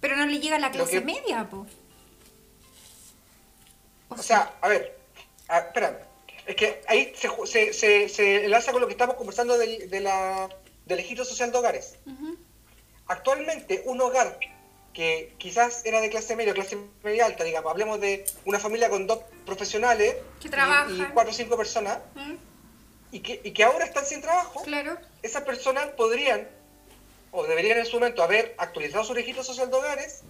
Pero 0.00 0.16
no 0.16 0.24
le 0.24 0.38
llega 0.40 0.56
a 0.56 0.58
la 0.58 0.70
clase 0.70 0.92
que- 0.92 1.00
media, 1.02 1.46
pues. 1.50 1.70
o 4.08 4.16
sea, 4.22 4.54
a 4.62 4.68
ver, 4.68 4.96
a- 5.48 5.58
espérame, 5.58 5.96
es 6.46 6.56
que 6.56 6.80
ahí 6.88 7.12
se, 7.14 7.28
se, 7.46 7.72
se, 7.74 8.08
se 8.08 8.44
enlaza 8.46 8.72
con 8.72 8.80
lo 8.80 8.86
que 8.86 8.94
estamos 8.94 9.16
conversando 9.16 9.58
del, 9.58 9.90
de 9.90 10.00
la, 10.00 10.48
del 10.86 10.96
registro 10.98 11.26
social 11.26 11.52
de 11.52 11.58
hogares. 11.58 11.96
Actualmente, 13.06 13.82
un 13.84 14.00
hogar 14.00 14.38
que 14.92 15.34
quizás 15.38 15.84
era 15.84 16.00
de 16.00 16.10
clase 16.10 16.34
media 16.36 16.52
o 16.52 16.54
clase 16.54 16.76
media 17.04 17.26
alta, 17.26 17.44
digamos, 17.44 17.70
hablemos 17.70 18.00
de 18.00 18.24
una 18.44 18.58
familia 18.58 18.90
con 18.90 19.06
dos 19.06 19.20
profesionales 19.46 20.16
Que 20.40 20.48
y- 20.48 20.50
trabajan. 20.50 20.96
y, 21.00 21.04
cuatro 21.12 21.30
o 21.32 21.34
cinco 21.34 21.56
personas, 21.56 21.98
¿Eh? 22.16 22.36
y 23.12 23.20
que, 23.20 23.40
y 23.44 23.52
que 23.52 23.62
ahora 23.64 23.84
están 23.84 24.04
sin 24.04 24.20
trabajo, 24.20 24.62
Claro. 24.64 24.98
esas 25.22 25.42
personas 25.44 25.86
podrían 25.96 26.48
o 27.32 27.44
deberían 27.44 27.78
en 27.78 27.86
su 27.86 27.98
momento 28.00 28.22
haber 28.24 28.54
actualizado 28.58 29.04
su 29.04 29.14
registro 29.14 29.44
social 29.44 29.70
de 29.70 29.76
hogares 29.76 30.22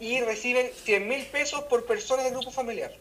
y 0.00 0.20
reciben 0.20 0.68
100 0.84 1.06
mil 1.08 1.24
pesos 1.26 1.62
por 1.64 1.86
persona 1.86 2.24
del 2.24 2.32
grupo 2.32 2.50
familiar, 2.50 2.92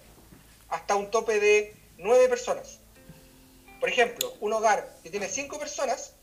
hasta 0.70 0.96
un 0.96 1.10
tope 1.10 1.40
de 1.40 1.74
9 1.98 2.28
personas. 2.30 2.80
Por 3.80 3.90
ejemplo, 3.90 4.34
un 4.40 4.54
hogar 4.54 4.88
que 5.04 5.10
tiene 5.10 5.28
5 5.28 5.58
personas 5.60 6.14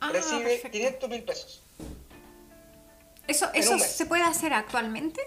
Ah, 0.00 0.10
recibe 0.12 0.42
perfecto. 0.44 0.70
500 0.72 1.08
mil 1.10 1.22
pesos. 1.22 1.61
¿Eso, 3.28 3.48
eso 3.54 3.78
se 3.78 4.06
puede 4.06 4.22
hacer 4.22 4.52
actualmente? 4.52 5.20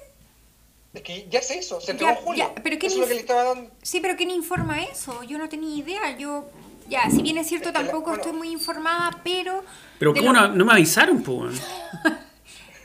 Es 0.93 1.01
que 1.01 1.27
ya 1.29 1.41
se 1.41 1.57
hizo, 1.57 1.81
se 1.81 1.91
entregó 1.91 2.11
Ya, 2.13 2.17
en 2.19 2.23
julio. 2.25 2.51
ya, 2.55 2.63
pero 2.63 2.79
¿qué 2.79 2.87
Eso 2.87 2.95
es 2.95 3.01
lo 3.01 3.07
que 3.07 3.13
le 3.15 3.19
estaba 3.21 3.43
dando. 3.43 3.71
Sí, 3.81 3.99
pero 3.99 4.15
¿quién 4.15 4.29
informa 4.31 4.81
eso? 4.83 5.23
Yo 5.23 5.37
no 5.37 5.49
tenía 5.49 5.75
idea. 5.75 6.17
Yo, 6.17 6.49
ya, 6.87 7.09
si 7.09 7.21
bien 7.21 7.37
es 7.37 7.47
cierto, 7.47 7.69
Es 7.69 7.73
que 7.75 7.79
la- 7.81 7.85
tampoco 7.89 8.11
bueno. 8.11 8.23
estoy 8.23 8.37
muy 8.37 8.49
informada, 8.51 9.19
pero... 9.23 9.63
Pero 9.99 10.13
¿cómo 10.13 10.31
lo- 10.33 10.41
no, 10.41 10.47
no 10.55 10.65
me 10.65 10.71
avisaron, 10.73 11.21
pues? 11.23 11.59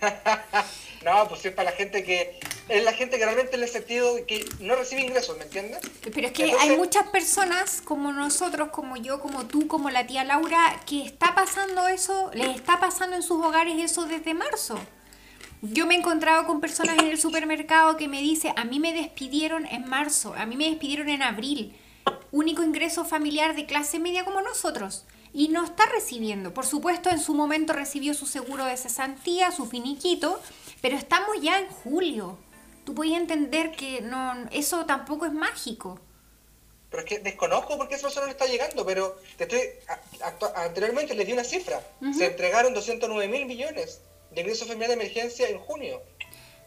No, 1.04 1.26
pues 1.28 1.44
es 1.46 1.52
para 1.54 1.70
la 1.70 1.76
gente 1.76 2.04
que. 2.04 2.38
Es 2.68 2.84
la 2.84 2.92
gente 2.92 3.16
que 3.18 3.24
realmente 3.24 3.56
en 3.56 3.62
el 3.62 3.68
sentido 3.70 4.14
de 4.16 4.26
que 4.26 4.44
no 4.60 4.74
recibe 4.76 5.00
ingresos, 5.00 5.34
¿me 5.38 5.44
entiendes? 5.44 5.80
Pero 6.02 6.26
es 6.26 6.32
que 6.34 6.44
Entonces- 6.44 6.70
hay 6.70 6.76
muchas 6.76 7.06
personas 7.08 7.80
como 7.82 8.12
nosotros, 8.12 8.68
como 8.68 8.96
yo, 8.98 9.18
como 9.18 9.46
tú, 9.46 9.66
como 9.66 9.88
la 9.88 10.06
tía 10.06 10.24
Laura, 10.24 10.78
que 10.86 11.02
está 11.06 11.34
pasando 11.34 11.88
eso, 11.88 12.30
les 12.34 12.54
está 12.54 12.78
pasando 12.80 13.16
en 13.16 13.22
sus 13.22 13.42
hogares 13.42 13.76
eso 13.82 14.04
desde 14.04 14.34
marzo. 14.34 14.78
Yo 15.62 15.86
me 15.86 15.94
he 15.94 15.98
encontrado 15.98 16.46
con 16.46 16.60
personas 16.60 16.98
en 16.98 17.08
el 17.08 17.18
supermercado 17.20 17.96
que 17.96 18.08
me 18.08 18.20
dicen, 18.22 18.52
a 18.56 18.64
mí 18.64 18.80
me 18.80 18.94
despidieron 18.94 19.66
en 19.66 19.86
marzo, 19.88 20.34
a 20.36 20.46
mí 20.46 20.56
me 20.56 20.70
despidieron 20.70 21.08
en 21.10 21.22
abril, 21.22 21.76
único 22.32 22.62
ingreso 22.62 23.04
familiar 23.04 23.54
de 23.54 23.66
clase 23.66 23.98
media 23.98 24.24
como 24.24 24.40
nosotros. 24.40 25.04
Y 25.32 25.48
no 25.48 25.64
está 25.64 25.84
recibiendo. 25.86 26.52
Por 26.54 26.66
supuesto, 26.66 27.08
en 27.10 27.20
su 27.20 27.34
momento 27.34 27.72
recibió 27.72 28.14
su 28.14 28.26
seguro 28.26 28.64
de 28.64 28.76
cesantía, 28.76 29.52
su 29.52 29.66
finiquito, 29.66 30.40
pero 30.80 30.96
estamos 30.96 31.40
ya 31.40 31.60
en 31.60 31.68
julio. 31.68 32.36
Tú 32.84 32.94
puedes 32.94 33.12
entender 33.16 33.70
que 33.72 34.00
no, 34.00 34.48
eso 34.50 34.86
tampoco 34.86 35.26
es 35.26 35.32
mágico. 35.32 36.00
Pero 36.90 37.04
es 37.04 37.08
que 37.08 37.18
desconozco 37.20 37.76
por 37.76 37.86
qué 37.88 37.94
esa 37.94 38.04
persona 38.08 38.26
no 38.26 38.32
está 38.32 38.46
llegando, 38.46 38.84
pero 38.84 39.16
te 39.36 39.44
estoy, 39.44 39.60
a- 40.24 40.62
anteriormente 40.64 41.14
les 41.14 41.26
di 41.26 41.32
una 41.34 41.44
cifra. 41.44 41.80
Se 42.16 42.26
entregaron 42.26 42.74
209 42.74 43.28
mil 43.28 43.46
millones 43.46 44.00
de 44.30 44.40
ingresos 44.40 44.66
familiares 44.68 44.96
de 44.96 45.02
emergencia 45.04 45.48
en 45.48 45.58
junio, 45.58 46.00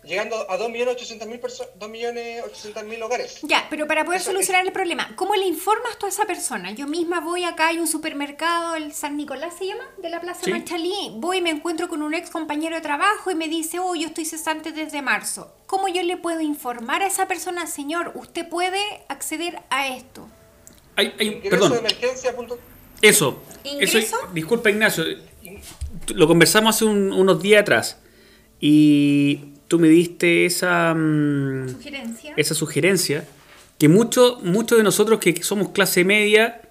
llegando 0.04 0.36
a 0.50 0.58
2.800.000 0.58 1.40
perso- 1.40 1.70
2.800.000 1.80 3.02
hogares. 3.04 3.40
Ya, 3.44 3.66
pero 3.70 3.88
para 3.88 4.04
poder 4.04 4.20
Eso 4.20 4.32
solucionar 4.32 4.66
el 4.66 4.72
problema, 4.74 5.16
¿cómo 5.16 5.34
le 5.36 5.46
informas 5.46 5.98
tú 5.98 6.06
a 6.06 6.10
esa 6.10 6.26
persona? 6.26 6.72
Yo 6.72 6.88
misma 6.88 7.22
voy 7.22 7.46
acá, 7.46 7.68
hay 7.68 7.80
un 7.80 7.88
supermercado, 7.88 8.76
el 8.76 8.94
San 8.94 9.16
Nicolás 9.16 9.54
se 9.58 9.68
llama, 9.68 9.84
de 10.00 10.10
la 10.10 10.20
Plaza 10.20 10.42
Sí. 10.44 10.52
Marchalí, 10.52 11.12
voy 11.16 11.38
y 11.38 11.42
me 11.42 11.52
encuentro 11.52 11.88
con 11.88 12.02
un 12.02 12.14
ex 12.14 12.30
compañero 12.30 12.76
de 12.76 12.82
trabajo 12.82 13.32
y 13.32 13.36
me 13.36 13.48
dice, 13.48 13.80
oh, 13.80 13.96
yo 13.96 14.08
estoy 14.08 14.26
cesante 14.26 14.72
desde 14.74 15.02
marzo. 15.02 15.54
¿Cómo 15.68 15.88
yo 15.88 16.04
le 16.04 16.18
puedo 16.18 16.42
informar 16.42 17.02
a 17.02 17.08
esa 17.08 17.28
persona, 17.28 17.66
señor, 17.66 18.12
usted 18.16 18.48
puede 18.50 18.82
acceder 19.08 19.60
a 19.70 19.88
esto? 19.88 20.28
Hay, 20.96 21.14
hay- 21.18 21.28
Ingreso 21.28 21.50
perdón, 21.50 21.72
de 21.72 21.78
emergencia. 21.80 22.36
punto- 22.36 22.60
eso. 23.02 23.42
¿Ingreso? 23.64 23.98
eso. 23.98 24.18
Disculpa, 24.34 24.70
Ignacio. 24.70 25.04
Lo 26.14 26.28
conversamos 26.28 26.76
hace 26.76 26.86
un- 26.86 27.12
unos 27.14 27.42
días 27.42 27.62
atrás. 27.62 28.00
Y 28.60 29.54
tú 29.68 29.80
me 29.80 29.88
diste 29.90 30.46
esa, 30.46 30.94
mm, 30.94 31.70
¿Sugerencia? 31.70 32.34
esa 32.38 32.54
sugerencia. 32.56 33.26
Que 33.78 33.88
muchos 33.90 34.42
muchos 34.44 34.78
de 34.78 34.84
nosotros 34.84 35.20
que 35.20 35.44
somos 35.44 35.70
clase 35.70 36.06
media 36.06 36.62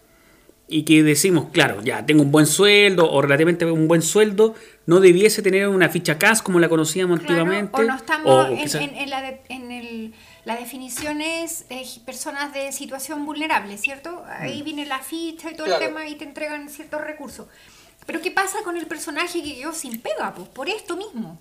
y 0.68 0.84
que 0.84 1.02
decimos, 1.02 1.48
claro, 1.52 1.82
ya 1.82 2.06
tengo 2.06 2.22
un 2.22 2.30
buen 2.32 2.46
sueldo 2.46 3.10
o 3.10 3.20
relativamente 3.20 3.66
un 3.66 3.88
buen 3.88 4.00
sueldo, 4.00 4.54
no 4.86 5.00
debiese 5.00 5.42
tener 5.42 5.68
una 5.68 5.90
ficha 5.90 6.18
CAS 6.18 6.40
como 6.40 6.60
la 6.60 6.68
conocíamos 6.70 7.20
Claro, 7.20 7.42
antiguamente. 7.42 7.76
o 7.82 7.84
no 7.84 7.96
estamos 7.96 8.26
o 8.26 8.48
en, 8.48 8.56
quizás- 8.58 8.80
en- 8.82 8.96
en 8.96 9.10
la, 9.10 9.20
de- 9.20 9.40
en 9.50 9.70
el, 9.70 10.14
la 10.46 10.56
definición 10.56 11.20
es 11.20 11.66
eh, 11.68 11.84
personas 12.06 12.54
de 12.54 12.72
situación 12.72 13.26
vulnerable, 13.26 13.76
¿cierto? 13.76 14.24
Ahí 14.38 14.62
Mm. 14.62 14.64
viene 14.64 14.86
la 14.86 15.00
ficha 15.00 15.50
y 15.50 15.54
todo 15.56 15.66
Claro. 15.66 15.82
el 15.82 15.88
tema 15.88 16.08
y 16.08 16.14
te 16.14 16.24
entregan 16.24 16.70
ciertos 16.70 17.02
recursos. 17.02 17.46
Pero 18.06 18.20
¿qué 18.20 18.30
pasa 18.30 18.62
con 18.64 18.76
el 18.76 18.86
personaje 18.86 19.42
que 19.42 19.54
quedó 19.56 19.72
sin 19.72 20.00
pega? 20.00 20.34
Pues 20.34 20.48
por 20.48 20.68
esto 20.68 20.96
mismo. 20.96 21.38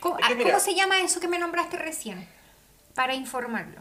¿Cómo, 0.00 0.18
Es 0.18 0.26
que 0.26 0.32
ah, 0.32 0.36
mira- 0.36 0.50
¿cómo 0.50 0.60
se 0.60 0.74
llama 0.74 1.00
eso 1.02 1.20
que 1.20 1.28
me 1.28 1.38
nombraste 1.38 1.76
recién? 1.76 2.28
Para 2.94 3.14
informarlo. 3.14 3.80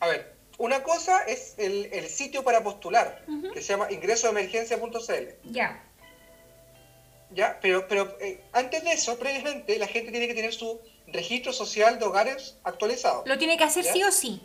A 0.00 0.06
ver, 0.06 0.36
una 0.58 0.82
cosa 0.82 1.20
es 1.22 1.54
el, 1.58 1.86
el 1.92 2.06
sitio 2.08 2.42
para 2.42 2.62
postular, 2.62 3.24
que 3.52 3.60
se 3.60 3.68
llama 3.68 3.90
ingresodemergencia.cl. 3.90 5.50
Ya. 5.50 5.82
¿Ya? 7.30 7.58
Pero, 7.60 7.86
pero 7.88 8.16
eh, 8.20 8.42
antes 8.52 8.84
de 8.84 8.92
eso, 8.92 9.18
previamente, 9.18 9.78
la 9.78 9.86
gente 9.86 10.10
tiene 10.10 10.28
que 10.28 10.34
tener 10.34 10.52
su 10.54 10.80
registro 11.08 11.52
social 11.52 11.98
de 11.98 12.04
hogares 12.04 12.56
actualizado. 12.64 13.24
Lo 13.26 13.36
tiene 13.38 13.56
que 13.58 13.64
hacer 13.64 13.84
¿Ya? 13.84 13.92
sí 13.92 14.02
o 14.04 14.12
sí. 14.12 14.42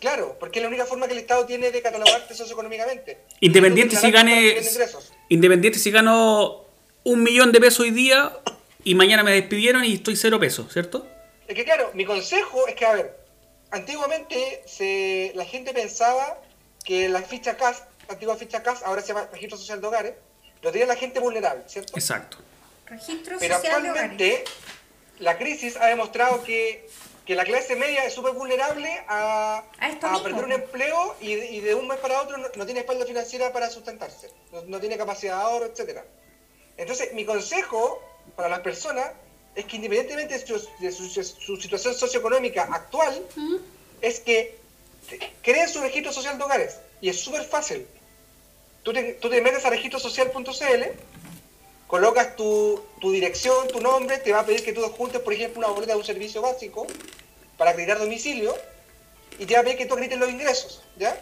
Claro, 0.00 0.36
porque 0.38 0.58
es 0.58 0.62
la 0.62 0.68
única 0.68 0.84
forma 0.86 1.06
que 1.06 1.12
el 1.12 1.20
Estado 1.20 1.46
tiene 1.46 1.70
de 1.70 1.82
catalogarte 1.82 2.34
socioeconómicamente. 2.34 3.18
Independiente 3.40 3.96
si 3.96 4.10
gane, 4.10 4.60
independiente 5.28 5.78
si 5.78 5.90
gano 5.90 6.64
un 7.04 7.22
millón 7.22 7.52
de 7.52 7.60
pesos 7.60 7.80
hoy 7.80 7.90
día 7.90 8.32
y 8.82 8.94
mañana 8.94 9.22
me 9.22 9.32
despidieron 9.32 9.84
y 9.84 9.94
estoy 9.94 10.16
cero 10.16 10.38
pesos, 10.40 10.72
¿cierto? 10.72 11.06
Es 11.46 11.54
que 11.54 11.64
claro, 11.64 11.90
mi 11.94 12.04
consejo 12.04 12.66
es 12.66 12.74
que, 12.74 12.86
a 12.86 12.92
ver, 12.92 13.16
antiguamente 13.70 14.62
se, 14.66 15.32
la 15.34 15.44
gente 15.44 15.72
pensaba 15.72 16.40
que 16.84 17.08
la 17.08 17.22
ficha 17.22 17.56
CAS, 17.56 17.82
la 18.08 18.14
antigua 18.14 18.36
ficha 18.36 18.62
CAS, 18.62 18.82
ahora 18.82 19.02
se 19.02 19.08
llama 19.08 19.28
Registro 19.32 19.58
Social 19.58 19.80
de 19.80 19.86
Hogares, 19.86 20.14
lo 20.62 20.70
tenía 20.72 20.86
la 20.86 20.96
gente 20.96 21.20
vulnerable, 21.20 21.64
¿cierto? 21.66 21.92
Exacto. 21.94 22.38
Registro 22.86 23.36
Pero 23.38 23.56
social 23.56 23.82
de 23.82 23.90
hogares. 23.90 24.10
actualmente 24.10 24.44
la 25.18 25.38
crisis 25.38 25.76
ha 25.76 25.86
demostrado 25.86 26.42
que, 26.42 26.88
que 27.26 27.34
la 27.34 27.44
clase 27.44 27.74
media 27.76 28.04
es 28.04 28.12
súper 28.12 28.32
vulnerable 28.32 28.90
a, 29.08 29.64
perder 30.22 30.44
un 30.44 30.52
empleo 30.52 31.16
y 31.20 31.34
de, 31.34 31.46
y 31.52 31.60
de 31.60 31.74
un 31.74 31.88
mes 31.88 31.98
para 31.98 32.20
otro 32.20 32.36
no, 32.36 32.48
no 32.54 32.64
tiene 32.66 32.80
espalda 32.80 33.06
financiera 33.06 33.52
para 33.52 33.70
sustentarse, 33.70 34.30
no, 34.52 34.62
no 34.62 34.80
tiene 34.80 34.96
capacidad 34.98 35.36
de 35.38 35.42
ahorro, 35.42 35.66
etcétera. 35.66 36.04
Entonces, 36.76 37.12
mi 37.14 37.24
consejo 37.24 38.02
para 38.36 38.48
las 38.48 38.60
personas 38.60 39.10
es 39.54 39.64
que 39.64 39.76
independientemente 39.76 40.36
de 40.38 40.46
su, 40.46 40.68
de 40.80 40.92
su- 40.92 41.08
su 41.24 41.56
situación 41.56 41.94
socioeconómica 41.94 42.64
actual, 42.70 43.24
es 44.00 44.20
que 44.20 44.58
creen 45.42 45.68
su 45.68 45.80
registro 45.80 46.12
social 46.12 46.36
de 46.36 46.44
hogares. 46.44 46.76
Y 47.00 47.08
es 47.08 47.20
súper 47.20 47.44
fácil. 47.44 47.86
Tú 48.82 48.92
te, 48.92 49.14
tú 49.14 49.30
te 49.30 49.40
metes 49.40 49.64
a 49.64 49.70
registrosocial.cl, 49.70 50.82
colocas 51.94 52.34
tu, 52.34 52.82
tu 53.00 53.12
dirección, 53.12 53.68
tu 53.68 53.80
nombre, 53.80 54.18
te 54.18 54.32
va 54.32 54.40
a 54.40 54.44
pedir 54.44 54.64
que 54.64 54.72
tú 54.72 54.84
adjuntes, 54.84 55.20
por 55.20 55.32
ejemplo, 55.32 55.60
una 55.60 55.68
boleta 55.68 55.92
de 55.92 55.98
un 56.00 56.04
servicio 56.04 56.42
básico 56.42 56.88
para 57.56 57.70
acreditar 57.70 58.00
domicilio 58.00 58.52
y 59.38 59.46
te 59.46 59.54
va 59.54 59.60
a 59.60 59.62
pedir 59.62 59.78
que 59.78 59.86
tú 59.86 59.94
acredites 59.94 60.18
los 60.18 60.28
ingresos, 60.28 60.82
¿ya? 60.96 61.16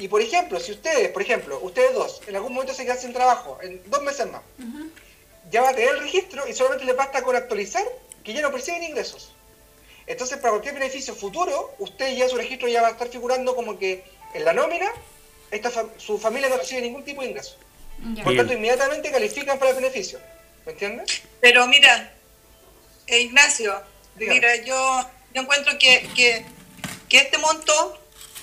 Y 0.00 0.08
por 0.08 0.20
ejemplo, 0.20 0.58
si 0.58 0.72
ustedes, 0.72 1.10
por 1.10 1.22
ejemplo, 1.22 1.60
ustedes 1.62 1.94
dos, 1.94 2.22
en 2.26 2.34
algún 2.34 2.54
momento 2.54 2.74
se 2.74 2.84
quedan 2.84 2.98
sin 2.98 3.12
trabajo, 3.12 3.56
en 3.62 3.88
dos 3.88 4.02
meses 4.02 4.26
más, 4.32 4.42
ya 5.52 5.62
va 5.62 5.68
a 5.68 5.74
tener 5.76 5.90
el 5.90 6.00
registro 6.00 6.48
y 6.48 6.54
solamente 6.54 6.86
les 6.86 6.96
basta 6.96 7.22
con 7.22 7.36
actualizar 7.36 7.84
que 8.24 8.32
ya 8.32 8.42
no 8.42 8.50
perciben 8.50 8.82
ingresos. 8.82 9.32
Entonces, 10.08 10.38
para 10.38 10.50
cualquier 10.50 10.74
beneficio 10.74 11.14
futuro, 11.14 11.72
usted 11.78 12.16
ya 12.16 12.28
su 12.28 12.36
registro 12.36 12.66
ya 12.66 12.82
va 12.82 12.88
a 12.88 12.90
estar 12.90 13.06
figurando 13.06 13.54
como 13.54 13.78
que 13.78 14.02
en 14.34 14.44
la 14.44 14.54
nómina 14.54 14.90
esta 15.52 15.70
su 15.98 16.18
familia 16.18 16.48
no 16.48 16.56
recibe 16.56 16.82
ningún 16.82 17.04
tipo 17.04 17.22
de 17.22 17.28
ingreso. 17.28 17.58
Por 18.22 18.32
Bien. 18.32 18.36
tanto, 18.36 18.52
inmediatamente 18.52 19.10
califican 19.10 19.58
para 19.58 19.70
el 19.70 19.76
beneficio. 19.76 20.20
¿Me 20.66 20.72
entiendes? 20.72 21.22
Pero 21.40 21.66
mira, 21.66 22.12
eh, 23.06 23.20
Ignacio, 23.20 23.82
Dígame. 24.16 24.34
mira, 24.40 24.56
yo, 24.64 25.10
yo 25.34 25.42
encuentro 25.42 25.78
que, 25.78 26.08
que, 26.14 26.44
que 27.08 27.18
este 27.18 27.38
monto, 27.38 27.98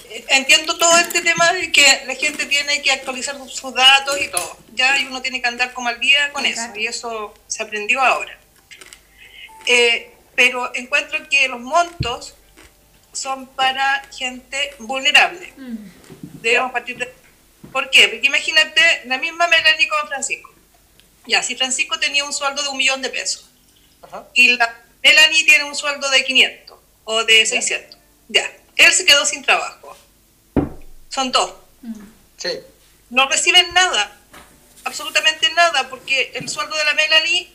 eh, 0.10 0.26
entiendo 0.30 0.78
todo 0.78 0.98
este 0.98 1.22
tema 1.22 1.54
de 1.54 1.72
que 1.72 1.86
la 2.08 2.16
gente 2.16 2.46
tiene 2.46 2.82
que 2.82 2.92
actualizar 2.92 3.38
sus- 3.38 3.54
sus 3.56 3.74
datos 3.74 4.20
y 4.22 4.28
todo. 4.30 4.58
Ya 4.74 4.98
y 5.00 5.06
uno 5.06 5.22
tiene 5.22 5.42
que 5.42 5.48
andar 5.48 5.74
como 5.74 5.90
al 5.90 6.00
día 6.00 6.32
con 6.34 6.46
eso, 6.46 6.62
y 6.76 6.88
eso 6.88 7.34
se 7.48 7.62
aprendió 7.64 8.02
ahora. 8.02 8.38
Eh, 9.68 10.12
pero 10.36 10.74
encuentro 10.76 11.28
que 11.30 11.48
los 11.48 11.60
montos 11.60 12.34
son 13.14 13.46
para 13.48 14.02
gente 14.18 14.74
vulnerable. 14.80 15.54
Debemos 16.42 16.72
partir 16.72 16.98
de... 16.98 17.14
¿Por 17.72 17.90
qué? 17.90 18.08
Porque 18.08 18.28
imagínate 18.28 18.82
la 19.06 19.18
misma 19.18 19.48
Melanie 19.48 19.88
con 19.88 20.08
Francisco. 20.08 20.54
Ya, 21.28 21.44
si 21.44 21.56
Francisco 21.56 22.00
tenía 22.00 22.26
un 22.26 22.34
sueldo 22.34 22.64
de 22.64 22.70
un 22.70 22.78
millón 22.78 23.02
de 23.02 23.10
pesos 23.10 23.50
Ajá. 24.02 24.26
y 24.34 24.58
la 24.58 24.82
Melanie 25.04 25.46
tiene 25.46 25.64
un 25.66 25.76
sueldo 25.76 26.10
de 26.10 26.24
500 26.24 26.78
o 27.06 27.24
de 27.24 27.46
600, 27.46 27.98
ya, 28.28 28.52
él 28.76 28.92
se 28.92 29.06
quedó 29.06 29.26
sin 29.26 29.44
trabajo. 29.44 29.96
Son 31.10 31.32
dos. 31.32 31.54
Sí. 32.38 32.50
No 33.10 33.28
reciben 33.28 33.74
nada, 33.74 34.18
absolutamente 34.86 35.52
nada, 35.54 35.90
porque 35.90 36.32
el 36.36 36.50
sueldo 36.50 36.76
de 36.76 36.86
la 36.86 36.94
Melanie 36.94 37.52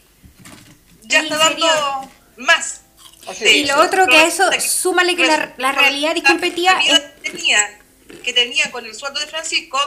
ya 1.03 1.19
Es 1.19 1.25
está 1.25 1.37
dando 1.39 2.11
más. 2.37 2.83
Así 3.27 3.45
de 3.45 3.51
es. 3.51 3.57
Y 3.57 3.65
lo 3.65 3.81
otro 3.81 4.07
que 4.07 4.17
a 4.17 4.27
eso, 4.27 4.49
súmale 4.61 5.17
que 5.17 5.27
la, 5.27 5.55
la 5.57 5.73
realidad, 5.73 6.15
disculpe 6.15 6.51
tía, 6.51 6.75
la 6.75 6.81
es 6.81 7.23
tenía, 7.23 7.81
que 8.25 8.33
tenía 8.33 8.71
con 8.71 8.85
el 8.85 8.95
sueldo 8.95 9.21
de 9.21 9.27
Francisco 9.27 9.79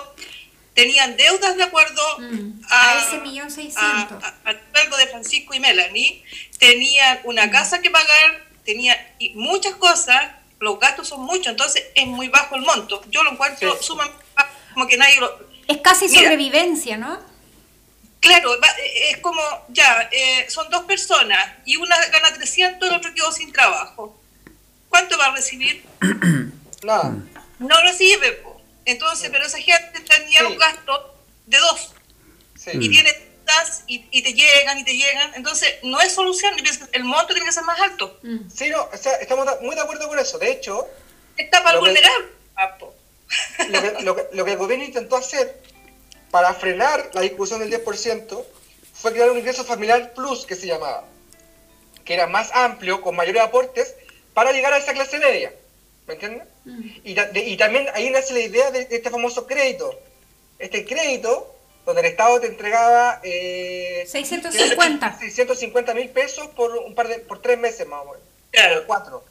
tenían 0.73 1.17
deudas 1.17 1.57
de 1.57 1.63
acuerdo 1.63 2.01
Mm, 2.19 2.61
a, 2.69 2.91
a 2.91 2.99
ese 2.99 3.17
millón 3.19 3.49
seiscientos. 3.51 4.23
al 4.45 4.61
sueldo 4.73 4.97
de 4.97 5.07
Francisco 5.07 5.53
y 5.53 5.59
Melanie, 5.59 6.23
tenían 6.57 7.19
una 7.23 7.49
casa 7.51 7.81
que 7.81 7.89
pagar, 7.89 8.45
tenían 8.65 8.97
y 9.19 9.31
muchas 9.31 9.75
cosas, 9.75 10.31
los 10.59 10.79
gastos 10.79 11.07
son 11.09 11.21
muchos, 11.21 11.47
entonces 11.47 11.83
es 11.95 12.05
muy 12.07 12.27
bajo 12.29 12.55
el 12.55 12.61
monto. 12.61 13.01
Yo 13.09 13.23
lo 13.23 13.31
encuentro 13.31 13.75
Sí. 13.77 13.83
sumamente 13.85 14.23
bajo, 14.35 14.49
como 14.73 14.87
que 14.87 14.97
nadie 14.97 15.19
lo... 15.19 15.49
Es 15.67 15.77
casi 15.77 16.07
Mira. 16.07 16.21
sobrevivencia, 16.23 16.97
¿no? 16.97 17.19
Claro, 18.21 18.51
es 19.11 19.17
como, 19.19 19.41
ya, 19.69 20.09
eh, 20.11 20.45
son 20.49 20.69
dos 20.69 20.83
personas 20.83 21.53
y 21.65 21.77
una 21.77 21.95
gana 22.07 22.33
300 22.33 22.87
y 22.89 22.91
el 22.91 22.97
otro 22.97 23.13
quedó 23.13 23.31
sin 23.31 23.51
trabajo. 23.53 24.19
¿Cuánto 24.89 25.17
va 25.17 25.27
a 25.27 25.35
recibir? 25.35 25.83
Nada. 26.83 27.15
No 27.59 27.79
recibe, 27.81 28.31
po. 28.33 28.59
Entonces, 28.85 29.29
pero 29.29 29.45
esa 29.45 29.59
gente 29.59 29.99
tenía 30.01 30.39
Sí. 30.39 30.45
un 30.45 30.57
gasto 30.57 31.15
de 31.45 31.57
dos 31.57 31.93
Sí. 32.57 32.71
y 32.73 32.89
tiene 32.89 33.29
y, 33.87 34.05
y 34.11 34.21
te 34.21 34.33
llegan 34.33 34.77
y 34.77 34.83
te 34.83 34.95
llegan. 34.95 35.33
Entonces, 35.33 35.75
no 35.81 35.99
es 36.01 36.13
solución. 36.13 36.55
Que 36.55 36.69
El 36.91 37.03
monto 37.03 37.33
tiene 37.33 37.47
que 37.47 37.51
ser 37.51 37.63
más 37.63 37.79
alto. 37.79 38.19
Mm. 38.21 38.47
Sí, 38.53 38.69
no, 38.69 38.83
o 38.93 38.97
sea, 38.97 39.13
estamos 39.15 39.47
muy 39.61 39.73
de 39.75 39.81
acuerdo 39.81 40.07
con 40.07 40.19
eso. 40.19 40.37
De 40.37 40.51
hecho, 40.51 40.87
Está 41.35 41.63
para 41.63 41.77
Lo 41.77 41.83
que- 41.83 41.91
vulnerable. 41.91 42.27
papo. 42.53 42.93
lo 43.69 43.81
que, 43.81 44.03
lo 44.03 44.15
que- 44.15 44.27
lo 44.33 44.45
que 44.45 44.51
el 44.51 44.57
gobierno 44.57 44.85
intentó 44.85 45.15
hacer 45.15 45.61
para 46.31 46.53
frenar 46.53 47.09
la 47.13 47.21
discusión 47.21 47.59
del 47.59 47.69
10% 47.69 48.45
fue 48.93 49.13
crear 49.13 49.31
un 49.31 49.37
ingreso 49.39 49.63
familiar 49.63 50.13
plus 50.13 50.45
que 50.45 50.55
se 50.55 50.67
llamaba, 50.67 51.05
que 52.05 52.13
era 52.13 52.27
más 52.27 52.51
amplio, 52.53 53.01
con 53.01 53.15
mayores 53.15 53.41
aportes, 53.41 53.95
para 54.33 54.51
llegar 54.51 54.73
a 54.73 54.77
esa 54.77 54.93
clase 54.93 55.17
media. 55.19 55.53
¿Me 56.09 56.15
entiendes? 56.15 56.47
Y, 57.03 57.13
de- 57.13 57.43
y 57.45 57.55
también 57.55 57.87
ahí 57.93 58.09
nace 58.09 58.33
la 58.33 58.39
idea 58.39 58.71
de, 58.71 58.85
de 58.85 58.95
este 58.95 59.11
famoso 59.11 59.45
crédito. 59.45 59.93
Este 60.57 60.83
crédito, 60.83 61.55
donde 61.85 62.01
el 62.01 62.07
Estado 62.07 62.39
te 62.41 62.47
entregaba 62.47 63.19
eh, 63.23 64.05
650. 64.07 65.19
650 65.19 65.93
mil 65.99 66.09
pesos 66.09 66.47
por 66.47 66.75
un 66.77 66.95
par 66.95 67.07
de, 67.07 67.19
por 67.19 67.41
tres 67.43 67.59
meses 67.59 67.85
más 67.87 68.01
o 68.01 68.05
menos. 68.05 68.21
Claro. 68.51 68.81
O 68.81 68.87
cuatro. 68.87 69.23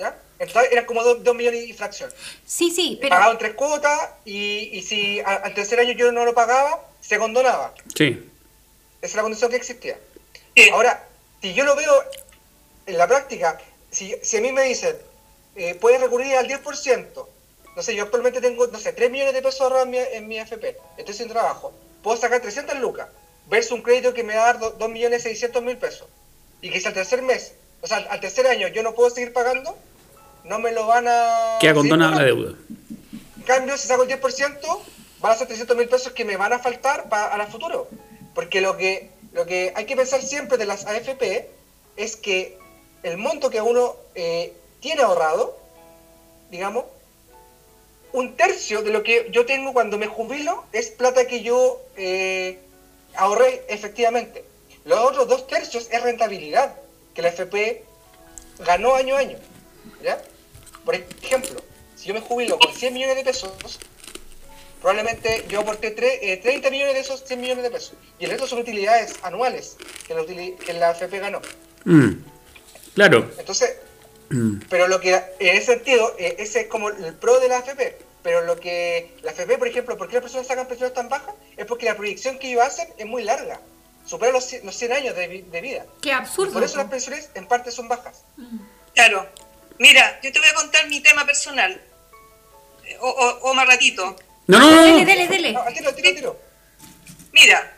¿Ya? 0.00 0.18
Entonces 0.40 0.72
eran 0.72 0.84
como 0.86 1.04
dos, 1.04 1.22
dos 1.22 1.36
millones 1.36 1.62
y 1.68 1.72
fracción. 1.74 2.12
Sí, 2.44 2.70
sí, 2.72 2.98
pero 3.00 3.10
Pagaba 3.10 3.30
en 3.32 3.38
tres 3.38 3.54
cuotas 3.54 4.10
y, 4.24 4.68
y 4.72 4.82
si 4.82 5.20
a- 5.20 5.36
al 5.36 5.54
tercer 5.54 5.78
año 5.78 5.92
yo 5.92 6.10
no 6.10 6.24
lo 6.24 6.34
pagaba, 6.34 6.88
se 7.00 7.18
condonaba. 7.18 7.72
Sí. 7.94 8.28
Esa 9.00 9.06
es 9.06 9.14
la 9.14 9.22
condición 9.22 9.50
que 9.50 9.56
existía. 9.58 9.96
Sí. 10.56 10.70
Ahora, 10.70 11.06
si 11.40 11.54
yo 11.54 11.64
lo 11.64 11.76
veo 11.76 11.92
en 12.86 12.98
la 12.98 13.06
práctica, 13.06 13.60
si, 13.92 14.16
si 14.22 14.38
a 14.38 14.40
mí 14.40 14.50
me 14.52 14.64
dicen, 14.64 14.96
eh, 15.60 15.74
puedes 15.74 16.00
recurrir 16.00 16.34
al 16.36 16.48
10%, 16.48 17.26
no 17.76 17.82
sé, 17.82 17.94
yo 17.94 18.04
actualmente 18.04 18.40
tengo, 18.40 18.66
no 18.66 18.78
sé, 18.78 18.94
3 18.94 19.10
millones 19.10 19.34
de 19.34 19.42
pesos 19.42 19.60
ahorrados 19.60 19.84
en 19.84 19.90
mi, 19.90 19.98
en 19.98 20.28
mi 20.28 20.38
FP, 20.38 20.76
estoy 20.96 21.14
sin 21.14 21.28
trabajo, 21.28 21.72
puedo 22.02 22.16
sacar 22.16 22.40
300 22.40 22.78
lucas, 22.78 23.08
versus 23.46 23.72
un 23.72 23.82
crédito 23.82 24.14
que 24.14 24.24
me 24.24 24.34
va 24.34 24.48
a 24.48 24.52
dar 24.54 24.78
2 24.78 24.90
millones 24.90 25.22
600 25.22 25.62
mil 25.62 25.76
pesos, 25.76 26.08
y 26.62 26.70
que 26.70 26.80
si 26.80 26.86
al 26.86 26.94
tercer 26.94 27.20
mes, 27.20 27.52
o 27.82 27.86
sea, 27.86 27.98
al 27.98 28.20
tercer 28.20 28.46
año 28.46 28.68
yo 28.68 28.82
no 28.82 28.94
puedo 28.94 29.10
seguir 29.10 29.34
pagando, 29.34 29.76
no 30.44 30.58
me 30.58 30.72
lo 30.72 30.86
van 30.86 31.06
a... 31.06 31.58
Queda 31.60 31.74
seguir 31.74 31.90
condonada 31.90 32.16
la 32.16 32.24
deuda. 32.24 32.54
En 33.36 33.42
cambio, 33.42 33.76
si 33.76 33.86
saco 33.86 34.04
el 34.04 34.08
10%, 34.08 34.80
van 35.20 35.32
a 35.32 35.34
ser 35.34 35.46
300 35.46 35.76
mil 35.76 35.88
pesos 35.88 36.12
que 36.12 36.24
me 36.24 36.38
van 36.38 36.54
a 36.54 36.58
faltar 36.58 37.10
para 37.10 37.26
a 37.26 37.36
la 37.36 37.46
futuro. 37.46 37.88
Porque 38.34 38.62
lo 38.62 38.78
que, 38.78 39.10
lo 39.32 39.44
que 39.44 39.72
hay 39.74 39.84
que 39.84 39.96
pensar 39.96 40.22
siempre 40.22 40.56
de 40.56 40.64
las 40.64 40.86
AFP 40.86 41.50
es 41.96 42.16
que 42.16 42.56
el 43.02 43.18
monto 43.18 43.50
que 43.50 43.60
uno 43.60 43.96
eh, 44.14 44.54
tiene 44.80 45.02
ahorrado, 45.02 45.56
digamos, 46.50 46.84
un 48.12 48.36
tercio 48.36 48.82
de 48.82 48.90
lo 48.90 49.02
que 49.02 49.28
yo 49.30 49.46
tengo 49.46 49.72
cuando 49.72 49.96
me 49.98 50.06
jubilo 50.08 50.64
es 50.72 50.90
plata 50.90 51.26
que 51.26 51.42
yo 51.42 51.80
eh, 51.96 52.58
ahorré 53.14 53.64
efectivamente. 53.68 54.44
Los 54.84 54.98
otros 55.00 55.28
dos 55.28 55.46
tercios 55.46 55.88
es 55.90 56.02
rentabilidad 56.02 56.74
que 57.14 57.22
la 57.22 57.28
AFP 57.28 57.84
ganó 58.60 58.94
año 58.94 59.14
a 59.16 59.20
año. 59.20 59.38
¿ya? 60.02 60.20
Por 60.84 60.94
ejemplo, 60.96 61.62
si 61.94 62.08
yo 62.08 62.14
me 62.14 62.20
jubilo 62.20 62.58
con 62.58 62.72
100 62.74 62.94
millones 62.94 63.16
de 63.16 63.24
pesos, 63.24 63.52
probablemente 64.80 65.44
yo 65.48 65.60
aporté 65.60 65.94
tre- 65.94 66.18
eh, 66.22 66.38
30 66.38 66.70
millones 66.70 66.94
de 66.94 67.00
esos 67.00 67.22
100 67.24 67.40
millones 67.40 67.62
de 67.62 67.70
pesos. 67.70 67.92
Y 68.18 68.24
el 68.24 68.30
resto 68.30 68.46
son 68.46 68.58
utilidades 68.60 69.14
anuales 69.22 69.76
que 70.06 70.14
la, 70.14 70.24
que 70.24 70.72
la 70.72 70.88
AFP 70.90 71.18
ganó. 71.20 71.40
Mm. 71.84 72.12
Claro. 72.94 73.30
Entonces, 73.38 73.76
Mm. 74.30 74.60
pero 74.70 74.86
lo 74.88 75.00
que, 75.00 75.14
en 75.14 75.56
ese 75.56 75.74
sentido, 75.74 76.14
eh, 76.18 76.36
ese 76.38 76.60
es 76.62 76.66
como 76.68 76.88
el 76.88 77.14
pro 77.14 77.38
de 77.40 77.48
la 77.48 77.58
AFP. 77.58 77.98
Pero 78.22 78.42
lo 78.42 78.58
que 78.60 79.14
la 79.22 79.30
AFP, 79.32 79.58
por 79.58 79.66
ejemplo, 79.68 79.96
¿por 79.96 80.06
qué 80.08 80.14
las 80.14 80.22
personas 80.22 80.46
sacan 80.46 80.66
pensiones 80.68 80.94
tan 80.94 81.08
bajas? 81.08 81.34
Es 81.56 81.66
porque 81.66 81.86
la 81.86 81.96
proyección 81.96 82.38
que 82.38 82.48
ellos 82.50 82.62
hacen 82.62 82.88
es 82.98 83.06
muy 83.06 83.24
larga. 83.24 83.60
Supera 84.06 84.32
los 84.32 84.44
100, 84.44 84.64
los 84.66 84.76
100 84.76 84.92
años 84.92 85.16
de, 85.16 85.26
vi- 85.28 85.42
de 85.42 85.60
vida. 85.60 85.86
qué 86.02 86.08
Y 86.10 86.12
absurdo. 86.12 86.52
por 86.52 86.62
eso 86.62 86.76
las 86.78 86.88
pensiones 86.88 87.30
en 87.34 87.46
parte 87.46 87.70
son 87.70 87.88
bajas. 87.88 88.22
Claro. 88.94 89.26
Mira, 89.78 90.20
yo 90.22 90.30
te 90.32 90.38
voy 90.38 90.48
a 90.48 90.54
contar 90.54 90.86
mi 90.88 91.00
tema 91.00 91.24
personal. 91.24 91.80
O, 93.00 93.08
o, 93.08 93.50
o 93.50 93.54
más 93.54 93.66
ratito. 93.66 94.16
No, 94.46 94.58
no, 94.58 94.70
no. 94.70 94.82
Dele, 94.84 95.04
dele, 95.06 95.28
dele. 95.28 95.52
No, 95.52 95.64
tiro. 95.96 96.38
Mira, 97.32 97.72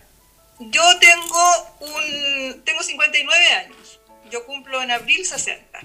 yo 0.58 0.82
tengo 0.98 1.72
un 1.80 2.62
tengo 2.64 2.82
59 2.82 3.46
años. 3.54 4.00
Yo 4.30 4.44
cumplo 4.46 4.82
en 4.82 4.90
abril 4.90 5.24
60. 5.26 5.80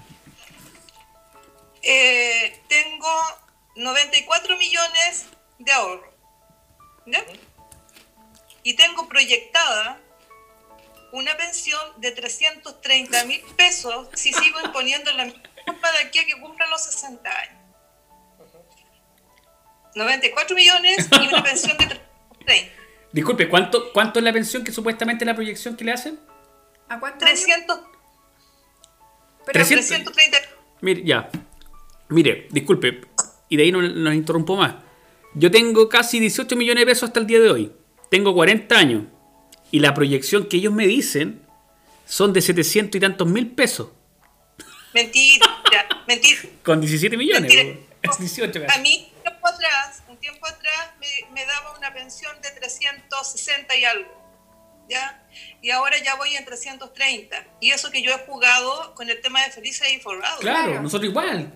Eh, 1.89 2.61
tengo 2.67 3.09
94 3.75 4.57
millones 4.57 5.25
de 5.57 5.71
ahorro. 5.71 6.13
¿Ya? 7.05 7.23
Y 8.63 8.75
tengo 8.75 9.07
proyectada 9.07 9.97
una 11.13 11.38
pensión 11.38 11.79
de 11.95 12.11
330 12.11 13.23
mil 13.23 13.41
pesos 13.55 14.09
si 14.13 14.33
sigo 14.33 14.59
imponiendo 14.59 15.13
la 15.13 15.23
misma 15.23 15.91
de 15.93 16.05
aquí 16.05 16.19
a 16.19 16.25
que 16.25 16.38
cumplan 16.41 16.69
los 16.69 16.83
60 16.83 17.29
años. 17.29 17.63
94 19.95 20.55
millones 20.57 21.07
y 21.09 21.27
una 21.27 21.41
pensión 21.41 21.77
de 21.77 21.85
330. 21.85 22.73
Disculpe, 23.13 23.47
¿cuánto, 23.47 23.93
¿cuánto 23.93 24.19
es 24.19 24.25
la 24.25 24.33
pensión 24.33 24.65
que 24.65 24.73
supuestamente 24.73 25.23
es 25.23 25.27
la 25.27 25.35
proyección 25.35 25.77
que 25.77 25.85
le 25.85 25.93
hacen? 25.93 26.19
¿A 26.89 26.99
cuánto? 26.99 27.25
años? 27.25 27.39
300, 27.39 27.79
Pero 29.45 29.65
300. 29.65 29.88
330. 29.88 30.38
Mire, 30.81 31.03
ya. 31.05 31.29
Mire, 32.09 32.47
disculpe, 32.51 33.01
y 33.49 33.57
de 33.57 33.63
ahí 33.63 33.71
no 33.71 33.81
nos 33.81 34.13
interrumpo 34.13 34.55
más. 34.55 34.75
Yo 35.33 35.51
tengo 35.51 35.89
casi 35.89 36.19
18 36.19 36.55
millones 36.55 36.81
de 36.81 36.85
pesos 36.85 37.09
hasta 37.09 37.19
el 37.19 37.27
día 37.27 37.39
de 37.39 37.49
hoy. 37.51 37.71
Tengo 38.09 38.33
40 38.33 38.75
años. 38.77 39.03
Y 39.71 39.79
la 39.81 39.93
proyección 39.93 40.47
que 40.47 40.57
ellos 40.57 40.73
me 40.73 40.87
dicen 40.87 41.41
son 42.05 42.31
de 42.33 42.41
700 42.41 42.95
y 42.97 42.99
tantos 43.01 43.27
mil 43.27 43.47
pesos. 43.51 43.89
Mentira, 44.93 45.45
mentira. 46.07 46.39
Con 46.63 46.79
17 46.81 47.17
millones. 47.17 47.53
Mentira. 47.53 47.79
Es 48.01 48.17
18 48.19 48.61
A 48.73 48.77
mí, 48.79 49.11
un 49.17 49.21
tiempo 49.23 49.47
atrás, 49.47 50.03
un 50.07 50.17
tiempo 50.17 50.47
atrás 50.47 50.93
me, 51.01 51.07
me 51.33 51.45
daba 51.45 51.77
una 51.77 51.93
pensión 51.93 52.31
de 52.41 52.49
360 52.51 53.75
y 53.75 53.83
algo, 53.83 54.85
¿ya? 54.89 55.25
Y 55.61 55.71
ahora 55.71 55.97
ya 56.01 56.15
voy 56.15 56.35
en 56.35 56.45
330. 56.45 57.45
Y 57.59 57.71
eso 57.71 57.91
que 57.91 58.01
yo 58.01 58.11
he 58.11 58.19
jugado 58.19 58.95
con 58.95 59.09
el 59.09 59.19
tema 59.19 59.43
de 59.43 59.51
Felices 59.51 59.87
y 59.93 59.99
Forrados. 59.99 60.39
Claro, 60.39 60.67
Claro. 60.67 60.83
nosotros 60.83 61.09
igual. 61.09 61.51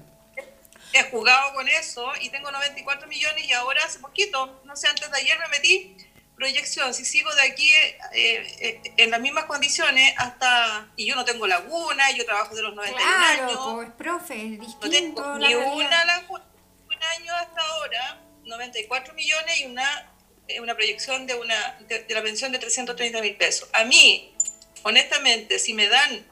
He 0.93 1.03
jugado 1.09 1.53
con 1.53 1.67
eso 1.69 2.11
y 2.21 2.29
tengo 2.29 2.51
94 2.51 3.07
millones 3.07 3.45
y 3.45 3.53
ahora 3.53 3.83
hace 3.85 3.99
poquito, 3.99 4.61
no 4.65 4.75
sé, 4.75 4.87
antes 4.87 5.09
de 5.09 5.17
ayer 5.17 5.37
me 5.39 5.47
metí 5.49 5.95
proyección. 6.35 6.93
Si 6.93 7.05
sigo 7.05 7.33
de 7.35 7.41
aquí 7.43 7.69
eh, 7.71 7.97
eh, 8.13 8.81
en 8.97 9.11
las 9.11 9.19
mismas 9.19 9.45
condiciones 9.45 10.13
hasta... 10.17 10.87
Y 10.95 11.05
yo 11.05 11.15
no 11.15 11.23
tengo 11.23 11.45
laguna, 11.47 12.09
yo 12.11 12.25
trabajo 12.25 12.55
de 12.55 12.63
los 12.63 12.73
91 12.75 13.05
Claro, 13.17 13.43
años. 13.47 13.59
pues, 13.75 13.89
profe, 13.97 14.35
es 14.35 14.57
No 14.57 14.65
distinto. 14.65 14.89
tengo 15.21 15.37
ni 15.37 15.53
una 15.55 16.03
lagu- 16.05 16.41
un 16.87 17.03
año 17.17 17.35
hasta 17.35 17.61
ahora, 17.61 18.21
94 18.43 19.13
millones 19.13 19.59
y 19.59 19.65
una, 19.65 20.11
eh, 20.47 20.59
una 20.59 20.73
proyección 20.75 21.27
de, 21.27 21.35
una, 21.35 21.77
de, 21.87 22.03
de 22.03 22.13
la 22.15 22.21
pensión 22.23 22.51
de 22.51 22.57
330 22.59 23.21
mil 23.21 23.35
pesos. 23.35 23.69
A 23.73 23.83
mí, 23.85 24.35
honestamente, 24.83 25.59
si 25.59 25.73
me 25.73 25.87
dan, 25.87 26.25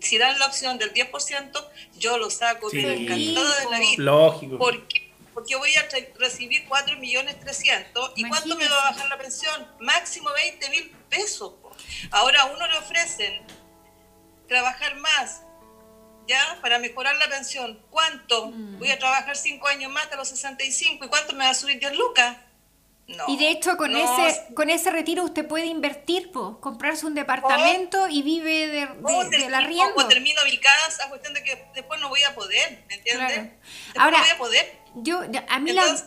si 0.00 0.18
dan 0.18 0.38
la 0.38 0.46
opción 0.46 0.78
del 0.78 0.92
10%, 0.92 1.68
yo 1.98 2.18
lo 2.18 2.30
saco, 2.30 2.70
Sí. 2.70 2.78
pero 2.82 2.92
encantada 2.92 3.60
de 3.60 3.70
la 3.70 3.78
vida. 3.78 3.94
Lógico. 3.98 4.58
¿Por 4.58 4.86
qué? 4.88 5.08
Porque 5.34 5.54
voy 5.56 5.72
a 5.76 5.88
recibir 6.18 6.66
4 6.68 6.96
millones 6.98 7.38
300 7.38 8.12
y 8.16 8.28
¿cuánto 8.28 8.56
me 8.56 8.68
va 8.68 8.88
a 8.88 8.90
bajar 8.90 9.08
la 9.08 9.18
pensión? 9.18 9.68
Máximo 9.80 10.30
20 10.34 10.68
mil 10.70 10.90
pesos. 11.08 11.54
po. 11.62 11.70
Ahora 12.10 12.42
a 12.42 12.46
uno 12.46 12.66
le 12.66 12.76
ofrecen 12.78 13.42
trabajar 14.48 14.96
más, 14.96 15.42
¿ya? 16.26 16.58
Para 16.60 16.78
mejorar 16.78 17.16
la 17.16 17.28
pensión. 17.28 17.80
¿Cuánto? 17.90 18.46
Mm. 18.50 18.78
Voy 18.78 18.90
a 18.90 18.98
trabajar 18.98 19.36
5 19.36 19.68
años 19.68 19.92
más 19.92 20.04
hasta 20.04 20.16
los 20.16 20.28
65 20.28 21.04
y 21.04 21.08
¿cuánto 21.08 21.32
me 21.34 21.44
va 21.44 21.50
a 21.50 21.54
subir 21.54 21.78
10 21.78 21.94
lucas? 21.96 22.36
No. 23.08 23.24
Y 23.26 23.38
de 23.38 23.48
hecho 23.48 23.78
con 23.78 23.92
no, 23.92 23.98
ese 23.98 24.52
con 24.54 24.68
ese 24.68 24.90
retiro 24.90 25.24
usted 25.24 25.46
puede 25.48 25.64
invertir, 25.64 26.30
po, 26.30 26.60
comprarse 26.60 27.06
un 27.06 27.14
departamento 27.14 28.06
y 28.06 28.22
vive 28.22 28.66
de, 28.66 28.66
de, 28.66 28.86
del 28.86 29.30
termino, 29.30 29.56
arriendo. 29.56 29.94
o 29.96 30.06
termino 30.06 30.42
mi 30.44 30.58
casa, 30.58 31.08
cuestión 31.08 31.32
de 31.32 31.42
que 31.42 31.64
después 31.74 31.98
no 32.02 32.10
voy 32.10 32.22
a 32.24 32.34
poder, 32.34 32.84
¿me 32.86 32.96
entiendes? 32.96 33.32
Claro. 33.32 33.42
Después 33.42 33.96
Ahora, 33.96 34.18
no 34.18 34.24
voy 34.24 34.32
a 34.32 34.38
poder. 34.38 34.78
Yo, 34.96 35.22
a 35.48 35.58
mí 35.58 35.72
la, 35.72 35.82
Entonces, 35.84 36.06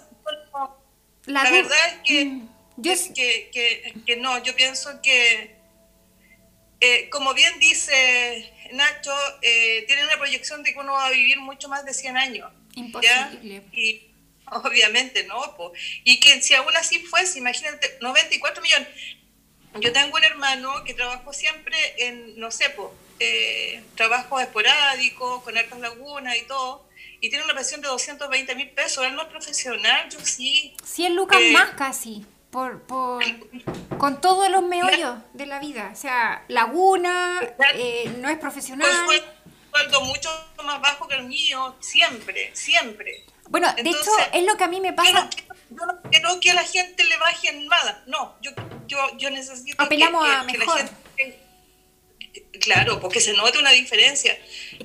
no, 0.54 0.78
La, 1.26 1.50
verdad 1.50 1.78
es 1.88 2.00
que, 2.04 2.26
mm, 2.26 2.50
yo... 2.78 2.94
que, 3.16 3.50
que, 3.52 3.94
que, 4.06 4.16
no, 4.18 4.44
yo 4.44 4.56
pienso 4.56 5.02
que, 5.02 5.56
eh, 6.82 7.10
como 7.10 7.34
bien 7.34 7.60
dice 7.60 8.54
Nacho, 8.74 9.14
eh, 9.42 9.86
tiene 9.88 10.06
una 10.06 10.18
proyección 10.18 10.62
de 10.62 10.72
que 10.74 10.80
uno 10.80 10.94
va 10.94 11.08
a 11.08 11.12
vivir 11.12 11.40
mucho 11.40 11.68
más 11.68 11.84
de 11.84 11.96
100 11.96 12.18
años. 12.18 12.52
Imposible. 12.76 13.64
Y 13.74 14.11
obviamente 14.52 15.24
no, 15.24 15.56
y 16.04 16.20
que 16.20 16.42
si 16.42 16.54
aún 16.54 16.76
así 16.76 17.00
fuese, 17.00 17.40
imagínate, 17.40 17.98
94 18.02 18.62
millones. 18.62 18.88
Yo 19.80 19.94
tengo 19.94 20.18
un 20.18 20.24
hermano 20.24 20.84
que 20.84 20.94
trabajó 20.94 21.32
siempre 21.32 21.78
en, 21.98 22.38
no 22.38 22.52
sé, 22.52 22.70
po, 22.72 22.94
eh, 23.20 23.82
trabajos 23.96 24.42
esporádicos, 24.42 25.44
con 25.44 25.58
altas 25.58 25.80
lagunas 25.80 26.36
y 26.36 26.42
todo, 26.42 26.90
y 27.22 27.30
tiene 27.30 27.46
una 27.46 27.54
pensión 27.54 27.80
de 27.80 27.88
220 27.88 28.56
mil 28.56 28.70
pesos. 28.72 29.06
Él 29.06 29.16
no 29.16 29.22
es 29.22 29.28
profesional, 29.30 30.10
yo 30.10 30.20
sí. 30.20 30.76
100 30.84 31.16
lucas 31.16 31.40
eh, 31.40 31.52
más 31.54 31.70
casi, 31.72 32.26
por, 32.50 32.82
por, 32.82 33.24
con 33.98 34.20
todos 34.20 34.50
los 34.50 34.64
meollos 34.64 35.20
de 35.34 35.46
la 35.46 35.60
vida. 35.60 35.92
O 35.94 35.96
sea, 35.96 36.44
laguna, 36.50 37.40
eh, 37.76 38.12
no 38.18 38.28
es 38.28 38.40
profesional. 38.40 38.90
Pues 39.06 39.24
sueldo 39.72 40.02
mucho 40.02 40.30
más 40.66 40.82
bajo 40.82 41.08
que 41.08 41.16
el 41.16 41.24
mío, 41.24 41.78
siempre, 41.80 42.52
siempre. 42.54 43.24
Bueno, 43.52 43.68
de 43.76 43.90
hecho, 43.90 44.12
es 44.32 44.46
lo 44.46 44.56
que 44.56 44.64
a 44.64 44.68
mí 44.70 44.80
me 44.80 44.94
pasa. 44.94 45.30
Yo 45.70 45.86
no, 45.86 46.02
quiero 46.10 46.40
que 46.40 46.52
a 46.52 46.54
la 46.54 46.64
gente 46.64 47.04
le 47.04 47.18
baje 47.18 47.52
nada. 47.52 48.02
No, 48.08 48.38
yo, 48.42 48.52
yo, 48.88 48.98
yo 49.18 49.30
necesito 49.30 49.82
Apelamos 49.84 50.26
a 50.26 50.44
mejor. 50.44 50.80
la 50.80 50.88
gente. 51.18 51.40
Claro, 52.62 53.02
porque 53.02 53.20
se 53.20 53.34
note 53.34 53.60
una 53.60 53.72
diferencia. 53.72 54.38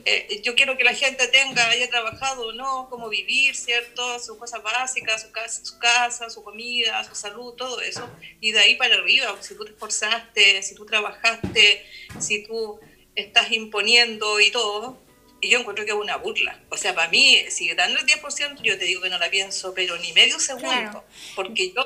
Eh, 0.05 0.41
yo 0.43 0.57
quiero 0.57 0.77
que 0.77 0.83
la 0.83 0.95
gente 0.95 1.29
tenga, 1.29 1.69
haya 1.69 1.89
trabajado 1.89 2.49
o 2.49 2.53
no, 2.53 2.89
cómo 2.91 3.09
vivir, 3.09 3.55
¿cierto? 3.55 4.19
Sus 4.19 4.37
cosas 4.37 4.65
básicas, 4.65 5.23
su 5.23 5.31
casa, 5.31 5.65
su 5.65 5.79
casa, 5.79 6.29
su 6.29 6.43
comida, 6.43 7.05
su 7.05 7.15
salud, 7.15 7.55
todo 7.55 7.81
eso. 7.81 8.11
Y 8.41 8.51
de 8.51 8.59
ahí 8.59 8.75
para 8.75 8.97
arriba, 8.97 9.37
si 9.41 9.55
tú 9.55 9.65
te 9.65 9.71
esforzaste, 9.71 10.61
si 10.65 10.75
tú 10.75 10.87
trabajaste, 10.87 11.87
si 12.19 12.43
tú 12.45 12.81
estás 13.15 13.53
imponiendo 13.53 14.41
y 14.41 14.51
todo, 14.51 15.06
y 15.47 15.51
yo 15.51 15.61
encuentro 15.61 15.85
que 15.85 15.93
es 15.93 15.97
una 15.97 16.17
burla. 16.17 16.61
O 16.71 16.77
sea, 16.77 16.95
para 16.95 17.09
mí, 17.09 17.39
si 17.51 17.73
dan 17.75 17.93
el 17.93 18.05
10%, 18.05 18.61
yo 18.63 18.79
te 18.79 18.85
digo 18.85 19.01
que 19.01 19.11
no 19.11 19.19
la 19.19 19.31
pienso, 19.31 19.73
pero 19.75 19.97
ni 19.99 20.13
medio 20.13 20.39
segundo. 20.39 21.05
Porque 21.35 21.73
yo 21.73 21.85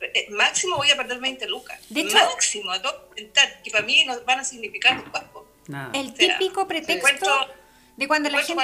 eh, 0.00 0.26
máximo 0.30 0.76
voy 0.76 0.90
a 0.90 0.96
perder 0.96 1.18
20 1.18 1.48
lucas. 1.48 1.80
De 1.88 2.00
hecho, 2.02 2.14
máximo, 2.14 2.70
a 2.70 2.80
todo, 2.82 3.10
que 3.16 3.70
para 3.70 3.84
mí 3.84 4.04
no 4.04 4.20
van 4.24 4.40
a 4.40 4.44
significar 4.44 4.98
un 4.98 5.10
cuerpo. 5.10 5.46
El 5.92 6.14
típico 6.14 6.66
pretexto 6.66 7.48
de 7.98 8.06
cuando 8.06 8.30
la 8.30 8.38
gente 8.38 8.62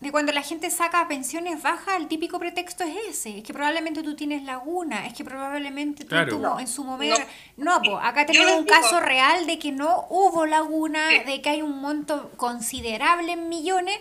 de 0.00 0.10
cuando 0.10 0.32
la 0.32 0.40
gente 0.40 0.70
saca 0.70 1.06
pensiones 1.06 1.60
bajas, 1.60 2.00
el 2.00 2.08
típico 2.08 2.38
pretexto 2.38 2.82
es 2.82 2.96
ese, 3.10 3.38
es 3.38 3.44
que 3.44 3.52
probablemente 3.52 4.02
tú 4.02 4.16
tienes 4.16 4.42
laguna, 4.44 5.06
es 5.06 5.12
que 5.12 5.22
probablemente 5.22 6.06
tú 6.06 6.58
en 6.58 6.66
su 6.66 6.82
momento... 6.82 7.20
No, 7.58 7.78
no 7.80 7.98
acá 7.98 8.24
tenemos 8.24 8.58
un 8.58 8.64
caso 8.64 8.98
real 8.98 9.46
de 9.46 9.58
que 9.58 9.70
no 9.70 10.06
hubo 10.08 10.46
laguna, 10.46 11.10
de 11.26 11.42
que 11.42 11.50
hay 11.50 11.60
un 11.60 11.78
monto 11.82 12.30
considerable 12.38 13.32
en 13.32 13.50
millones, 13.50 13.98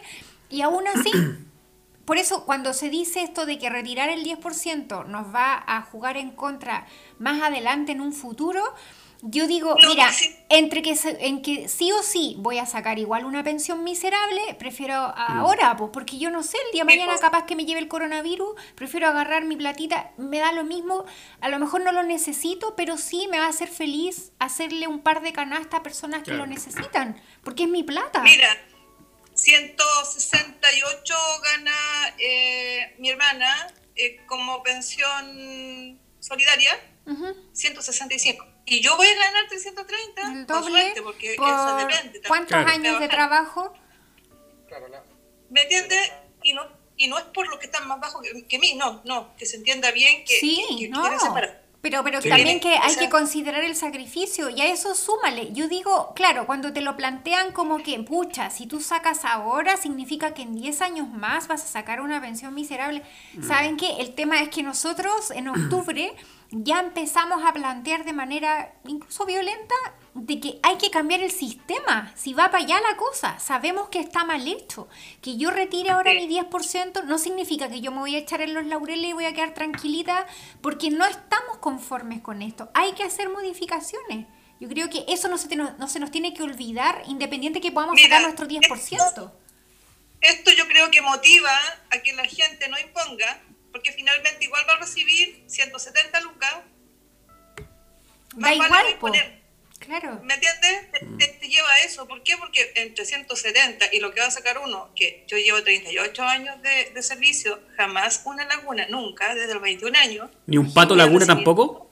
y 0.49 0.61
aún 0.61 0.87
así, 0.87 1.11
por 2.05 2.17
eso 2.17 2.45
cuando 2.45 2.73
se 2.73 2.89
dice 2.89 3.21
esto 3.21 3.45
de 3.45 3.59
que 3.59 3.69
retirar 3.69 4.07
el 4.07 4.23
10% 4.23 5.07
nos 5.07 5.35
va 5.35 5.61
a 5.67 5.81
jugar 5.81 6.15
en 6.15 6.31
contra 6.31 6.87
más 7.17 7.41
adelante 7.41 7.91
en 7.91 7.99
un 7.99 8.13
futuro, 8.13 8.63
yo 9.21 9.47
digo, 9.47 9.75
mira, 9.75 10.09
entre 10.47 10.81
que, 10.81 10.97
en 11.19 11.41
que 11.41 11.67
sí 11.67 11.91
o 11.91 12.01
sí 12.03 12.35
voy 12.37 12.57
a 12.57 12.65
sacar 12.65 12.99
igual 12.99 13.25
una 13.25 13.43
pensión 13.43 13.83
miserable, 13.83 14.55
prefiero 14.57 14.93
ahora, 14.93 15.75
pues, 15.75 15.91
porque 15.91 16.17
yo 16.17 16.29
no 16.31 16.41
sé, 16.41 16.57
el 16.67 16.71
día 16.71 16.83
de 16.83 16.95
mañana 16.95 17.17
capaz 17.17 17.45
que 17.45 17.55
me 17.55 17.65
lleve 17.65 17.81
el 17.81 17.89
coronavirus, 17.89 18.55
prefiero 18.75 19.07
agarrar 19.07 19.43
mi 19.43 19.57
platita, 19.57 20.11
me 20.17 20.39
da 20.39 20.53
lo 20.53 20.63
mismo, 20.63 21.05
a 21.41 21.49
lo 21.49 21.59
mejor 21.59 21.81
no 21.81 21.91
lo 21.91 22.03
necesito, 22.03 22.75
pero 22.75 22.97
sí 22.97 23.27
me 23.29 23.39
va 23.39 23.47
a 23.47 23.49
hacer 23.49 23.67
feliz 23.67 24.31
hacerle 24.39 24.87
un 24.87 25.01
par 25.01 25.21
de 25.21 25.33
canastas 25.33 25.81
a 25.81 25.83
personas 25.83 26.23
que 26.23 26.31
lo 26.31 26.45
necesitan, 26.45 27.21
porque 27.43 27.63
es 27.63 27.69
mi 27.69 27.83
plata. 27.83 28.21
Mira, 28.21 28.55
168 29.33 31.15
gana 31.43 32.15
eh, 32.19 32.95
mi 32.99 33.09
hermana 33.09 33.67
eh, 33.95 34.21
como 34.27 34.63
pensión 34.63 35.99
solidaria, 36.21 36.71
165 37.53 38.58
y 38.69 38.81
yo 38.81 38.95
voy 38.97 39.07
a 39.07 39.15
ganar 39.15 39.47
330. 39.47 40.21
El 40.21 40.45
doble. 40.45 40.93
porque 41.03 41.33
eso 41.33 41.75
depende. 41.75 42.21
¿Cuántos 42.27 42.57
años 42.57 42.99
de 42.99 43.07
trabajo? 43.07 43.73
¿Me 45.49 45.63
entiendes? 45.63 46.11
Y 46.43 46.53
no, 46.53 46.61
y 46.95 47.07
no 47.07 47.17
es 47.17 47.23
por 47.25 47.47
lo 47.47 47.57
que 47.59 47.65
están 47.65 47.87
más 47.87 47.99
bajos 47.99 48.21
que, 48.47 48.59
mí, 48.59 48.75
no, 48.75 49.01
no, 49.05 49.35
que 49.35 49.45
se 49.45 49.57
entienda 49.57 49.91
bien 49.91 50.23
que, 50.25 50.39
sí, 50.39 50.89
no. 50.89 51.03
Pero, 51.81 52.03
pero 52.03 52.19
también 52.19 52.59
que 52.59 52.75
hay 52.75 52.95
que 52.97 53.09
considerar 53.09 53.63
el 53.63 53.73
sacrificio 53.73 54.49
y 54.49 54.59
a 54.59 54.65
eso 54.65 54.93
súmale. 54.95 55.53
Yo 55.53 55.69
digo, 55.69 56.13
claro, 56.13 56.45
cuando 56.45 56.73
te 56.73 56.81
lo 56.81 56.97
plantean 56.97 57.53
como 57.53 57.81
que, 57.81 57.97
pucha, 57.99 58.49
si 58.49 58.67
tú 58.67 58.81
sacas 58.81 59.23
ahora, 59.23 59.77
significa 59.77 60.33
que 60.33 60.41
en 60.41 60.55
10 60.55 60.81
años 60.81 61.07
más 61.07 61.47
vas 61.47 61.63
a 61.63 61.67
sacar 61.67 62.01
una 62.01 62.19
pensión 62.19 62.53
miserable. 62.53 63.01
Mm. 63.33 63.47
¿Saben 63.47 63.77
qué? 63.77 63.95
El 63.99 64.13
tema 64.13 64.41
es 64.41 64.49
que 64.49 64.61
nosotros 64.61 65.31
en 65.31 65.47
octubre 65.47 66.13
ya 66.51 66.79
empezamos 66.79 67.43
a 67.45 67.53
plantear 67.53 68.05
de 68.05 68.13
manera 68.13 68.73
incluso 68.85 69.25
violenta 69.25 69.75
de 70.15 70.39
que 70.39 70.59
hay 70.63 70.77
que 70.77 70.89
cambiar 70.89 71.21
el 71.21 71.31
sistema, 71.31 72.11
si 72.15 72.33
va 72.33 72.49
para 72.49 72.63
allá 72.63 72.81
la 72.81 72.97
cosa, 72.97 73.39
sabemos 73.39 73.89
que 73.89 73.99
está 73.99 74.23
mal 74.23 74.47
hecho, 74.47 74.89
que 75.21 75.37
yo 75.37 75.51
retire 75.51 75.91
ahora 75.91 76.13
mi 76.13 76.27
10% 76.27 77.03
no 77.03 77.17
significa 77.17 77.69
que 77.69 77.81
yo 77.81 77.91
me 77.91 77.99
voy 77.99 78.15
a 78.15 78.19
echar 78.19 78.41
en 78.41 78.53
los 78.53 78.65
laureles 78.65 79.11
y 79.11 79.13
voy 79.13 79.25
a 79.25 79.33
quedar 79.33 79.53
tranquilita 79.53 80.25
porque 80.61 80.89
no 80.89 81.05
estamos 81.05 81.57
conformes 81.59 82.21
con 82.21 82.41
esto, 82.41 82.69
hay 82.73 82.93
que 82.93 83.03
hacer 83.03 83.29
modificaciones. 83.29 84.25
Yo 84.59 84.67
creo 84.67 84.89
que 84.89 85.05
eso 85.07 85.29
no 85.29 85.37
se, 85.37 85.55
no, 85.55 85.87
se 85.87 85.99
nos 86.01 86.11
tiene 86.11 86.33
que 86.33 86.43
olvidar 86.43 87.03
independiente 87.07 87.61
que 87.61 87.71
podamos 87.71 88.01
sacar 88.01 88.23
nuestro 88.23 88.45
10%. 88.45 89.31
esto 90.21 90.51
yo 90.51 90.67
creo 90.67 90.91
que 90.91 91.01
motiva 91.01 91.57
a 91.91 91.99
que 91.99 92.11
la 92.11 92.25
gente 92.25 92.67
no 92.67 92.77
imponga 92.77 93.39
porque 93.71 93.91
finalmente 93.91 94.45
igual 94.45 94.63
va 94.67 94.73
a 94.73 94.79
recibir 94.79 95.43
170 95.47 96.21
lucas. 96.21 96.55
Da 98.35 98.53
igual, 98.53 98.97
poner. 98.99 99.39
Claro. 99.79 100.19
¿Me 100.23 100.35
entiendes? 100.35 101.39
Te, 101.39 101.47
lleva 101.47 101.67
a 101.69 101.85
eso. 101.85 102.07
¿Por 102.07 102.21
qué? 102.21 102.35
Porque 102.37 102.71
entre 102.75 103.05
170 103.05 103.85
y 103.93 103.99
lo 103.99 104.13
que 104.13 104.19
va 104.19 104.27
a 104.27 104.31
sacar 104.31 104.59
uno, 104.59 104.89
que 104.95 105.23
yo 105.27 105.37
llevo 105.37 105.63
38 105.63 106.23
años 106.23 106.61
de, 106.61 106.91
de 106.93 107.01
servicio, 107.01 107.59
jamás 107.75 108.21
una 108.25 108.45
laguna, 108.45 108.87
nunca, 108.89 109.33
desde 109.33 109.53
los 109.53 109.63
21 109.63 109.97
años. 109.97 110.29
¿Ni 110.45 110.57
un 110.57 110.73
pato 110.73 110.95
laguna 110.95 111.25
tampoco? 111.25 111.89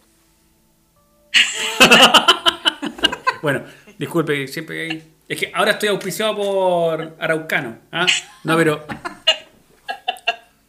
bueno, 3.42 3.66
disculpe, 3.98 4.48
siempre 4.48 4.82
hay... 4.82 5.14
Es 5.28 5.40
que 5.40 5.52
ahora 5.54 5.72
estoy 5.72 5.90
auspiciado 5.90 6.36
por 6.36 7.16
Araucano. 7.20 7.80
¿ah? 7.92 8.06
No, 8.44 8.56
pero 8.56 8.86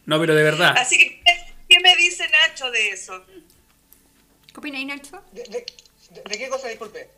no, 0.09 0.19
pero 0.19 0.33
de 0.33 0.41
verdad. 0.41 0.75
Así 0.75 0.97
que, 0.97 1.21
¿qué 1.69 1.79
me 1.81 1.95
dice 1.95 2.27
Nacho 2.27 2.71
de 2.71 2.89
eso? 2.89 3.23
¿Qué 4.51 4.57
opináis, 4.57 4.87
Nacho? 4.87 5.21
¿De, 5.31 5.65
qué 6.37 6.49
cosa, 6.49 6.67
disculpe? 6.67 7.09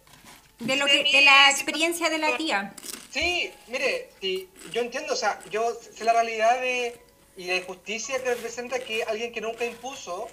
De, 0.59 0.75
lo 0.75 0.85
que, 0.85 1.01
de 1.01 1.21
la 1.21 1.49
experiencia 1.49 2.09
de 2.09 2.17
la 2.17 2.35
tía. 2.35 2.73
Sí, 3.09 3.49
mire, 3.67 4.09
sí, 4.19 4.49
yo 4.73 4.81
entiendo, 4.81 5.13
o 5.13 5.15
sea, 5.15 5.39
yo 5.49 5.73
sé 5.73 6.03
la 6.03 6.11
realidad 6.11 6.59
de, 6.59 6.99
y 7.37 7.45
la 7.45 7.55
injusticia 7.55 8.21
que 8.21 8.35
representa 8.35 8.77
que 8.79 9.03
alguien 9.03 9.31
que 9.31 9.39
nunca 9.39 9.63
impuso 9.63 10.27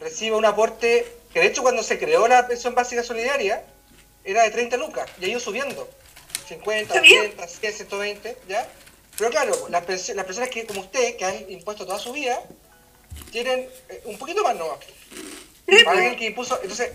reciba 0.00 0.38
un 0.38 0.46
aporte, 0.46 1.06
que 1.30 1.40
de 1.40 1.46
hecho 1.46 1.60
cuando 1.60 1.82
se 1.82 1.98
creó 1.98 2.26
la 2.26 2.48
pensión 2.48 2.74
básica 2.74 3.02
solidaria, 3.02 3.66
era 4.24 4.44
de 4.44 4.50
30 4.50 4.78
lucas, 4.78 5.10
y 5.20 5.26
ha 5.26 5.28
ido 5.28 5.40
subiendo. 5.40 5.90
50, 6.48 6.94
80, 7.00 7.46
100, 7.46 7.72
120, 7.74 8.36
¿ya? 8.48 8.66
Pero 9.22 9.30
claro, 9.30 9.68
las, 9.68 9.84
personas 9.84 10.48
que, 10.48 10.66
como 10.66 10.80
usted, 10.80 11.16
que 11.16 11.24
han 11.24 11.48
impuesto 11.48 11.86
toda 11.86 12.00
su 12.00 12.12
vida, 12.12 12.42
tienen 13.30 13.68
eh, 13.88 14.02
un 14.06 14.18
poquito 14.18 14.42
más 14.42 14.56
nomás. 14.56 14.78
Para 15.84 15.92
alguien 15.92 16.16
que 16.16 16.26
impuso. 16.26 16.58
Entonces, 16.60 16.90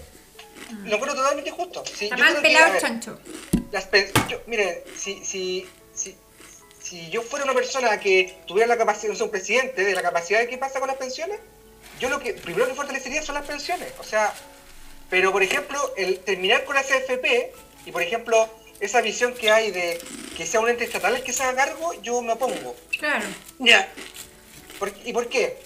lo 0.84 0.95
encuentro 0.95 1.15
totalmente 1.15 1.51
justo. 1.51 1.86
Sí, 1.86 2.09
Está 2.11 2.41
pelado 2.41 2.78
chancho. 2.82 3.17
Las, 3.71 3.88
yo, 4.28 4.41
mire, 4.45 4.84
si, 4.97 5.23
si, 5.23 5.65
si, 5.93 6.17
si 6.84 7.09
yo 7.09 7.21
fuera 7.21 7.45
una 7.45 7.53
persona 7.53 7.97
que 7.97 8.39
tuviera 8.45 8.67
la 8.67 8.78
capacidad, 8.78 9.13
no 9.13 9.17
sé, 9.17 9.23
un 9.23 9.32
presidente 9.32 9.86
de 9.86 9.93
la 9.93 10.01
capacidad 10.01 10.41
de 10.41 10.49
qué 10.49 10.57
pasa 10.57 10.80
con 10.80 10.89
las 10.89 10.97
pensiones, 10.97 11.39
yo 11.97 12.09
lo 12.09 12.19
que 12.19 12.34
primero 12.34 12.67
que 12.67 12.73
fortalecería 12.73 13.21
son 13.21 13.36
las 13.36 13.47
pensiones. 13.47 13.93
O 13.99 14.03
sea, 14.03 14.34
pero 15.09 15.32
por 15.32 15.43
ejemplo, 15.43 15.93
el 15.95 16.19
terminar 16.19 16.65
con 16.65 16.75
la 16.75 16.84
CFP 16.84 17.53
y 17.86 17.91
por 17.93 18.01
ejemplo 18.01 18.49
esa 18.80 19.01
visión 19.01 19.34
que 19.34 19.51
hay 19.51 19.71
de 19.71 19.99
que 20.36 20.45
sea 20.45 20.59
un 20.59 20.69
ente 20.69 20.84
estatal 20.84 21.15
el 21.15 21.23
que 21.23 21.34
se 21.34 21.43
haga 21.43 21.65
cargo, 21.65 21.93
yo 22.01 22.21
me 22.21 22.34
opongo. 22.34 22.75
Claro. 22.99 23.25
Ya. 23.59 23.91
¿Y 25.03 25.13
por 25.13 25.28
qué? 25.28 25.57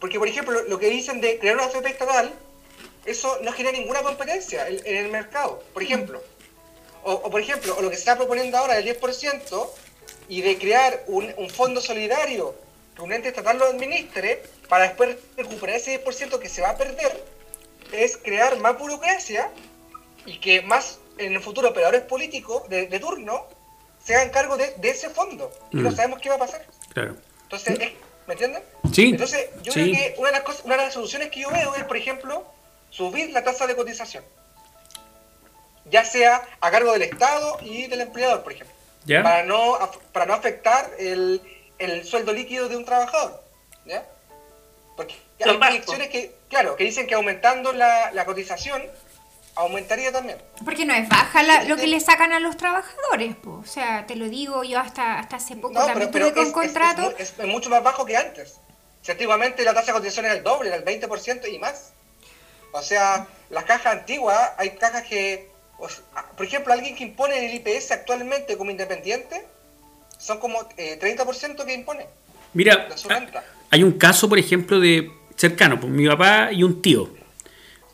Porque, 0.00 0.18
por 0.18 0.28
ejemplo, 0.28 0.62
lo 0.62 0.78
que 0.78 0.88
dicen 0.88 1.20
de 1.20 1.38
crear 1.38 1.56
una 1.56 1.66
AFP 1.66 1.88
estatal, 1.88 2.32
eso 3.04 3.38
no 3.42 3.52
genera 3.52 3.76
ninguna 3.76 4.02
competencia 4.02 4.68
en, 4.68 4.80
el 4.84 5.08
mercado, 5.08 5.62
por 5.72 5.82
ejemplo. 5.82 6.22
O, 7.04 7.30
por 7.30 7.40
ejemplo, 7.40 7.76
o 7.76 7.82
lo 7.82 7.90
que 7.90 7.96
se 7.96 8.00
está 8.00 8.16
proponiendo 8.16 8.58
ahora 8.58 8.74
del 8.74 9.00
10% 9.00 9.70
y 10.28 10.42
de 10.42 10.58
crear 10.58 11.04
un, 11.06 11.32
fondo 11.48 11.80
solidario 11.80 12.54
que 12.94 13.02
un 13.02 13.12
ente 13.12 13.28
estatal 13.28 13.58
lo 13.58 13.66
administre 13.66 14.42
para 14.68 14.84
después 14.84 15.16
recuperar 15.36 15.76
ese 15.76 16.04
10% 16.04 16.38
que 16.38 16.48
se 16.48 16.60
va 16.60 16.70
a 16.70 16.76
perder, 16.76 17.24
es 17.92 18.16
crear 18.16 18.58
más 18.58 18.78
burocracia 18.78 19.50
y 20.26 20.38
que 20.40 20.60
más 20.62 20.98
en 21.18 21.32
el 21.34 21.40
futuro 21.42 21.68
operadores 21.70 22.02
políticos 22.02 22.68
de, 22.68 22.86
de 22.86 23.00
turno 23.00 23.46
se 24.04 24.14
hagan 24.14 24.30
cargo 24.30 24.56
de, 24.56 24.74
de 24.76 24.90
ese 24.90 25.10
fondo. 25.10 25.52
Y 25.70 25.76
no 25.76 25.90
Mm. 25.90 25.96
sabemos 25.96 26.20
qué 26.20 26.28
va 26.30 26.36
a 26.36 26.38
pasar. 26.38 26.64
Claro. 26.94 27.16
Entonces, 27.42 27.78
es- 27.80 27.92
¿me 28.26 28.34
entienden? 28.34 28.62
Sí, 28.92 29.10
Entonces, 29.10 29.48
yo 29.62 29.72
sí. 29.72 29.82
creo 29.82 29.94
que 29.94 30.14
una 30.18 30.28
de, 30.28 30.32
las 30.34 30.42
cosas, 30.42 30.64
una 30.64 30.76
de 30.76 30.84
las 30.84 30.94
soluciones 30.94 31.30
que 31.30 31.40
yo 31.40 31.50
veo 31.50 31.74
es, 31.74 31.84
por 31.84 31.96
ejemplo, 31.96 32.44
subir 32.90 33.30
la 33.32 33.42
tasa 33.44 33.66
de 33.66 33.76
cotización. 33.76 34.24
Ya 35.90 36.04
sea 36.04 36.46
a 36.60 36.70
cargo 36.70 36.92
del 36.92 37.02
Estado 37.02 37.58
y 37.62 37.86
del 37.86 38.02
empleador, 38.02 38.42
por 38.42 38.52
ejemplo. 38.52 38.74
¿Ya? 39.06 39.22
Para 39.22 39.42
no, 39.44 39.78
para 40.12 40.26
no 40.26 40.34
afectar 40.34 40.90
el, 40.98 41.40
el 41.78 42.04
sueldo 42.04 42.32
líquido 42.32 42.68
de 42.68 42.76
un 42.76 42.84
trabajador. 42.84 43.42
¿Ya? 43.86 44.06
Porque 44.96 45.14
hay 45.44 45.56
proyecciones 45.56 46.08
que, 46.08 46.34
claro, 46.50 46.76
que 46.76 46.84
dicen 46.84 47.06
que 47.06 47.14
aumentando 47.14 47.72
la, 47.72 48.10
la 48.12 48.24
cotización 48.26 48.82
aumentaría 49.62 50.12
también. 50.12 50.38
Porque 50.64 50.84
no 50.84 50.94
es 50.94 51.08
baja 51.08 51.42
la- 51.42 51.64
lo 51.64 51.76
que 51.76 51.86
le 51.86 51.98
sacan 52.00 52.32
a 52.32 52.40
los 52.40 52.56
trabajadores, 52.56 53.34
po. 53.36 53.54
o 53.62 53.64
sea, 53.66 54.06
te 54.06 54.14
lo 54.16 54.28
digo, 54.28 54.62
yo 54.64 54.78
hasta, 54.78 55.18
hasta 55.18 55.36
hace 55.36 55.56
poco 55.56 55.74
No, 55.74 55.84
también 55.86 56.10
pero, 56.12 56.26
pero 56.26 56.34
tuve 56.34 56.46
es, 56.48 56.52
con 56.52 56.64
es 56.64 56.70
contrato. 56.72 57.14
es- 57.18 57.34
es 57.38 57.46
mucho 57.46 57.68
más 57.70 57.82
bajo 57.82 58.04
que 58.06 58.16
antes. 58.16 58.54
Si 59.02 59.10
antiguamente 59.12 59.64
la 59.64 59.74
tasa 59.74 59.86
de 59.86 59.92
cotización 59.98 60.26
era 60.26 60.34
el 60.36 60.42
doble, 60.44 60.68
era 60.68 60.76
el 60.76 60.84
20% 60.84 61.46
y 61.48 61.58
más. 61.58 61.92
O 62.72 62.82
sea, 62.82 63.26
las 63.50 63.64
cajas 63.64 63.94
antiguas, 63.94 64.52
hay 64.58 64.70
cajas 64.70 65.02
que, 65.04 65.50
o 65.78 65.88
sea, 65.88 66.04
por 66.36 66.46
ejemplo, 66.46 66.72
alguien 66.72 66.94
que 66.94 67.04
impone 67.04 67.46
el 67.46 67.54
IPS 67.54 67.92
actualmente 67.92 68.56
como 68.56 68.70
independiente, 68.70 69.44
son 70.18 70.38
como 70.38 70.68
eh, 70.76 70.98
30% 71.00 71.64
que 71.64 71.72
impone 71.74 72.06
Mira, 72.54 72.88
ah, 73.10 73.42
hay 73.70 73.82
un 73.82 73.92
caso, 73.92 74.28
por 74.28 74.38
ejemplo, 74.38 74.80
de 74.80 75.10
cercano, 75.36 75.78
pues, 75.80 75.92
mi 75.92 76.06
papá 76.08 76.50
y 76.52 76.62
un 76.62 76.80
tío. 76.82 77.10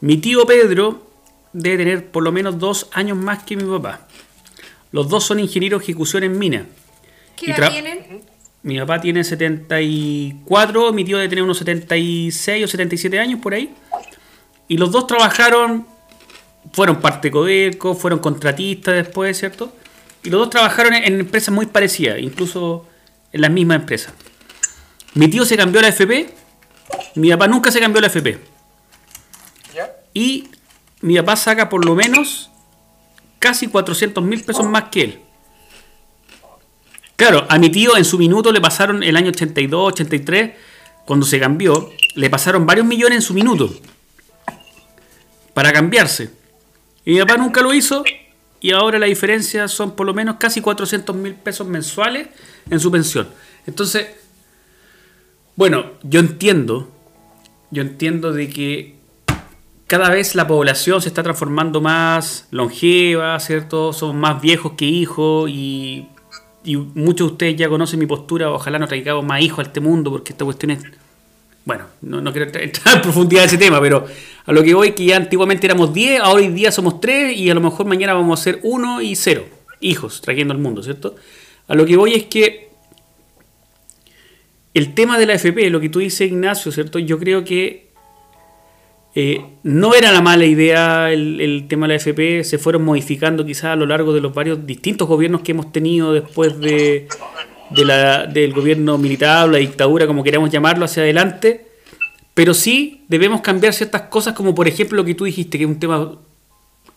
Mi 0.00 0.16
tío 0.18 0.46
Pedro 0.46 1.03
debe 1.54 1.78
tener 1.78 2.10
por 2.10 2.22
lo 2.22 2.32
menos 2.32 2.58
dos 2.58 2.88
años 2.92 3.16
más 3.16 3.44
que 3.44 3.56
mi 3.56 3.64
papá. 3.64 4.06
Los 4.92 5.08
dos 5.08 5.24
son 5.24 5.40
ingenieros 5.40 5.80
de 5.80 5.84
ejecución 5.84 6.24
en 6.24 6.38
mina. 6.38 6.66
¿Qué 7.36 7.52
edad 7.52 7.70
tienen? 7.70 8.22
Mi 8.62 8.78
papá 8.78 9.00
tiene 9.00 9.22
74, 9.24 10.92
mi 10.92 11.04
tío 11.04 11.18
debe 11.18 11.28
tener 11.28 11.44
unos 11.44 11.58
76 11.58 12.64
o 12.64 12.68
77 12.68 13.18
años 13.18 13.40
por 13.40 13.54
ahí. 13.54 13.74
Y 14.68 14.78
los 14.78 14.90
dos 14.90 15.06
trabajaron, 15.06 15.86
fueron 16.72 17.00
parte 17.00 17.28
de 17.28 17.32
Codelco, 17.32 17.94
fueron 17.94 18.20
contratistas 18.20 18.94
después, 18.94 19.38
¿cierto? 19.38 19.72
Y 20.22 20.30
los 20.30 20.40
dos 20.40 20.50
trabajaron 20.50 20.94
en, 20.94 21.04
en 21.04 21.20
empresas 21.20 21.54
muy 21.54 21.66
parecidas, 21.66 22.18
incluso 22.18 22.86
en 23.32 23.42
las 23.42 23.50
mismas 23.50 23.80
empresas. 23.80 24.14
Mi 25.12 25.28
tío 25.28 25.44
se 25.44 25.56
cambió 25.56 25.80
a 25.80 25.82
la 25.82 25.88
FP, 25.88 26.28
mi 27.16 27.30
papá 27.30 27.46
nunca 27.48 27.70
se 27.70 27.80
cambió 27.80 27.98
a 27.98 28.02
la 28.02 28.06
FP. 28.06 28.38
¿Ya? 29.74 29.90
Y 30.14 30.48
mi 31.04 31.16
papá 31.16 31.36
saca 31.36 31.68
por 31.68 31.84
lo 31.84 31.94
menos 31.94 32.48
casi 33.38 33.66
400 33.66 34.24
mil 34.24 34.42
pesos 34.42 34.64
más 34.64 34.84
que 34.84 35.02
él. 35.02 35.20
Claro, 37.14 37.46
a 37.46 37.58
mi 37.58 37.68
tío 37.68 37.94
en 37.98 38.06
su 38.06 38.16
minuto 38.16 38.50
le 38.50 38.60
pasaron 38.62 39.02
el 39.02 39.14
año 39.14 39.28
82, 39.28 39.92
83, 39.92 40.52
cuando 41.04 41.26
se 41.26 41.38
cambió, 41.38 41.90
le 42.14 42.30
pasaron 42.30 42.64
varios 42.64 42.86
millones 42.86 43.16
en 43.16 43.22
su 43.22 43.34
minuto 43.34 43.70
para 45.52 45.74
cambiarse. 45.74 46.30
Y 47.04 47.12
mi 47.12 47.20
papá 47.20 47.36
nunca 47.36 47.60
lo 47.60 47.74
hizo 47.74 48.02
y 48.60 48.70
ahora 48.70 48.98
la 48.98 49.04
diferencia 49.04 49.68
son 49.68 49.94
por 49.94 50.06
lo 50.06 50.14
menos 50.14 50.36
casi 50.36 50.62
400 50.62 51.14
mil 51.14 51.34
pesos 51.34 51.66
mensuales 51.66 52.28
en 52.70 52.80
su 52.80 52.90
pensión. 52.90 53.28
Entonces, 53.66 54.06
bueno, 55.54 55.84
yo 56.02 56.20
entiendo, 56.20 56.90
yo 57.70 57.82
entiendo 57.82 58.32
de 58.32 58.48
que 58.48 59.03
cada 59.86 60.10
vez 60.10 60.34
la 60.34 60.46
población 60.46 61.02
se 61.02 61.08
está 61.08 61.22
transformando 61.22 61.80
más 61.80 62.48
longeva, 62.50 63.38
¿cierto? 63.40 63.92
Somos 63.92 64.16
más 64.16 64.40
viejos 64.40 64.72
que 64.72 64.86
hijos 64.86 65.50
y, 65.50 66.08
y 66.64 66.76
muchos 66.76 67.28
de 67.28 67.32
ustedes 67.32 67.56
ya 67.56 67.68
conocen 67.68 67.98
mi 67.98 68.06
postura. 68.06 68.50
Ojalá 68.50 68.78
no 68.78 68.88
traigamos 68.88 69.24
más 69.24 69.42
hijos 69.42 69.60
a 69.60 69.62
este 69.62 69.80
mundo 69.80 70.10
porque 70.10 70.32
esta 70.32 70.44
cuestión 70.44 70.72
es... 70.72 70.82
Bueno, 71.66 71.84
no, 72.02 72.20
no 72.20 72.32
quiero 72.32 72.50
entrar 72.58 72.64
en 72.96 73.02
profundidad 73.02 73.44
en 73.44 73.48
ese 73.48 73.58
tema, 73.58 73.80
pero 73.80 74.06
a 74.46 74.52
lo 74.52 74.62
que 74.62 74.74
voy 74.74 74.92
que 74.92 75.04
ya 75.04 75.16
antiguamente 75.16 75.66
éramos 75.66 75.92
10, 75.92 76.20
ahora 76.20 76.42
hoy 76.42 76.48
día 76.48 76.70
somos 76.70 77.00
3 77.00 77.36
y 77.36 77.50
a 77.50 77.54
lo 77.54 77.60
mejor 77.60 77.86
mañana 77.86 78.14
vamos 78.14 78.40
a 78.40 78.42
ser 78.42 78.60
1 78.62 79.02
y 79.02 79.16
0 79.16 79.44
hijos 79.80 80.20
trayendo 80.20 80.52
al 80.52 80.60
mundo, 80.60 80.82
¿cierto? 80.82 81.14
A 81.68 81.74
lo 81.74 81.86
que 81.86 81.96
voy 81.96 82.14
es 82.14 82.24
que 82.24 82.70
el 84.74 84.94
tema 84.94 85.18
de 85.18 85.26
la 85.26 85.34
FP, 85.34 85.70
lo 85.70 85.80
que 85.80 85.88
tú 85.88 86.00
dices 86.00 86.28
Ignacio, 86.28 86.72
¿cierto? 86.72 86.98
Yo 86.98 87.18
creo 87.18 87.44
que 87.44 87.93
eh, 89.14 89.44
no 89.62 89.94
era 89.94 90.10
la 90.12 90.20
mala 90.20 90.44
idea 90.44 91.12
el, 91.12 91.40
el 91.40 91.68
tema 91.68 91.86
de 91.86 91.94
la 91.94 91.96
FP, 91.96 92.42
se 92.44 92.58
fueron 92.58 92.84
modificando 92.84 93.44
quizás 93.46 93.66
a 93.66 93.76
lo 93.76 93.86
largo 93.86 94.12
de 94.12 94.20
los 94.20 94.34
varios 94.34 94.66
distintos 94.66 95.06
gobiernos 95.08 95.42
que 95.42 95.52
hemos 95.52 95.70
tenido 95.72 96.12
después 96.12 96.58
de, 96.60 97.06
de 97.70 97.84
la- 97.84 98.26
del 98.26 98.52
gobierno 98.52 98.98
militar 98.98 99.48
o 99.48 99.52
la 99.52 99.58
dictadura, 99.58 100.06
como 100.06 100.24
queramos 100.24 100.50
llamarlo, 100.50 100.84
hacia 100.84 101.02
adelante. 101.04 101.66
Pero 102.34 102.52
sí 102.54 103.04
debemos 103.08 103.40
cambiar 103.42 103.72
ciertas 103.72 104.02
cosas, 104.02 104.34
como 104.34 104.54
por 104.54 104.66
ejemplo 104.66 104.96
lo 104.96 105.04
que 105.04 105.14
tú 105.14 105.24
dijiste, 105.24 105.56
que 105.58 105.64
es 105.64 105.70
un 105.70 105.78
tema 105.78 106.18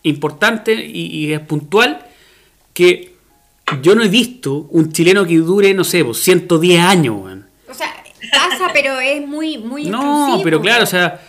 importante 0.02 0.72
y, 0.74 1.06
y 1.06 1.32
es 1.32 1.40
puntual, 1.40 2.04
que 2.72 3.14
yo 3.82 3.94
no 3.94 4.02
he 4.02 4.08
visto 4.08 4.66
un 4.70 4.92
chileno 4.92 5.24
que 5.26 5.36
dure, 5.36 5.74
no 5.74 5.84
sé, 5.84 6.04
pues, 6.04 6.18
110 6.18 6.80
años, 6.80 7.16
weón. 7.22 7.46
O 7.70 7.74
sea, 7.74 7.94
pasa, 8.32 8.70
pero 8.72 8.98
es 8.98 9.26
muy, 9.26 9.58
muy 9.58 9.84
No, 9.84 9.98
exclusivo. 10.00 10.42
pero 10.44 10.60
claro, 10.60 10.84
o 10.84 10.86
sea, 10.86 11.20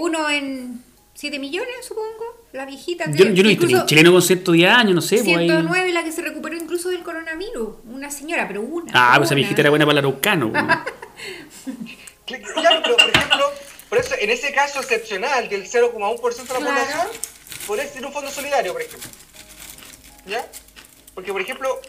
Uno 0.00 0.30
en 0.30 0.82
7 1.14 1.38
millones, 1.38 1.74
supongo, 1.86 2.44
la 2.52 2.64
viejita. 2.66 3.04
que 3.10 3.18
yo, 3.18 3.24
yo 3.26 3.42
no 3.42 3.48
he 3.50 3.54
visto 3.54 3.86
chileno 3.86 4.12
con 4.12 4.22
110 4.22 4.70
años, 4.70 4.94
no 4.94 5.00
sé, 5.00 5.16
pues 5.24 5.36
ahí- 5.36 5.48
109 5.48 5.92
la 5.92 6.04
que 6.04 6.12
se 6.12 6.22
recuperó 6.22 6.56
incluso 6.56 6.88
del 6.90 7.02
coronavirus. 7.02 7.76
Una 7.90 8.10
señora, 8.10 8.46
pero 8.46 8.62
una. 8.62 8.92
Ah, 8.94 9.14
pues 9.16 9.28
esa 9.28 9.34
viejita 9.34 9.60
era 9.62 9.70
buena 9.70 9.84
para 9.84 9.92
el 10.00 10.06
araucano, 10.06 10.46
weón. 10.46 10.68
Claro, 12.26 12.80
pero 12.84 12.96
por 12.96 13.08
ejemplo, 13.10 13.44
por 13.88 13.98
eso, 13.98 14.14
en 14.20 14.30
ese 14.30 14.52
caso 14.52 14.80
excepcional 14.80 15.48
del 15.48 15.64
0,1% 15.64 15.92
de 15.92 16.60
la 16.60 16.60
Claro. 16.60 16.60
población, 16.60 17.06
podría 17.66 17.86
ser 17.88 18.04
un 18.06 18.12
fondo 18.12 18.30
solidario, 18.30 18.72
por 18.72 18.82
ejemplo. 18.82 19.10
¿Ya? 20.26 20.46
Porque, 21.14 21.32
por 21.32 21.40
ejemplo, 21.40 21.80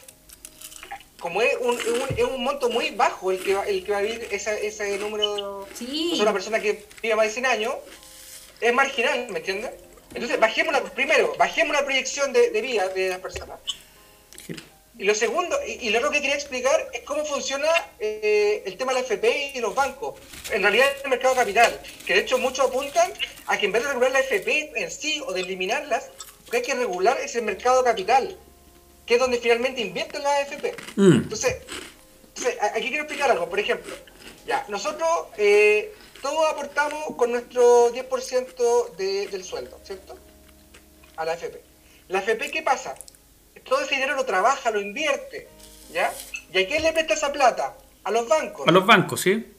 como 1.19 1.41
es 1.41 1.55
un, 1.59 1.77
es 1.79 1.87
un, 1.87 2.05
es 2.17 2.23
un 2.23 2.43
monto 2.43 2.69
muy 2.69 2.91
bajo 2.91 3.31
el 3.31 3.43
que 3.43 3.53
va, 3.55 3.63
el 3.67 3.83
que 3.83 3.91
va 3.91 3.97
a 3.99 4.01
vivir 4.01 4.27
esa- 4.31 4.57
ese 4.57 4.97
número, 4.97 5.67
Sí. 5.73 6.09
o 6.13 6.15
sea, 6.15 6.23
una 6.23 6.33
persona 6.33 6.59
que 6.59 6.85
vive 7.01 7.15
más 7.15 7.25
de 7.27 7.31
100 7.33 7.45
años, 7.45 7.75
es 8.61 8.73
marginal, 8.73 9.27
¿me 9.29 9.39
entiendes? 9.39 9.71
Entonces, 10.13 10.39
bajemos 10.39 10.73
la, 10.73 10.81
primero, 10.83 11.33
bajemos 11.37 11.75
la 11.75 11.83
proyección 11.85 12.33
de, 12.33 12.49
de 12.49 12.61
vida 12.61 12.87
de 12.89 13.09
las 13.09 13.19
personas. 13.19 13.59
Y 14.97 15.03
lo 15.05 15.15
segundo, 15.15 15.57
y, 15.65 15.87
y 15.87 15.89
lo 15.91 15.99
otro 15.99 16.11
que 16.11 16.19
quería 16.19 16.35
explicar 16.35 16.89
es 16.91 17.01
cómo 17.03 17.23
funciona 17.23 17.69
eh, 17.99 18.63
el 18.65 18.75
tema 18.77 18.91
de 18.93 18.99
la 18.99 19.05
FP 19.05 19.53
y 19.55 19.59
los 19.61 19.73
bancos. 19.73 20.19
En 20.51 20.61
realidad 20.61 20.87
el 21.05 21.09
mercado 21.09 21.35
capital, 21.35 21.79
que 22.05 22.15
de 22.15 22.19
hecho 22.19 22.37
muchos 22.37 22.67
apuntan 22.67 23.13
a 23.47 23.57
que 23.57 23.67
en 23.67 23.71
vez 23.71 23.83
de 23.83 23.87
regular 23.89 24.11
la 24.11 24.19
FP 24.19 24.73
en 24.75 24.91
sí 24.91 25.21
o 25.25 25.31
de 25.31 25.39
eliminarlas, 25.41 26.09
lo 26.45 26.51
que 26.51 26.57
hay 26.57 26.63
que 26.63 26.75
regular 26.75 27.17
es 27.23 27.33
el 27.35 27.43
mercado 27.43 27.81
capital, 27.81 28.37
que 29.09 29.15
es 29.15 29.19
donde 29.19 29.39
finalmente 29.39 29.81
invierten 29.81 30.21
las 30.21 30.41
FP. 30.51 30.75
Mm. 30.95 31.13
Entonces, 31.23 31.57
aquí 32.75 32.89
quiero 32.89 33.05
explicar 33.05 33.31
algo. 33.31 33.49
Por 33.49 33.59
ejemplo, 33.59 33.91
ya, 34.45 34.63
nosotros 34.67 35.09
eh, 35.37 35.95
todos 36.21 36.47
aportamos 36.47 37.15
con 37.17 37.31
nuestro 37.31 37.91
10% 37.91 38.95
de- 38.97 39.27
del 39.29 39.43
sueldo, 39.43 39.79
¿cierto? 39.83 40.15
A 41.17 41.25
la 41.25 41.33
FP. 41.33 41.59
¿La 42.09 42.19
FP 42.19 42.51
qué 42.51 42.61
pasa? 42.61 42.93
Todo 43.67 43.81
ese 43.81 43.95
dinero 43.95 44.15
lo 44.15 44.25
trabaja, 44.25 44.69
lo 44.69 44.79
invierte, 44.79 45.47
¿ya? 45.91 46.13
¿Y 46.53 46.59
a 46.63 46.67
quién 46.67 46.83
le 46.83 46.93
presta 46.93 47.15
esa 47.15 47.31
plata? 47.33 47.75
A 48.03 48.11
los 48.11 48.27
bancos. 48.27 48.67
A 48.67 48.71
los 48.71 48.85
bancos, 48.85 49.21
¿sí? 49.21 49.53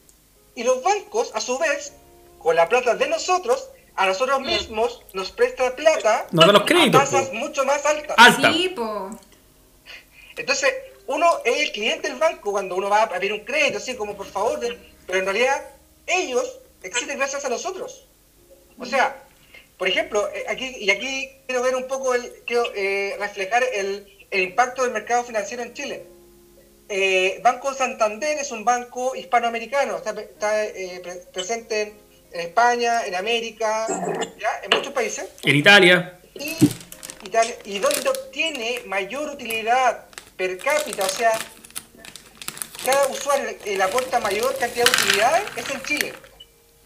Y 0.55 0.63
los 0.63 0.81
bancos, 0.85 1.33
a 1.35 1.41
su 1.41 1.59
vez, 1.59 1.93
con 2.39 2.55
la 2.55 2.69
plata 2.69 2.95
de 2.95 3.09
nosotros, 3.09 3.69
a 3.97 4.07
nosotros 4.07 4.41
mismos 4.43 5.03
nos 5.13 5.33
presta 5.33 5.75
plata 5.75 6.29
Nos 6.31 6.47
da 6.47 6.53
los 6.53 6.63
a 6.63 6.91
tasas 6.93 7.27
po. 7.31 7.35
mucho 7.35 7.65
más 7.65 7.85
altas. 7.85 8.15
Alta. 8.17 8.53
Sí, 8.53 8.69
po. 8.77 9.11
Entonces, 10.41 10.73
uno 11.07 11.27
es 11.45 11.61
el 11.61 11.73
cliente 11.73 12.09
del 12.09 12.19
banco 12.19 12.53
cuando 12.53 12.75
uno 12.77 12.89
va 12.89 13.03
a 13.03 13.09
pedir 13.09 13.33
un 13.33 13.41
crédito, 13.41 13.79
así 13.79 13.95
como 13.95 14.17
por 14.17 14.27
favor, 14.27 14.59
pero 15.07 15.19
en 15.19 15.25
realidad 15.25 15.63
ellos 16.07 16.59
existen 16.83 17.19
gracias 17.19 17.45
a 17.45 17.49
nosotros. 17.49 18.07
O 18.79 18.87
sea, 18.87 19.23
por 19.77 19.89
ejemplo, 19.89 20.29
eh, 20.35 20.45
aquí 20.49 20.77
y 20.79 20.91
aquí 20.91 21.31
quiero 21.47 21.63
ver 21.63 21.75
un 21.77 21.87
poco, 21.89 22.15
el, 22.15 22.33
quiero 22.47 22.65
eh, 22.75 23.17
reflejar 23.19 23.63
el, 23.75 24.07
el 24.31 24.41
impacto 24.43 24.83
del 24.83 24.93
mercado 24.93 25.25
financiero 25.25 25.63
en 25.63 25.75
Chile. 25.75 26.05
Eh, 26.89 27.41
banco 27.43 27.73
Santander 27.73 28.39
es 28.39 28.51
un 28.51 28.65
banco 28.65 29.15
hispanoamericano, 29.15 29.97
está, 29.99 30.11
está, 30.21 30.65
eh, 30.67 31.01
pre- 31.03 31.23
presente 31.33 31.83
en, 31.83 31.93
en 32.33 32.41
España, 32.41 33.05
en 33.07 33.15
América, 33.15 33.87
¿ya? 34.39 34.61
en 34.65 34.77
muchos 34.77 34.93
países 34.93 35.27
En 35.45 35.55
Italia. 35.57 36.19
y 36.35 36.57
Italia, 37.27 37.55
y 37.65 37.79
donde 37.79 38.09
obtiene 38.09 38.81
mayor 38.87 39.31
utilidad 39.31 40.07
per 40.41 40.57
cápita, 40.57 41.05
o 41.05 41.09
sea, 41.11 41.39
cada 42.83 43.09
usuario 43.09 43.51
eh, 43.67 43.77
le 43.77 43.83
aporta 43.83 44.19
mayor 44.21 44.57
cantidad 44.57 44.87
de 44.87 44.91
utilidades 44.91 45.45
es 45.55 45.71
en 45.71 45.83
Chile. 45.83 46.15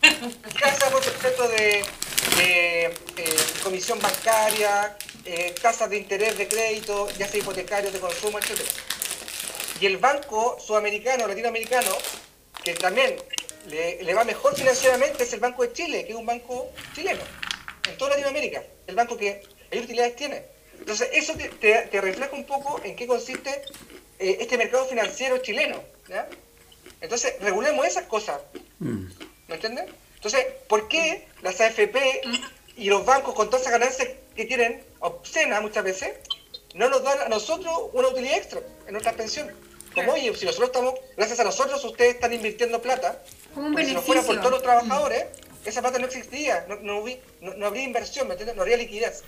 Ya 0.60 0.74
sea 0.74 0.90
por 0.90 1.04
concepto 1.04 1.46
de, 1.50 1.84
eh, 2.40 2.92
comisión 3.62 4.00
bancaria, 4.00 4.96
eh, 5.24 5.54
tasas 5.62 5.88
de 5.88 5.98
interés 5.98 6.36
de 6.36 6.48
crédito, 6.48 7.08
ya 7.16 7.28
sea 7.28 7.38
hipotecarios, 7.38 7.92
de 7.92 8.00
consumo, 8.00 8.40
etc. 8.40 8.60
Y 9.80 9.86
el 9.86 9.98
banco 9.98 10.58
sudamericano, 10.58 11.28
latinoamericano, 11.28 11.96
que 12.64 12.74
también 12.74 13.14
le, 13.68 14.02
le 14.02 14.14
va 14.14 14.24
mejor 14.24 14.56
financieramente, 14.56 15.22
es 15.22 15.32
el 15.32 15.38
Banco 15.38 15.62
de 15.62 15.72
Chile, 15.72 16.04
que 16.04 16.10
es 16.10 16.18
un 16.18 16.26
banco 16.26 16.72
chileno, 16.92 17.22
en 17.88 17.96
toda 17.98 18.10
Latinoamérica, 18.10 18.64
el 18.88 18.96
banco 18.96 19.16
que 19.16 19.44
mayor 19.70 19.78
utilidades 19.78 20.16
tiene. 20.16 20.53
Entonces, 20.78 21.08
eso 21.12 21.34
te, 21.34 21.48
te- 21.48 21.88
te 21.90 22.00
refleja 22.00 22.32
un 22.34 22.44
poco 22.44 22.80
en 22.84 22.94
qué 22.96 23.06
consiste 23.06 23.50
eh, 24.18 24.38
este 24.40 24.56
mercado 24.58 24.84
financiero 24.86 25.38
chileno. 25.38 25.82
¿ya? 26.08 26.28
Entonces, 27.00 27.34
regulemos 27.40 27.86
esas 27.86 28.04
cosas. 28.04 28.40
Mm. 28.78 29.06
¿Me 29.48 29.54
entiendes? 29.56 29.86
Entonces, 30.16 30.46
¿por 30.68 30.88
qué 30.88 31.26
las 31.42 31.60
AFP 31.60 32.22
y 32.76 32.88
los 32.88 33.04
bancos 33.04 33.34
con 33.34 33.48
todas 33.50 33.62
esas 33.66 33.78
ganancias 33.78 34.08
que 34.34 34.44
tienen, 34.46 34.82
obscenas 35.00 35.60
muchas 35.62 35.84
veces, 35.84 36.12
no 36.74 36.88
nos 36.88 37.02
dan 37.04 37.20
a 37.20 37.28
nosotros 37.28 37.72
una 37.92 38.08
utilidad 38.08 38.38
extra 38.38 38.60
en 38.86 38.92
nuestras 38.92 39.14
pensiones? 39.16 39.54
Como, 39.94 40.12
oye, 40.14 40.34
si 40.34 40.44
nosotros 40.44 40.70
estamos, 40.70 40.94
gracias 41.16 41.38
a 41.40 41.44
nosotros, 41.44 41.84
ustedes 41.84 42.14
están 42.16 42.32
invirtiendo 42.32 42.80
plata, 42.82 43.22
Como 43.54 43.68
un 43.68 43.76
si 43.86 43.94
no 43.94 44.02
fuera 44.02 44.22
por 44.22 44.36
todos 44.38 44.50
los 44.50 44.62
trabajadores, 44.62 45.26
esa 45.64 45.82
plata 45.82 45.98
no 46.00 46.06
existiría, 46.06 46.64
no, 46.68 46.76
no, 46.76 47.04
no- 47.40 47.54
no 47.54 47.66
habría 47.66 47.84
inversión, 47.84 48.26
¿me 48.26 48.32
entiendes? 48.34 48.56
No 48.56 48.62
habría 48.62 48.76
liquidez. 48.76 49.22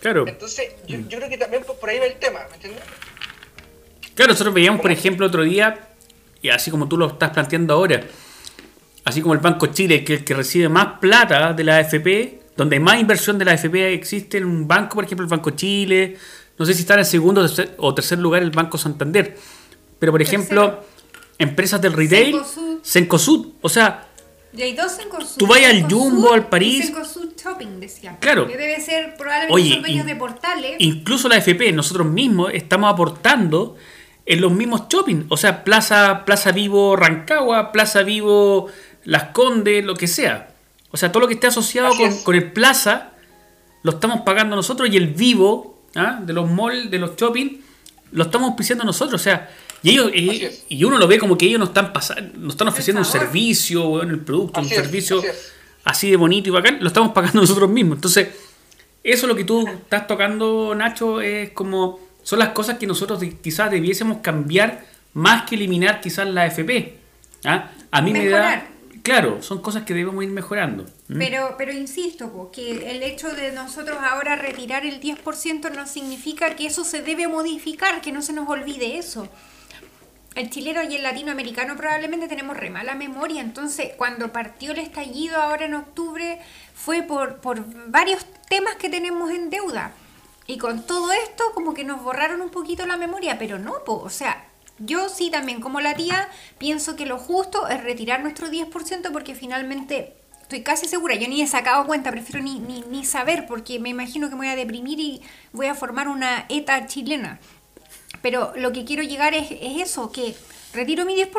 Claro. 0.00 0.26
Entonces, 0.26 0.72
yo, 0.86 0.98
yo 1.08 1.18
creo 1.18 1.28
que 1.28 1.38
también 1.38 1.62
por, 1.64 1.76
por 1.76 1.88
ahí 1.90 1.98
va 1.98 2.06
el 2.06 2.14
tema, 2.18 2.40
¿me 2.48 2.54
entiendes? 2.56 2.82
Claro, 4.14 4.32
nosotros 4.32 4.54
veíamos, 4.54 4.80
por 4.80 4.90
ejemplo, 4.90 5.26
otro 5.26 5.42
día, 5.42 5.88
y 6.42 6.48
así 6.48 6.70
como 6.70 6.88
tú 6.88 6.96
lo 6.96 7.06
estás 7.08 7.30
planteando 7.30 7.74
ahora, 7.74 8.02
así 9.04 9.20
como 9.22 9.34
el 9.34 9.40
Banco 9.40 9.66
Chile, 9.68 10.04
que 10.04 10.14
es 10.14 10.18
el 10.20 10.24
que 10.24 10.34
recibe 10.34 10.68
más 10.68 10.98
plata 11.00 11.52
de 11.52 11.64
la 11.64 11.76
AFP, 11.78 12.40
donde 12.56 12.78
más 12.80 13.00
inversión 13.00 13.38
de 13.38 13.44
la 13.44 13.52
AFP 13.52 13.94
existe 13.94 14.38
en 14.38 14.44
un 14.44 14.66
banco, 14.68 14.96
por 14.96 15.04
ejemplo, 15.04 15.24
el 15.24 15.30
Banco 15.30 15.50
Chile, 15.50 16.16
no 16.58 16.66
sé 16.66 16.74
si 16.74 16.80
está 16.80 16.94
en 16.98 17.04
segundo 17.06 17.40
o 17.40 17.44
tercer- 17.44 17.74
o 17.78 17.94
tercer 17.94 18.18
lugar 18.18 18.42
el 18.42 18.50
Banco 18.50 18.76
Santander, 18.76 19.36
pero 19.98 20.12
por 20.12 20.20
ejemplo, 20.20 20.84
empresas 21.38 21.80
del 21.80 21.92
retail, 21.94 22.32
Cencosud. 22.34 22.78
Cencosud, 22.82 23.46
o 23.62 23.68
sea, 23.68 24.08
Y 24.52 24.62
hay 24.62 24.74
dos 24.74 24.96
Cencosud. 24.96 25.38
Tú 25.38 25.46
vas 25.46 25.62
al 25.64 25.84
Jumbo, 25.90 26.32
al 26.32 26.48
París. 26.48 26.86
Cencosud 26.86 27.32
Shopping, 27.36 27.78
decía. 27.78 28.16
Claro. 28.20 28.46
Que 28.48 28.56
debe 28.56 28.80
ser, 28.80 29.14
probablemente 29.16 29.54
Oye, 29.54 29.72
son 29.72 29.82
dueños 29.82 30.06
de 30.06 30.16
portales. 30.16 30.76
incluso 30.78 31.28
la 31.28 31.36
AFP, 31.36 31.72
nosotros 31.72 32.06
mismos 32.06 32.50
estamos 32.52 32.92
aportando 32.92 33.76
en 34.26 34.40
los 34.40 34.52
mismos 34.52 34.82
shopping, 34.88 35.24
o 35.28 35.36
sea, 35.36 35.64
Plaza, 35.64 36.24
Plaza 36.24 36.52
Vivo 36.52 36.94
Rancagua, 36.94 37.72
Plaza 37.72 38.02
Vivo 38.02 38.68
Las 39.04 39.24
Condes, 39.24 39.84
lo 39.84 39.94
que 39.94 40.06
sea. 40.06 40.50
O 40.90 40.96
sea, 40.96 41.10
todo 41.10 41.22
lo 41.22 41.28
que 41.28 41.34
esté 41.34 41.46
asociado 41.46 41.88
Así 41.88 41.98
con, 41.98 42.08
es. 42.08 42.22
con 42.22 42.34
el 42.34 42.52
Plaza 42.52 43.12
lo 43.82 43.92
estamos 43.92 44.20
pagando 44.22 44.56
nosotros 44.56 44.88
y 44.90 44.96
el 44.96 45.08
Vivo 45.08 45.82
¿ah? 45.94 46.20
de 46.22 46.32
los 46.32 46.50
malls, 46.50 46.90
de 46.90 46.98
los 46.98 47.16
shopping, 47.16 47.60
lo 48.12 48.24
estamos 48.24 48.48
auspiciando 48.50 48.84
nosotros. 48.84 49.20
O 49.20 49.24
sea, 49.24 49.48
y 49.82 49.90
ellos 49.90 50.10
es. 50.14 50.64
y 50.68 50.84
uno 50.84 50.98
lo 50.98 51.06
ve 51.08 51.18
como 51.18 51.36
que 51.38 51.46
ellos 51.46 51.58
nos 51.58 51.70
están 51.70 51.92
pasando, 51.92 52.38
nos 52.38 52.54
están 52.54 52.68
ofreciendo 52.68 53.00
un 53.00 53.06
servicio, 53.06 53.88
weón, 53.88 54.10
el 54.10 54.20
producto, 54.20 54.60
Así 54.60 54.66
un 54.68 54.72
es, 54.72 54.84
servicio 54.84 55.22
así 55.84 56.10
de 56.10 56.16
bonito 56.16 56.48
y 56.48 56.52
bacán, 56.52 56.78
lo 56.80 56.88
estamos 56.88 57.12
pagando 57.12 57.40
nosotros 57.42 57.70
mismos. 57.70 57.96
Entonces, 57.96 58.28
eso 59.02 59.26
lo 59.26 59.34
que 59.34 59.44
tú 59.44 59.66
estás 59.66 60.06
tocando, 60.06 60.74
Nacho, 60.74 61.20
es 61.20 61.50
como 61.50 61.98
son 62.22 62.38
las 62.38 62.50
cosas 62.50 62.78
que 62.78 62.86
nosotros 62.86 63.22
quizás 63.42 63.70
debiésemos 63.70 64.18
cambiar 64.18 64.84
más 65.14 65.48
que 65.48 65.54
eliminar 65.56 66.00
quizás 66.00 66.28
la 66.28 66.46
FP. 66.46 66.98
¿ah? 67.44 67.70
A 67.90 68.02
mí 68.02 68.12
me 68.12 68.20
Mejorar. 68.24 68.60
da, 68.60 68.66
claro, 69.02 69.42
son 69.42 69.62
cosas 69.62 69.84
que 69.84 69.94
debemos 69.94 70.22
ir 70.22 70.30
mejorando. 70.30 70.84
Pero, 71.08 71.54
pero 71.58 71.72
insisto, 71.72 72.30
po, 72.30 72.50
que 72.52 72.90
el 72.94 73.02
hecho 73.02 73.30
de 73.30 73.52
nosotros 73.52 73.98
ahora 74.00 74.36
retirar 74.36 74.84
el 74.84 75.00
10% 75.00 75.72
no 75.74 75.86
significa 75.86 76.54
que 76.54 76.66
eso 76.66 76.84
se 76.84 77.02
debe 77.02 77.26
modificar, 77.26 78.00
que 78.00 78.12
no 78.12 78.22
se 78.22 78.32
nos 78.32 78.48
olvide 78.48 78.98
eso. 78.98 79.28
El 80.36 80.48
chileno 80.48 80.82
y 80.84 80.94
el 80.94 81.02
latinoamericano 81.02 81.76
probablemente 81.76 82.28
tenemos 82.28 82.56
re 82.56 82.70
mala 82.70 82.94
memoria, 82.94 83.40
entonces 83.40 83.90
cuando 83.96 84.32
partió 84.32 84.70
el 84.70 84.78
estallido 84.78 85.36
ahora 85.36 85.64
en 85.64 85.74
octubre 85.74 86.38
fue 86.72 87.02
por, 87.02 87.40
por 87.40 87.64
varios 87.90 88.24
temas 88.48 88.76
que 88.76 88.88
tenemos 88.88 89.30
en 89.30 89.50
deuda. 89.50 89.92
Y 90.46 90.58
con 90.58 90.86
todo 90.86 91.10
esto 91.12 91.44
como 91.52 91.74
que 91.74 91.84
nos 91.84 92.02
borraron 92.02 92.40
un 92.42 92.50
poquito 92.50 92.86
la 92.86 92.96
memoria, 92.96 93.38
pero 93.38 93.58
no, 93.58 93.84
po, 93.84 93.94
o 93.94 94.10
sea, 94.10 94.46
yo 94.78 95.08
sí 95.08 95.30
también 95.30 95.60
como 95.60 95.80
la 95.80 95.94
tía 95.94 96.28
pienso 96.58 96.94
que 96.94 97.06
lo 97.06 97.18
justo 97.18 97.68
es 97.68 97.82
retirar 97.82 98.22
nuestro 98.22 98.48
10% 98.48 99.12
porque 99.12 99.34
finalmente 99.34 100.16
estoy 100.42 100.62
casi 100.62 100.86
segura, 100.86 101.16
yo 101.16 101.28
ni 101.28 101.42
he 101.42 101.46
sacado 101.48 101.86
cuenta, 101.86 102.10
prefiero 102.12 102.40
ni, 102.42 102.60
ni, 102.60 102.82
ni 102.88 103.04
saber 103.04 103.46
porque 103.46 103.78
me 103.80 103.88
imagino 103.88 104.28
que 104.28 104.36
me 104.36 104.46
voy 104.46 104.48
a 104.48 104.56
deprimir 104.56 104.98
y 105.00 105.22
voy 105.52 105.66
a 105.66 105.74
formar 105.74 106.08
una 106.08 106.46
ETA 106.48 106.86
chilena. 106.86 107.40
Pero 108.22 108.52
lo 108.56 108.72
que 108.72 108.84
quiero 108.84 109.02
llegar 109.02 109.34
es, 109.34 109.50
es 109.50 109.80
eso, 109.82 110.12
que 110.12 110.34
retiro 110.72 111.04
mi 111.04 111.14
10% 111.16 111.30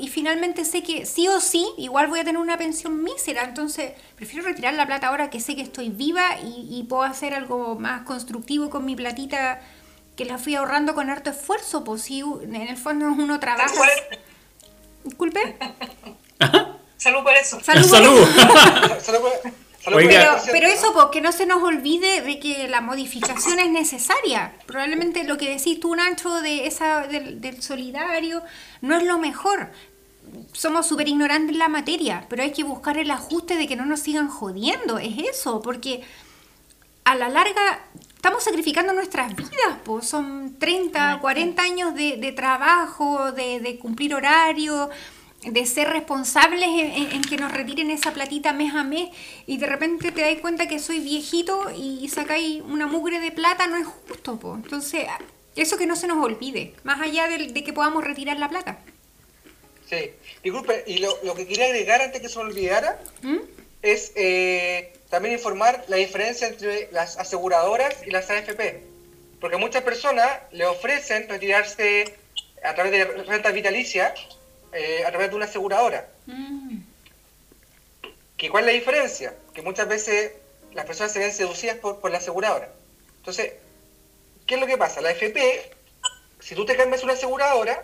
y 0.00 0.08
finalmente 0.08 0.64
sé 0.64 0.82
que 0.82 1.06
sí 1.06 1.28
o 1.28 1.40
sí, 1.40 1.66
igual 1.78 2.08
voy 2.08 2.20
a 2.20 2.24
tener 2.24 2.40
una 2.40 2.58
pensión 2.58 3.02
mísera. 3.02 3.44
Entonces, 3.44 3.92
prefiero 4.16 4.44
retirar 4.46 4.74
la 4.74 4.86
plata 4.86 5.08
ahora 5.08 5.30
que 5.30 5.40
sé 5.40 5.54
que 5.56 5.62
estoy 5.62 5.88
viva 5.90 6.38
y, 6.42 6.66
y 6.70 6.82
puedo 6.84 7.02
hacer 7.04 7.34
algo 7.34 7.76
más 7.76 8.02
constructivo 8.02 8.68
con 8.70 8.84
mi 8.84 8.96
platita 8.96 9.60
que 10.16 10.24
la 10.24 10.38
fui 10.38 10.54
ahorrando 10.54 10.94
con 10.94 11.10
harto 11.10 11.30
esfuerzo. 11.30 11.84
Pues 11.84 12.02
si 12.02 12.20
en 12.20 12.54
el 12.56 12.76
fondo 12.76 13.06
uno 13.06 13.38
trabaja... 13.38 13.68
Salud 13.68 13.84
eso. 14.10 14.20
Disculpe. 15.04 15.56
Salud 16.96 17.22
por 17.22 17.34
eso. 17.34 17.60
Salud. 17.62 17.84
Salud. 17.88 18.26
Por- 18.88 19.00
solo 19.00 19.20
Oiga. 19.22 19.52
Pero, 19.86 20.36
pero 20.52 20.68
10%, 20.68 20.72
eso, 20.72 20.92
pues, 20.92 21.06
que 21.12 21.20
no 21.20 21.32
se 21.32 21.46
nos 21.46 21.62
olvide 21.62 22.20
de 22.22 22.38
que 22.40 22.68
la 22.68 22.80
modificación 22.80 23.58
es 23.58 23.70
necesaria. 23.70 24.54
Probablemente 24.66 25.24
lo 25.24 25.38
que 25.38 25.50
decís 25.50 25.78
tú, 25.80 25.94
Nacho, 25.94 26.40
de 26.40 26.66
esa, 26.66 27.06
del, 27.06 27.40
del 27.40 27.62
solidario, 27.62 28.42
no 28.80 28.96
es 28.96 29.04
lo 29.04 29.18
mejor. 29.18 29.70
Somos 30.52 30.86
súper 30.86 31.08
ignorantes 31.08 31.52
en 31.52 31.58
la 31.60 31.68
materia, 31.68 32.26
pero 32.28 32.42
hay 32.42 32.52
que 32.52 32.64
buscar 32.64 32.98
el 32.98 33.10
ajuste 33.10 33.56
de 33.56 33.68
que 33.68 33.76
no 33.76 33.86
nos 33.86 34.00
sigan 34.00 34.28
jodiendo. 34.28 34.98
Es 34.98 35.16
eso, 35.18 35.62
porque 35.62 36.02
a 37.04 37.14
la 37.14 37.28
larga 37.28 37.80
estamos 38.16 38.42
sacrificando 38.42 38.92
nuestras 38.92 39.36
vidas, 39.36 39.78
pues 39.84 40.08
son 40.08 40.56
30, 40.58 41.20
40 41.20 41.62
años 41.62 41.94
de, 41.94 42.16
de 42.16 42.32
trabajo, 42.32 43.30
de, 43.30 43.60
de 43.60 43.78
cumplir 43.78 44.16
horario, 44.16 44.90
de 45.50 45.66
ser 45.66 45.88
responsables 45.88 46.68
en, 46.68 46.92
en- 46.92 47.12
en 47.12 47.22
que 47.22 47.36
nos 47.36 47.52
retiren 47.52 47.90
esa 47.90 48.12
platita 48.12 48.52
mes 48.52 48.74
a 48.74 48.84
mes 48.84 49.10
y 49.46 49.58
de 49.58 49.66
repente 49.66 50.12
te 50.12 50.20
das 50.22 50.40
cuenta 50.40 50.66
que 50.68 50.78
soy 50.78 51.00
viejito 51.00 51.70
y 51.76 52.08
sacáis 52.08 52.62
una 52.62 52.86
mugre 52.86 53.20
de 53.20 53.30
plata, 53.32 53.66
no 53.66 53.76
es 53.76 53.86
justo, 53.86 54.38
pues. 54.38 54.56
Entonces, 54.64 55.06
eso 55.54 55.76
que 55.78 55.86
no 55.86 55.96
se 55.96 56.06
nos 56.06 56.22
olvide, 56.24 56.74
más 56.84 57.00
allá 57.00 57.28
de, 57.28 57.52
que 57.64 57.72
podamos 57.72 58.04
retirar 58.04 58.38
la 58.38 58.48
plata. 58.48 58.78
Sí, 59.88 60.10
disculpe, 60.42 60.82
y 60.86 60.98
lo, 60.98 61.16
lo 61.22 61.34
que 61.34 61.46
quería 61.46 61.66
agregar 61.66 62.02
antes 62.02 62.20
que 62.20 62.28
se 62.28 62.38
me 62.38 62.44
olvidara 62.46 63.00
¿Mm? 63.22 63.36
es 63.82 64.12
eh, 64.16 64.92
también 65.10 65.34
informar 65.34 65.84
la 65.88 65.96
diferencia 65.96 66.48
entre 66.48 66.88
las 66.92 67.16
aseguradoras 67.18 67.94
y 68.04 68.10
las 68.10 68.28
AFP. 68.28 68.82
Porque 69.40 69.56
muchas 69.58 69.82
personas 69.84 70.28
le 70.50 70.66
ofrecen 70.66 71.28
retirarse 71.28 72.16
a 72.64 72.74
través 72.74 72.90
de 72.92 73.04
renta 73.24 73.52
vitalicia 73.52 74.12
eh, 74.72 75.04
a 75.06 75.10
través 75.10 75.30
de 75.30 75.36
una 75.36 75.44
aseguradora. 75.46 76.08
Mm. 76.26 76.78
¿Que 78.36 78.50
¿Cuál 78.50 78.64
es 78.64 78.74
la 78.74 78.78
diferencia? 78.78 79.34
Que 79.54 79.62
muchas 79.62 79.88
veces 79.88 80.32
las 80.74 80.84
personas 80.84 81.12
se 81.12 81.18
ven 81.20 81.32
seducidas 81.32 81.76
por, 81.76 82.00
por 82.00 82.10
la 82.10 82.18
aseguradora. 82.18 82.68
Entonces, 83.18 83.52
¿qué 84.46 84.54
es 84.56 84.60
lo 84.60 84.66
que 84.66 84.76
pasa? 84.76 85.00
La 85.00 85.08
AFP, 85.10 85.70
si 86.40 86.54
tú 86.54 86.66
te 86.66 86.76
cambias 86.76 87.02
una 87.02 87.14
aseguradora, 87.14 87.82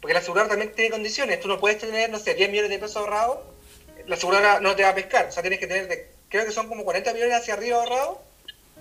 porque 0.00 0.14
la 0.14 0.20
aseguradora 0.20 0.50
también 0.54 0.72
tiene 0.74 0.90
condiciones, 0.90 1.38
tú 1.40 1.48
no 1.48 1.60
puedes 1.60 1.78
tener, 1.78 2.08
no 2.10 2.18
sé, 2.18 2.34
10 2.34 2.50
millones 2.50 2.70
de 2.70 2.78
pesos 2.78 2.96
ahorrados, 2.96 3.38
la 4.06 4.16
aseguradora 4.16 4.60
no 4.60 4.74
te 4.74 4.82
va 4.82 4.88
a 4.88 4.94
pescar, 4.94 5.26
o 5.26 5.32
sea, 5.32 5.42
tienes 5.42 5.60
que 5.60 5.66
tener, 5.66 5.86
de- 5.86 6.08
creo 6.30 6.46
que 6.46 6.52
son 6.52 6.66
como 6.68 6.84
40 6.84 7.12
millones 7.12 7.36
hacia 7.36 7.54
arriba 7.54 7.76
ahorrados, 7.76 8.16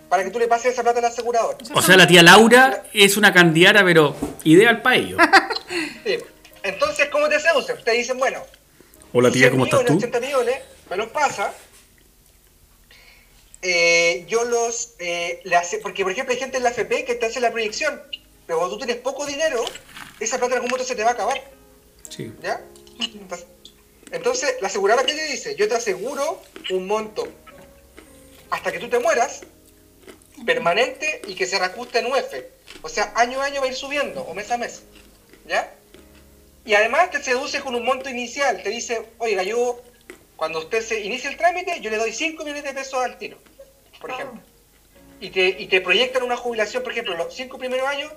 para 0.07 0.23
que 0.23 0.31
tú 0.31 0.39
le 0.39 0.47
pases 0.47 0.71
esa 0.73 0.81
plata 0.83 0.99
a 0.99 1.01
la 1.03 1.07
aseguradora. 1.09 1.57
O 1.75 1.81
sea, 1.81 1.97
la 1.97 2.07
tía 2.07 2.23
Laura 2.23 2.85
es 2.93 3.17
una 3.17 3.33
candidata, 3.33 3.83
pero 3.83 4.15
ideal 4.45 4.81
para 4.81 4.95
ello. 4.95 5.17
Sí. 6.05 6.17
Entonces, 6.69 7.09
¿cómo 7.09 7.27
te 7.29 7.39
seducen? 7.39 7.77
Ustedes 7.77 7.97
dicen, 7.99 8.17
bueno, 8.17 8.45
Hola 9.11 9.31
tía, 9.31 9.47
100 9.47 9.51
¿cómo 9.51 9.65
estás 9.65 9.85
tú? 9.85 9.95
80 9.97 10.19
millones, 10.19 10.59
me 10.89 10.97
los 10.97 11.09
pasa. 11.09 11.53
Eh, 13.61 14.25
yo 14.27 14.45
los 14.45 14.93
eh, 14.99 15.41
le 15.43 15.55
hace, 15.55 15.79
porque 15.79 16.03
por 16.03 16.11
ejemplo 16.11 16.33
hay 16.33 16.39
gente 16.39 16.57
en 16.57 16.63
la 16.63 16.69
FP 16.69 17.03
que 17.05 17.15
te 17.15 17.25
hace 17.25 17.39
la 17.39 17.51
proyección, 17.51 18.01
pero 18.45 18.59
cuando 18.59 18.77
tú 18.77 18.85
tienes 18.85 19.01
poco 19.01 19.25
dinero, 19.25 19.65
esa 20.19 20.37
plata 20.37 20.53
en 20.53 20.57
algún 20.57 20.69
momento 20.69 20.87
se 20.87 20.95
te 20.95 21.03
va 21.03 21.09
a 21.09 21.13
acabar, 21.13 21.41
Sí. 22.07 22.31
¿ya? 22.41 22.61
Entonces, 22.99 23.47
entonces, 24.11 24.55
la 24.61 24.67
aseguradora 24.67 25.05
que 25.05 25.13
te 25.13 25.25
dice, 25.25 25.55
yo 25.55 25.67
te 25.67 25.75
aseguro 25.75 26.41
un 26.71 26.87
monto 26.87 27.27
hasta 28.49 28.71
que 28.71 28.79
tú 28.79 28.89
te 28.89 28.99
mueras, 28.99 29.41
permanente 30.45 31.21
y 31.27 31.35
que 31.35 31.45
se 31.45 31.59
reajuste 31.59 31.99
en 31.99 32.05
UF. 32.07 32.33
O 32.81 32.89
sea, 32.89 33.11
año 33.15 33.41
a 33.41 33.45
año 33.45 33.59
va 33.61 33.67
a 33.67 33.69
ir 33.69 33.75
subiendo, 33.75 34.21
o 34.21 34.33
mes 34.33 34.49
a 34.51 34.57
mes, 34.57 34.83
¿ya? 35.47 35.75
Y 36.65 36.73
además 36.73 37.09
te 37.11 37.21
seduce 37.21 37.61
con 37.61 37.75
un 37.75 37.83
monto 37.83 38.09
inicial. 38.09 38.61
Te 38.61 38.69
dice, 38.69 39.01
oiga, 39.17 39.43
yo, 39.43 39.81
cuando 40.35 40.59
usted 40.59 40.81
se 40.81 40.99
inicia 41.01 41.29
el 41.29 41.37
trámite, 41.37 41.79
yo 41.81 41.89
le 41.89 41.97
doy 41.97 42.11
5 42.13 42.43
millones 42.43 42.63
de 42.63 42.73
pesos 42.73 43.03
al 43.03 43.17
tiro, 43.17 43.37
por 43.99 44.11
ejemplo. 44.11 44.39
Y 45.21 45.29
te, 45.31 45.47
y 45.49 45.67
te 45.67 45.81
proyectan 45.81 46.23
una 46.23 46.37
jubilación, 46.37 46.83
por 46.83 46.91
ejemplo, 46.91 47.15
los 47.17 47.33
5 47.33 47.57
primeros 47.57 47.87
años, 47.87 48.11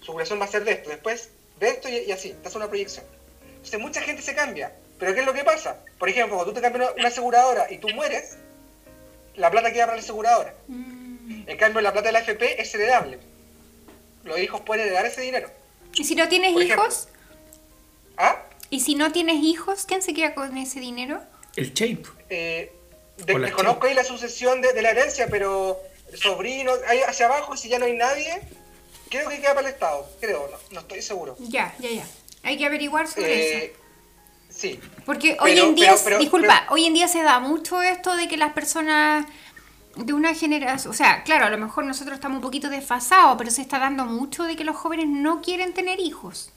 su 0.00 0.12
jubilación 0.12 0.40
va 0.40 0.44
a 0.44 0.48
ser 0.48 0.64
de 0.64 0.72
esto, 0.72 0.90
después 0.90 1.30
de 1.58 1.68
esto 1.68 1.88
y, 1.88 1.96
y 1.98 2.12
así. 2.12 2.34
Te 2.42 2.48
hace 2.48 2.56
una 2.58 2.68
proyección. 2.68 3.04
Entonces 3.56 3.80
mucha 3.80 4.02
gente 4.02 4.22
se 4.22 4.34
cambia. 4.34 4.72
Pero 4.98 5.14
¿qué 5.14 5.20
es 5.20 5.26
lo 5.26 5.32
que 5.32 5.42
pasa? 5.42 5.80
Por 5.98 6.08
ejemplo, 6.08 6.36
cuando 6.36 6.52
tú 6.52 6.60
te 6.60 6.62
cambias 6.62 6.92
una- 6.96 7.08
aseguradora 7.08 7.66
y 7.70 7.78
tú 7.78 7.88
mueres, 7.90 8.36
la 9.34 9.50
plata 9.50 9.72
queda 9.72 9.86
para 9.86 9.96
la 9.96 10.02
aseguradora. 10.02 10.54
En 10.68 11.56
cambio, 11.58 11.80
la 11.80 11.92
plata 11.92 12.08
de 12.08 12.12
la 12.12 12.20
FP 12.20 12.60
es 12.60 12.72
heredable. 12.74 13.18
Los 14.22 14.38
hijos 14.38 14.60
pueden 14.60 14.86
heredar 14.86 15.06
ese 15.06 15.22
dinero. 15.22 15.50
¿Y 15.94 16.04
si 16.04 16.14
no 16.14 16.28
tienes 16.28 16.52
Por 16.52 16.62
ejemplo. 16.62 16.88
¿Ah? 18.16 18.42
¿Y 18.70 18.80
si 18.80 18.94
no 18.94 19.12
tienes 19.12 19.36
hijos, 19.42 19.84
quién 19.86 20.02
se 20.02 20.14
queda 20.14 20.34
con 20.34 20.56
ese 20.56 20.80
dinero? 20.80 21.20
El 21.56 21.72
shape. 21.74 22.02
Eh, 22.30 22.72
de- 23.18 23.38
desconozco 23.38 23.86
ahí 23.86 23.94
la 23.94 24.04
sucesión 24.04 24.60
de, 24.60 24.72
de 24.72 24.82
la 24.82 24.90
herencia, 24.90 25.28
pero 25.30 25.78
sobrinos, 26.14 26.78
ahí 26.88 27.00
hacia 27.06 27.26
abajo, 27.26 27.54
y 27.54 27.58
si 27.58 27.68
ya 27.68 27.78
no 27.78 27.84
hay 27.86 27.94
nadie, 27.96 28.40
creo 29.10 29.28
que 29.28 29.40
queda 29.40 29.54
para 29.54 29.68
el 29.68 29.74
Estado. 29.74 30.08
Creo, 30.20 30.48
no, 30.50 30.56
no 30.72 30.80
estoy 30.80 31.02
seguro. 31.02 31.36
Ya, 31.38 31.74
ya, 31.78 31.90
ya. 31.90 32.06
Hay 32.42 32.56
que 32.58 32.66
averiguar 32.66 33.06
sobre 33.08 33.48
eso. 33.48 33.64
Eh, 33.66 33.76
sí. 34.50 34.80
Porque 35.06 35.36
hoy 35.40 35.58
en 35.58 35.74
día, 35.74 35.90
pero- 35.92 36.00
pero- 36.04 36.18
disculpa, 36.18 36.60
pero- 36.62 36.74
hoy 36.74 36.86
en 36.86 36.94
día 36.94 37.08
se 37.08 37.22
da 37.22 37.38
mucho 37.40 37.80
esto 37.82 38.16
de 38.16 38.28
que 38.28 38.36
las 38.36 38.52
personas 38.52 39.26
de 39.96 40.12
una 40.12 40.34
generación, 40.34 40.90
o 40.90 40.96
sea, 40.96 41.22
claro, 41.22 41.46
a 41.46 41.50
lo 41.50 41.58
mejor 41.58 41.84
nosotros 41.84 42.16
estamos 42.16 42.36
un 42.38 42.42
poquito 42.42 42.68
desfasados, 42.68 43.36
pero 43.38 43.50
se 43.52 43.62
está 43.62 43.78
dando 43.78 44.04
mucho 44.06 44.42
de 44.42 44.56
que 44.56 44.64
los 44.64 44.74
jóvenes 44.76 45.06
no 45.06 45.40
quieren 45.40 45.72
tener 45.72 46.00
hijos. 46.00 46.52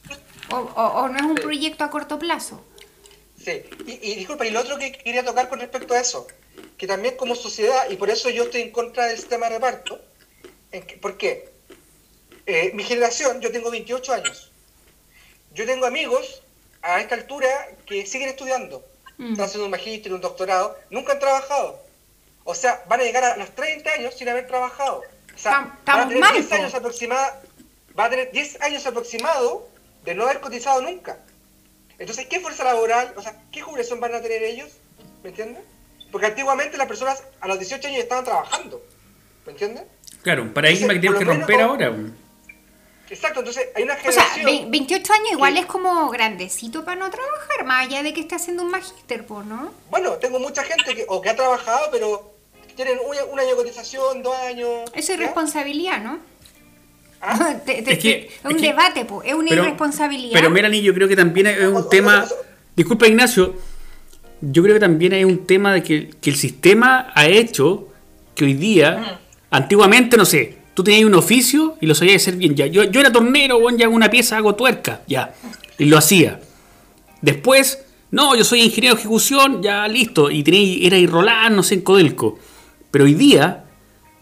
O, 0.52 0.56
o- 0.56 1.02
o 1.04 1.08
no 1.10 1.18
es 1.18 1.24
un 1.24 1.36
proyecto 1.36 1.84
a 1.84 1.90
corto 1.90 2.18
plazo. 2.20 2.64
Sí, 3.44 3.64
y, 3.86 4.12
y 4.12 4.16
disculpa, 4.16 4.46
y 4.46 4.52
lo 4.52 4.60
otro 4.62 4.78
que 4.78 4.92
quería 4.92 5.24
tocar 5.24 5.50
con 5.50 5.60
respecto 5.60 5.94
a 5.94 6.00
eso, 6.00 6.28
que 6.78 6.88
también 6.88 7.16
como 7.18 7.36
sociedad, 7.36 7.90
y 7.90 7.96
por 7.96 8.10
eso 8.10 8.30
yo 8.30 8.44
estoy 8.44 8.62
en 8.62 8.72
contra 8.72 9.06
del 9.08 9.18
sistema 9.18 9.48
de 9.48 9.56
reparto, 9.56 10.00
en 10.72 10.84
que- 10.86 10.98
¿por 10.98 11.18
qué? 11.18 11.50
Eh, 12.46 12.72
mi 12.74 12.84
generación, 12.84 13.42
yo 13.42 13.52
tengo 13.52 13.70
28 13.72 14.14
años, 14.14 14.52
yo 15.54 15.66
tengo 15.66 15.86
amigos 15.86 16.42
a 16.82 17.00
esta 17.02 17.16
altura 17.16 17.48
que 17.86 18.06
siguen 18.06 18.30
estudiando, 18.30 18.84
Mm. 19.18 19.32
están 19.32 19.46
haciendo 19.46 19.66
un 19.66 19.72
magíster, 19.72 20.14
un 20.14 20.22
doctorado, 20.22 20.78
nunca 20.90 21.14
han 21.14 21.20
trabajado. 21.20 21.80
O 22.44 22.56
sea, 22.56 22.84
van 22.88 23.02
a 23.02 23.04
llegar 23.04 23.24
a 23.26 23.36
los 23.38 23.50
30 23.56 23.92
años 23.92 24.14
sin 24.16 24.30
haber 24.30 24.48
trabajado. 24.48 25.04
O 25.36 25.38
sea, 25.38 25.76
van 25.86 26.00
a 26.00 26.08
tener 26.08 26.20
mal, 26.22 26.34
10 26.34 26.46
po. 26.48 26.56
años 26.56 26.74
aproximados, 26.74 27.34
va 28.00 28.06
a 28.06 28.10
tener 28.10 28.32
10 28.32 28.62
años 28.62 28.86
aproximados 28.86 29.64
de 30.04 30.16
no 30.16 30.24
haber 30.24 30.40
cotizado 30.40 30.82
nunca. 30.82 31.18
Entonces, 32.00 32.28
¿qué 32.28 32.40
fuerza 32.40 32.64
laboral, 32.64 33.14
o 33.16 33.22
sea, 33.22 33.36
qué 33.52 33.62
jubilación 33.62 34.00
van 34.00 34.14
a 34.16 34.22
tener 34.22 34.44
ellos? 34.44 34.70
¿Me 35.24 35.30
entiendes? 35.30 35.64
Porque 36.12 36.28
antiguamente 36.28 36.78
las 36.78 36.88
personas 36.88 37.24
a 37.42 37.48
los 37.48 37.58
18 37.60 37.88
años 37.88 38.00
estaban 38.02 38.24
trabajando. 38.24 38.82
¿Me 39.46 39.52
entiendes? 39.54 39.84
Claro, 40.22 40.44
un 40.44 40.54
paradigma 40.54 40.94
que 40.94 41.00
tenemos 41.00 41.20
que 41.20 41.26
romper 41.26 41.58
menos- 41.58 41.70
ahora. 41.72 41.96
Exacto, 43.10 43.40
entonces 43.40 43.68
hay 43.74 43.84
una 43.84 43.94
O 43.94 44.12
sea, 44.12 44.24
generación... 44.24 44.46
ve- 44.46 44.66
28 44.70 45.14
años 45.14 45.32
igual 45.32 45.54
Sí. 45.54 45.60
es 45.60 45.66
como 45.66 46.10
grandecito 46.10 46.84
para 46.84 46.98
no 46.98 47.10
trabajar, 47.10 47.64
más 47.66 47.86
allá 47.88 48.04
de 48.04 48.14
que 48.14 48.20
esté 48.22 48.36
haciendo 48.36 48.64
un 48.64 48.70
magíster, 48.72 49.26
¿no? 49.30 49.72
Bueno, 49.90 50.14
tengo 50.18 50.40
mucha 50.40 50.64
gente 50.64 50.94
que, 50.94 51.06
o 51.08 51.22
que 51.22 51.30
ha 51.30 51.36
trabajado, 51.36 51.88
pero 51.92 52.34
tienen 52.76 53.00
un, 53.00 53.16
un 53.32 53.40
año 53.40 53.50
de 53.52 53.56
cotización, 53.56 54.22
dos 54.22 54.36
años... 54.36 54.92
Eso 54.94 55.14
es 55.14 55.20
responsabilidad, 55.20 56.00
¿no? 56.02 56.20
¿Ah? 57.22 57.56
Te- 57.66 57.82
te- 57.82 57.94
Es 57.94 58.00
que- 58.00 58.30
un 58.44 58.52
es 58.52 58.58
que- 58.58 58.68
debate, 58.68 59.06
pues, 59.06 59.28
es 59.28 59.34
una 59.34 59.50
Pero- 59.50 59.64
irresponsabilidad. 59.64 60.34
Pero 60.34 60.50
Melanie, 60.50 60.82
yo 60.82 60.94
creo 60.94 61.08
que 61.08 61.16
también 61.16 61.48
es 61.48 61.68
un 61.68 61.90
tema. 61.90 62.26
Disculpa, 62.76 63.08
Ignacio. 63.08 63.56
Yo 64.42 64.62
creo 64.62 64.76
que 64.76 64.80
también 64.80 65.14
hay 65.14 65.24
un 65.24 65.46
tema 65.48 65.74
de 65.74 65.82
que, 65.82 66.10
que 66.22 66.30
el 66.30 66.36
sistema 66.36 67.12
ha 67.16 67.26
hecho 67.28 67.88
que 68.36 68.46
hoy 68.46 68.54
día, 68.54 69.20
antiguamente, 69.50 70.16
no 70.16 70.26
sé, 70.26 70.58
tú 70.76 70.84
tenías 70.84 71.06
un 71.06 71.16
oficio 71.16 71.76
y 71.82 71.88
lo 71.88 71.96
sabías 71.96 72.22
hacer 72.22 72.36
bien. 72.36 72.56
Ya, 72.56 72.68
yo, 72.68 72.84
yo 72.84 73.00
era 73.00 73.12
tornero, 73.12 73.60
bueno, 73.60 73.80
ya 73.80 73.86
hago 73.88 73.96
una 73.96 74.12
pieza, 74.12 74.38
hago 74.38 74.54
tuerca, 74.54 75.02
ya. 75.08 75.34
Y 75.80 75.86
lo 75.86 75.98
hacía. 75.98 76.40
Después, 77.22 77.80
no, 78.12 78.36
yo 78.36 78.44
soy 78.44 78.62
ingeniero 78.62 78.96
de 78.96 79.00
ejecución, 79.02 79.64
ya 79.64 79.88
listo. 79.88 80.30
Y 80.30 80.44
tenía, 80.44 80.86
era 80.86 80.98
ir 80.98 81.10
Roland, 81.10 81.56
no 81.56 81.64
sé, 81.64 81.74
en 81.76 81.82
Codelco. 81.82 82.38
Pero 82.92 83.06
hoy 83.06 83.16
día, 83.16 83.66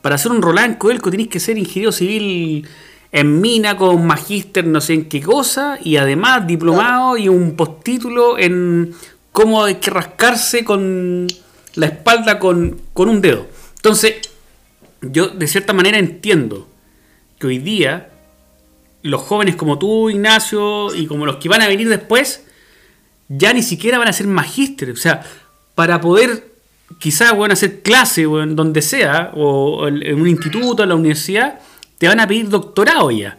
para 0.06 0.18
hacer 0.18 0.32
un 0.32 0.44
Roland 0.44 0.74
en 0.74 0.78
Codelco, 0.78 1.10
tenés 1.10 1.30
que 1.30 1.40
ser 1.40 1.58
ingeniero 1.58 1.92
civil 1.92 2.68
en 3.12 3.42
mina 3.42 3.76
con 3.76 4.06
magíster, 4.06 4.64
no 4.64 4.80
sé 4.80 4.94
en 4.94 5.10
qué 5.10 5.20
cosa, 5.20 5.80
y 5.84 5.98
además 5.98 6.46
diplomado 6.46 7.18
y 7.18 7.28
un 7.28 7.56
postítulo 7.56 8.38
en 8.38 8.94
cómo 9.32 9.64
hay 9.64 9.78
que 9.78 9.90
rascarse 9.90 10.64
con 10.64 11.26
la 11.74 11.88
espalda 11.88 12.38
con, 12.38 12.80
con 12.94 13.10
un 13.10 13.20
dedo. 13.20 13.48
Entonces, 13.78 14.18
yo 15.02 15.30
de 15.30 15.48
cierta 15.48 15.74
manera 15.74 15.98
entiendo 15.98 16.68
que 17.40 17.48
hoy 17.48 17.58
día 17.58 18.12
los 19.02 19.24
jóvenes 19.24 19.56
como 19.56 19.80
tú, 19.80 20.12
Ignacio, 20.12 20.94
y 20.94 21.08
como 21.08 21.26
los 21.26 21.38
que 21.38 21.50
van 21.50 21.64
a 21.64 21.68
venir 21.68 21.90
después, 21.90 22.46
ya 23.28 23.54
ni 23.54 23.64
siquiera 23.64 23.98
van 23.98 24.10
a 24.10 24.14
ser 24.14 24.28
magísteres. 24.28 25.00
O 25.00 25.02
sea, 25.02 25.24
para 25.74 26.00
poder 26.00 26.55
quizás 27.00 27.36
bueno, 27.36 27.54
hacer 27.54 27.82
clase 27.82 28.26
o 28.26 28.42
en 28.42 28.56
donde 28.56 28.82
sea, 28.82 29.32
o 29.36 29.88
en 29.88 30.22
un 30.22 30.28
instituto, 30.28 30.84
en 30.84 30.90
la 30.90 30.96
universidad, 30.96 31.60
te 31.98 32.08
van 32.08 32.20
a 32.20 32.28
pedir 32.28 32.50
doctorado 32.50 33.12
ya. 33.12 33.38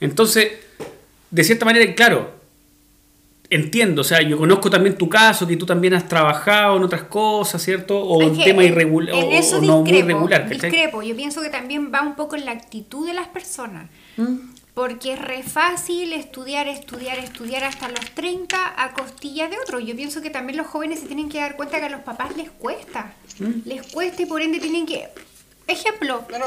Entonces, 0.00 0.52
de 1.30 1.44
cierta 1.44 1.64
manera, 1.64 1.94
claro, 1.94 2.30
entiendo, 3.50 4.00
o 4.02 4.04
sea, 4.04 4.22
yo 4.22 4.36
conozco 4.38 4.70
también 4.70 4.96
tu 4.96 5.08
caso, 5.08 5.46
que 5.46 5.56
tú 5.56 5.66
también 5.66 5.94
has 5.94 6.08
trabajado 6.08 6.76
en 6.76 6.82
otras 6.82 7.02
cosas, 7.04 7.62
¿cierto? 7.62 7.98
O 7.98 8.22
en 8.22 8.36
tema 8.36 8.62
en- 8.62 8.72
irregular, 8.72 9.14
o, 9.14 9.30
eso 9.30 9.58
o 9.58 9.62
no 9.62 9.80
muy 9.82 9.90
discrepo, 9.92 10.18
regular, 10.18 10.42
¿cachai? 10.48 10.70
discrepo. 10.70 11.02
Yo 11.02 11.16
pienso 11.16 11.42
que 11.42 11.50
también 11.50 11.92
va 11.92 12.02
un 12.02 12.16
poco 12.16 12.36
en 12.36 12.44
la 12.44 12.52
actitud 12.52 13.06
de 13.06 13.14
las 13.14 13.28
personas. 13.28 13.88
Mm. 14.16 14.55
Porque 14.76 15.14
es 15.14 15.18
re 15.18 15.42
fácil 15.42 16.12
estudiar, 16.12 16.68
estudiar, 16.68 17.18
estudiar 17.18 17.64
hasta 17.64 17.88
los 17.88 18.10
30 18.10 18.74
a 18.76 18.92
costilla 18.92 19.48
de 19.48 19.58
otro. 19.58 19.80
Yo 19.80 19.96
pienso 19.96 20.20
que 20.20 20.28
también 20.28 20.58
los 20.58 20.66
jóvenes 20.66 21.00
se 21.00 21.06
tienen 21.06 21.30
que 21.30 21.40
dar 21.40 21.56
cuenta 21.56 21.78
que 21.80 21.86
a 21.86 21.88
los 21.88 22.02
papás 22.02 22.36
les 22.36 22.50
cuesta. 22.50 23.14
Mm. 23.38 23.62
Les 23.64 23.86
cuesta 23.90 24.20
y 24.20 24.26
por 24.26 24.42
ende 24.42 24.60
tienen 24.60 24.84
que... 24.84 25.08
Ejemplo, 25.66 26.26
No, 26.30 26.38
no, 26.38 26.44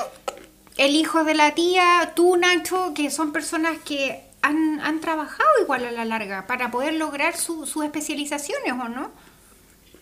el 0.77 0.95
hijo 0.95 1.23
de 1.23 1.33
la 1.33 1.55
tía, 1.55 2.13
tú, 2.15 2.37
Nacho, 2.37 2.93
que 2.95 3.09
son 3.09 3.33
personas 3.33 3.79
que 3.79 4.21
han, 4.43 4.79
han 4.79 5.01
trabajado 5.01 5.49
igual 5.63 5.85
a 5.85 5.91
la 5.91 6.05
larga 6.05 6.45
para 6.45 6.69
poder 6.69 6.93
lograr 6.93 7.35
su- 7.35 7.65
sus 7.65 7.83
especializaciones, 7.83 8.71
¿o 8.73 8.89
no? 8.89 9.09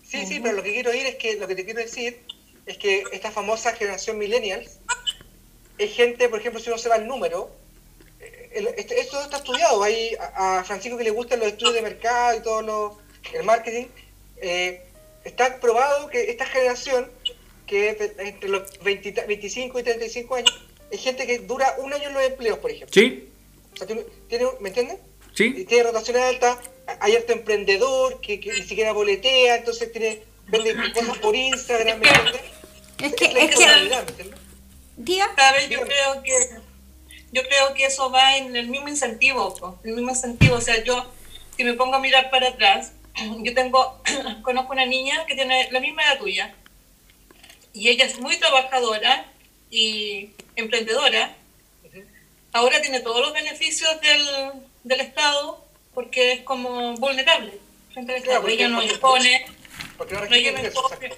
Sí, 0.06 0.26
sí, 0.26 0.38
pero 0.40 0.54
lo 0.56 0.62
que 0.62 0.74
quiero 0.74 0.92
ir 0.92 1.06
es 1.06 1.16
que 1.16 1.36
lo 1.36 1.48
que 1.48 1.54
te 1.56 1.64
quiero 1.64 1.80
decir 1.80 2.20
es 2.66 2.76
que 2.76 3.04
esta 3.10 3.30
famosa 3.30 3.72
generación 3.72 4.18
millennials 4.18 4.80
es 5.78 5.94
gente, 5.94 6.28
por 6.28 6.40
ejemplo, 6.40 6.60
si 6.60 6.68
uno 6.68 6.76
se 6.78 6.90
va 6.90 6.96
al 6.96 7.06
número, 7.08 7.50
el- 8.52 8.68
esto, 8.76 8.94
esto 8.94 9.20
está 9.22 9.36
estudiado. 9.38 9.82
Hay 9.82 10.14
a, 10.34 10.60
a 10.60 10.64
Francisco 10.64 10.96
que 10.98 11.04
le 11.04 11.10
gustan 11.10 11.38
los 11.40 11.48
estudios 11.48 11.74
de 11.74 11.82
mercado 11.82 12.38
y 12.38 12.42
todo 12.42 12.62
lo, 12.62 12.98
el 13.32 13.42
marketing. 13.44 13.86
eh, 14.38 14.82
está 15.24 15.58
probado 15.60 16.08
que 16.08 16.30
esta 16.30 16.46
generación, 16.46 17.10
que 17.66 17.90
es 17.90 18.00
entre 18.18 18.48
los 18.48 18.78
20 18.82 19.12
25 19.26 19.78
y 19.78 19.82
35 19.82 20.34
años, 20.36 20.66
es 20.90 21.02
gente 21.02 21.26
que 21.26 21.38
dura 21.40 21.74
un 21.78 21.92
año 21.92 22.08
en 22.08 22.14
los 22.14 22.22
empleos, 22.22 22.58
por 22.58 22.70
ejemplo. 22.70 22.94
¿Sí? 22.94 23.28
O 23.74 23.76
sea, 23.76 23.86
tiene, 23.86 24.04
tiene- 24.28 24.46
¿Me 24.60 24.68
entiendes? 24.70 24.98
y 25.34 25.36
¿Sí? 25.36 25.64
tiene 25.66 25.84
rotaciones 25.84 26.22
altas, 26.22 26.56
hay 27.00 27.14
harto 27.14 27.32
emprendedor 27.32 28.20
que, 28.20 28.40
que 28.40 28.50
ni 28.52 28.62
siquiera 28.62 28.92
boletea, 28.92 29.56
entonces 29.56 29.92
tiene 29.92 30.22
vende 30.46 30.74
cosas 30.94 31.18
por 31.18 31.36
Instagram, 31.36 32.00
¿me 32.00 32.08
entiendes? 32.08 32.40
Es 33.02 33.12
que, 33.14 33.32
la 33.34 33.40
es 33.40 33.54
que, 33.54 34.34
tía, 35.04 35.30
¿Sabes? 35.36 35.68
Yo 35.68 35.80
creo 35.82 36.22
que 36.22 36.32
yo 37.32 37.42
creo 37.42 37.74
que 37.74 37.84
eso 37.84 38.10
va 38.10 38.36
en 38.36 38.56
el 38.56 38.68
mismo 38.68 38.88
incentivo, 38.88 39.78
el 39.84 39.94
mismo 39.94 40.10
incentivo. 40.10 40.56
O 40.56 40.60
sea, 40.60 40.82
yo 40.82 41.06
si 41.56 41.64
me 41.64 41.74
pongo 41.74 41.96
a 41.96 42.00
mirar 42.00 42.30
para 42.30 42.48
atrás, 42.48 42.92
yo 43.38 43.54
tengo 43.54 44.00
conozco 44.42 44.72
una 44.72 44.86
niña 44.86 45.26
que 45.26 45.34
tiene 45.34 45.68
la 45.70 45.80
misma 45.80 46.04
edad 46.04 46.18
tuya 46.18 46.54
y 47.72 47.88
ella 47.88 48.04
es 48.04 48.18
muy 48.18 48.36
trabajadora 48.38 49.26
y 49.70 50.30
emprendedora. 50.56 51.34
Ahora 52.52 52.80
tiene 52.80 53.00
todos 53.00 53.20
los 53.20 53.32
beneficios 53.34 54.00
del, 54.00 54.26
del 54.84 55.00
Estado 55.00 55.64
porque 55.94 56.32
es 56.32 56.42
como 56.42 56.94
vulnerable 56.94 57.58
frente 57.92 58.14
al 58.14 58.22
Claro, 58.22 58.38
Estado. 58.38 58.48
Ella 58.48 58.68
no 58.68 58.82
impone, 58.82 59.46
Porque 59.96 60.14
ahora 60.14 60.28
no 60.28 60.36
lleva 60.36 60.60
que 60.60 60.66
enfoque. 60.68 61.10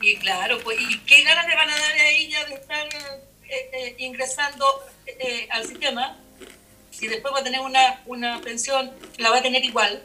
Y 0.00 0.16
claro, 0.16 0.58
pues, 0.64 0.78
¿y 0.80 0.98
qué 1.00 1.22
ganas 1.22 1.46
le 1.46 1.54
van 1.54 1.70
a 1.70 1.78
dar 1.78 1.92
a 1.92 2.08
ella 2.08 2.44
de 2.46 2.54
estar 2.54 2.88
eh, 3.52 3.70
eh, 3.72 3.94
ingresando 3.98 4.66
eh, 5.06 5.46
al 5.50 5.66
sistema? 5.66 6.18
Si 6.90 7.06
después 7.06 7.34
va 7.34 7.40
a 7.40 7.44
tener 7.44 7.60
una, 7.60 8.02
una 8.06 8.40
pensión, 8.40 8.90
la 9.18 9.30
va 9.30 9.38
a 9.38 9.42
tener 9.42 9.64
igual. 9.64 10.02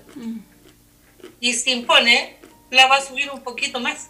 Y 1.40 1.54
si 1.54 1.72
impone, 1.72 2.38
la 2.72 2.88
va 2.88 2.98
a 2.98 3.02
subir 3.02 3.30
un 3.32 3.42
poquito 3.44 3.80
más. 3.80 4.10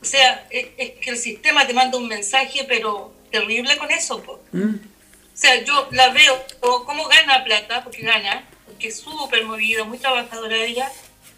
O 0.00 0.04
sea, 0.04 0.46
es, 0.50 0.68
es 0.76 0.90
que 1.00 1.10
el 1.10 1.18
sistema 1.18 1.66
te 1.66 1.74
manda 1.74 1.98
un 1.98 2.08
mensaje, 2.08 2.64
pero 2.68 3.14
terrible 3.30 3.76
con 3.76 3.90
eso. 3.90 4.22
Mm. 4.52 4.74
O 4.74 5.36
sea, 5.36 5.62
yo 5.64 5.88
la 5.90 6.10
veo 6.10 6.44
como 6.60 6.84
cómo 6.84 7.08
gana 7.08 7.44
plata, 7.44 7.82
porque 7.82 8.02
gana, 8.02 8.46
que 8.78 8.88
es 8.88 9.00
súper 9.00 9.44
movida, 9.44 9.84
muy 9.84 9.98
trabajadora 9.98 10.56
ella, 10.56 10.90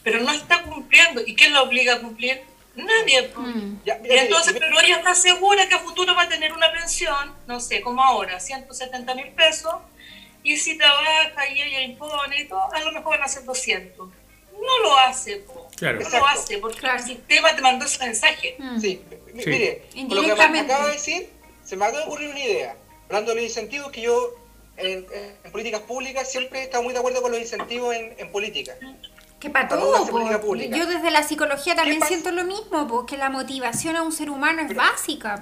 pero 0.02 0.20
no 0.20 0.32
está 0.32 0.62
cumpliendo. 0.62 1.22
¿Y 1.26 1.34
quién 1.34 1.52
la 1.52 1.62
obliga 1.62 1.94
a 1.94 2.00
cumplir? 2.00 2.42
Nadie. 2.76 3.30
Mm. 3.34 3.80
Ya, 3.84 3.96
Y 3.98 4.02
mira, 4.02 4.22
entonces, 4.22 4.52
mira, 4.54 4.66
pero 4.68 4.80
ella 4.80 4.96
está 4.98 5.14
segura 5.14 5.68
que 5.68 5.74
a 5.74 5.78
futuro 5.78 6.14
va 6.14 6.22
a 6.22 6.28
tener 6.28 6.52
una 6.52 6.70
pensión, 6.72 7.34
no 7.46 7.58
sé, 7.60 7.80
como 7.80 8.02
ahora, 8.02 8.38
170 8.38 9.14
mil 9.14 9.28
pesos, 9.30 9.74
y 10.42 10.56
si 10.58 10.76
trabaja 10.78 11.48
y 11.52 11.60
ella 11.62 11.80
impone 11.82 12.40
y 12.42 12.44
todo, 12.48 12.72
a 12.72 12.80
lo 12.80 12.92
mejor 12.92 13.16
van 13.18 13.22
a 13.24 13.28
ser 13.28 13.44
200. 13.44 14.08
No 14.52 14.78
lo 14.82 14.98
hace, 14.98 15.36
po. 15.38 15.68
Claro. 15.76 15.96
no 16.00 16.02
Exacto. 16.06 16.26
lo 16.26 16.32
hace, 16.32 16.58
porque 16.58 16.78
Claro. 16.78 16.98
el 16.98 17.04
sistema 17.04 17.54
te 17.54 17.62
mandó 17.62 17.84
ese 17.84 17.98
mensaje. 18.04 18.56
Mm. 18.58 18.80
Sí, 18.80 19.02
m- 19.10 19.42
Sí. 19.42 19.50
mire, 19.50 19.82
lo 20.08 20.22
que 20.36 20.48
me 20.48 20.60
acaba 20.60 20.86
de 20.86 20.92
decir, 20.94 21.28
se 21.64 21.76
me 21.76 21.84
acaba 21.84 22.00
de 22.00 22.06
ocurrir 22.06 22.30
una 22.30 22.38
idea. 22.40 22.76
Hablando 23.06 23.30
de 23.30 23.36
los 23.36 23.44
incentivos, 23.44 23.90
que 23.92 24.00
yo 24.02 24.30
en, 24.78 25.06
en 25.44 25.52
políticas 25.52 25.80
públicas 25.82 26.30
siempre 26.30 26.60
he 26.60 26.62
estado 26.64 26.82
muy 26.82 26.92
de 26.92 26.98
acuerdo 26.98 27.22
con 27.22 27.32
los 27.32 27.40
incentivos 27.40 27.94
en, 27.94 28.14
en 28.18 28.30
política. 28.32 28.74
Que 29.40 29.50
para 29.50 29.68
todo, 29.68 30.06
yo 30.78 30.86
desde 30.86 31.10
la 31.10 31.22
psicología 31.22 31.74
también 31.76 32.00
siento 32.08 32.30
lo 32.32 32.44
mismo, 32.44 32.88
porque 32.88 33.16
la 33.18 33.28
motivación 33.28 33.94
a 33.96 34.02
un 34.02 34.12
ser 34.12 34.30
humano 34.30 34.62
es 34.62 34.74
básica. 34.74 35.40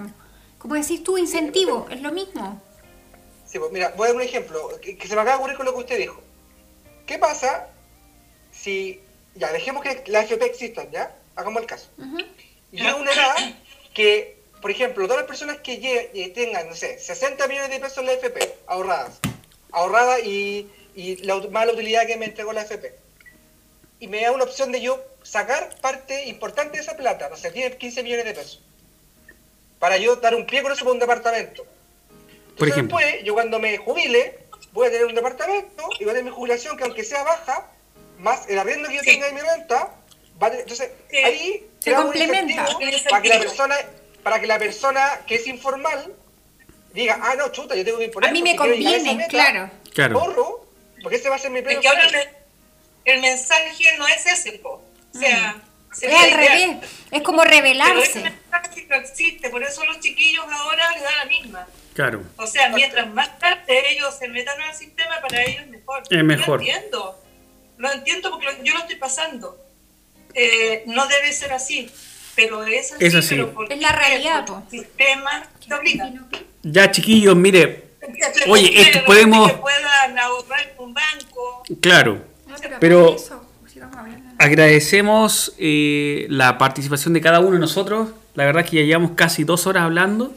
Como 0.59 0.75
decís 0.75 1.05
tú, 1.05 1.17
incentivo, 1.17 1.87
es 1.91 2.01
lo 2.03 2.11
mismo. 2.11 2.61
Sí, 3.47 3.59
pues 3.59 3.71
mira, 3.71 3.93
voy 3.97 4.07
a 4.07 4.09
dar 4.09 4.17
un 4.17 4.23
ejemplo 4.23 4.69
que, 4.83 4.97
que 4.97 5.07
se 5.07 5.15
me 5.15 5.21
acaba 5.21 5.37
de 5.37 5.39
ocurrir 5.39 5.57
con 5.57 5.67
lo 5.67 5.73
que 5.75 5.79
usted 5.81 5.99
dijo. 5.99 6.21
¿Qué 7.07 7.19
pasa 7.19 7.69
si, 8.51 9.01
ya, 9.37 9.53
dejemos 9.53 9.83
que 9.83 10.03
la 10.09 10.23
FP 10.23 10.45
existan, 10.47 10.91
¿ya? 10.91 11.15
Hagamos 11.37 11.63
el 11.63 11.69
caso. 11.69 11.89
Ujú. 11.99 12.19
Y 12.73 12.79
llega 12.79 12.97
una 12.97 13.13
edad 13.13 13.35
que, 13.93 14.39
por 14.61 14.71
ejemplo, 14.73 15.05
todas 15.07 15.21
las 15.23 15.29
personas 15.29 15.59
que 15.59 15.81
lle- 15.81 16.11
eh, 16.15 16.31
tengan, 16.35 16.69
no 16.69 16.75
sé, 16.75 16.99
60 16.99 17.47
millones 17.47 17.71
de 17.71 17.79
pesos 17.79 17.99
en 17.99 18.07
la 18.07 18.13
FP 18.15 18.55
ahorradas, 18.67 19.21
ahorradas 19.71 20.21
y, 20.25 20.69
y 20.97 21.17
la 21.25 21.37
ut- 21.37 21.51
mala 21.51 21.73
utilidad 21.73 22.07
que 22.07 22.17
me 22.17 22.25
entregó 22.27 22.53
la 22.53 22.63
FP, 22.63 22.93
y 24.01 24.09
me 24.09 24.23
da 24.23 24.33
una 24.33 24.45
opción 24.45 24.73
de 24.73 24.81
yo 24.81 25.03
sacar 25.23 25.71
parte 25.81 26.25
importante 26.27 26.77
de 26.77 26.83
esa 26.83 26.97
plata, 26.97 27.29
no 27.29 27.37
sé, 27.37 27.51
10, 27.51 27.77
15 27.77 28.03
millones 28.03 28.25
de 28.27 28.35
pesos, 28.35 28.63
para 29.79 29.97
yo 29.97 30.17
dar 30.17 30.35
un 30.35 30.47
pie 30.47 30.63
con 30.63 30.73
eso 30.73 30.85
para 30.85 30.93
un 30.93 30.99
departamento. 30.99 31.65
Por 31.65 32.69
Entonces 32.69 32.73
ejemplo. 32.77 32.99
después, 32.99 33.25
yo 33.25 33.35
cuando 33.35 33.59
me 33.59 33.77
jubile, 33.79 34.39
voy 34.73 34.89
a 34.89 34.91
tener 34.91 35.07
un 35.07 35.15
departamento 35.15 35.89
y 35.99 36.05
voy 36.05 36.11
a 36.11 36.15
tener 36.17 36.25
mi 36.25 36.31
jubilación 36.31 36.77
que 36.77 36.85
aunque 36.85 37.05
sea 37.05 37.23
baja, 37.23 37.69
más 38.19 38.49
el 38.49 38.59
arriendo 38.59 38.89
que 38.89 38.95
yo 38.97 39.01
Sí. 39.03 39.11
tenga 39.11 39.27
de 39.27 39.33
mi 39.33 39.41
renta, 39.41 39.95
va 40.43 40.47
a 40.47 40.51
tener- 40.51 40.63
entonces 40.63 40.91
Sí. 41.11 41.17
ahí 41.17 41.67
Se 41.81 41.93
complementa. 41.95 42.67
para 43.11 43.23
que 43.23 43.29
la 43.29 43.39
persona, 43.41 43.77
para 44.23 44.41
que 44.41 44.47
la 44.47 44.59
persona 44.59 45.21
que 45.27 45.35
es 45.37 45.47
informal 45.47 46.15
diga, 46.93 47.19
ah 47.23 47.35
no, 47.37 47.49
chuta, 47.51 47.75
yo 47.75 47.85
tengo 47.85 47.99
que 47.99 48.05
imponer. 48.05 48.31
A 48.31 48.33
mí 48.33 48.43
me 48.43 48.55
conviene, 48.57 49.15
meta, 49.15 49.29
claro. 49.29 49.71
Claro. 49.93 50.21
Ahorro, 50.21 50.67
porque 51.03 51.17
ese 51.17 51.29
va 51.29 51.37
a 51.37 51.39
ser 51.39 51.51
mi 51.51 51.59
Es 51.59 51.65
premio. 51.65 51.81
que 51.83 51.89
ahora 51.89 52.07
final. 52.09 52.29
El 53.05 53.21
mensaje 53.21 53.85
no 53.99 54.07
es 54.07 54.27
ese, 54.27 54.53
po. 54.59 54.83
O 55.15 55.19
sea, 55.19 55.57
se 55.93 56.09
Mm. 56.09 56.11
Es 56.11 56.21
al 56.23 56.31
revés, 56.33 56.77
es 57.11 57.23
como 57.23 57.43
Pero 57.43 57.53
ese 57.53 57.61
revelarse. 57.63 58.21
mensaje 58.21 58.87
no 58.89 58.97
existe, 58.97 59.49
por 59.51 59.63
eso 59.63 59.85
los 59.85 60.01
chiquillos 60.01 60.45
ahora 60.51 60.91
le 60.93 61.01
dan 61.03 61.17
la 61.19 61.25
misma. 61.27 61.67
Claro. 61.95 62.23
O 62.37 62.47
sea, 62.47 62.69
mientras 62.71 63.09
más 63.15 63.39
tarde 63.39 63.93
ellos 63.93 64.17
se 64.19 64.27
metan 64.29 64.61
al 64.61 64.75
sistema, 64.75 65.21
para 65.21 65.43
ellos 65.45 65.63
es 65.63 65.69
mejor. 65.69 66.03
Es 66.11 66.25
mejor. 66.25 66.61
Lo 66.61 66.67
entiendo. 66.67 67.21
Lo 67.77 67.93
entiendo 67.93 68.31
porque 68.31 68.47
lo- 68.47 68.63
yo 68.65 68.73
lo 68.75 68.81
estoy 68.81 68.97
pasando. 68.97 69.57
Eh, 70.35 70.83
no 70.87 71.07
debe 71.07 71.33
ser 71.33 71.53
así. 71.53 71.89
Pero 72.35 72.65
es 72.65 72.91
así. 72.93 73.05
Es 73.05 73.15
así. 73.15 73.35
pero 73.37 73.55
¿por 73.55 73.73
Es 73.73 73.79
la 73.81 73.93
realidad. 73.93 74.45
El 74.65 74.71
sistema 74.81 75.49
te 75.67 75.73
obliga. 75.75 76.11
Ya, 76.65 76.91
chiquillos, 76.91 77.37
mire, 77.37 77.85
Oye, 78.49 78.81
esto 78.81 79.05
podemos- 79.05 79.53
Que 79.53 79.59
puedan 79.59 80.19
ahorrar 80.19 80.75
un 80.79 80.93
banco. 80.95 81.63
claro. 81.81 82.34
No, 82.63 82.77
Pero- 82.81 83.15
eso. 83.17 83.41
Agradecemos 84.39 85.55
eh, 85.59 86.27
la 86.29 86.59
participación 86.59 87.15
de 87.15 87.21
cada 87.21 87.41
uno 87.41 87.53
de 87.53 87.59
nosotros. 87.61 88.11
La 88.35 88.45
verdad 88.45 88.65
es 88.65 88.71
que 88.71 88.77
ya 88.79 88.83
llevamos 88.83 89.13
casi 89.15 89.45
dos 89.45 89.67
horas 89.67 89.85
hablando. 89.85 90.33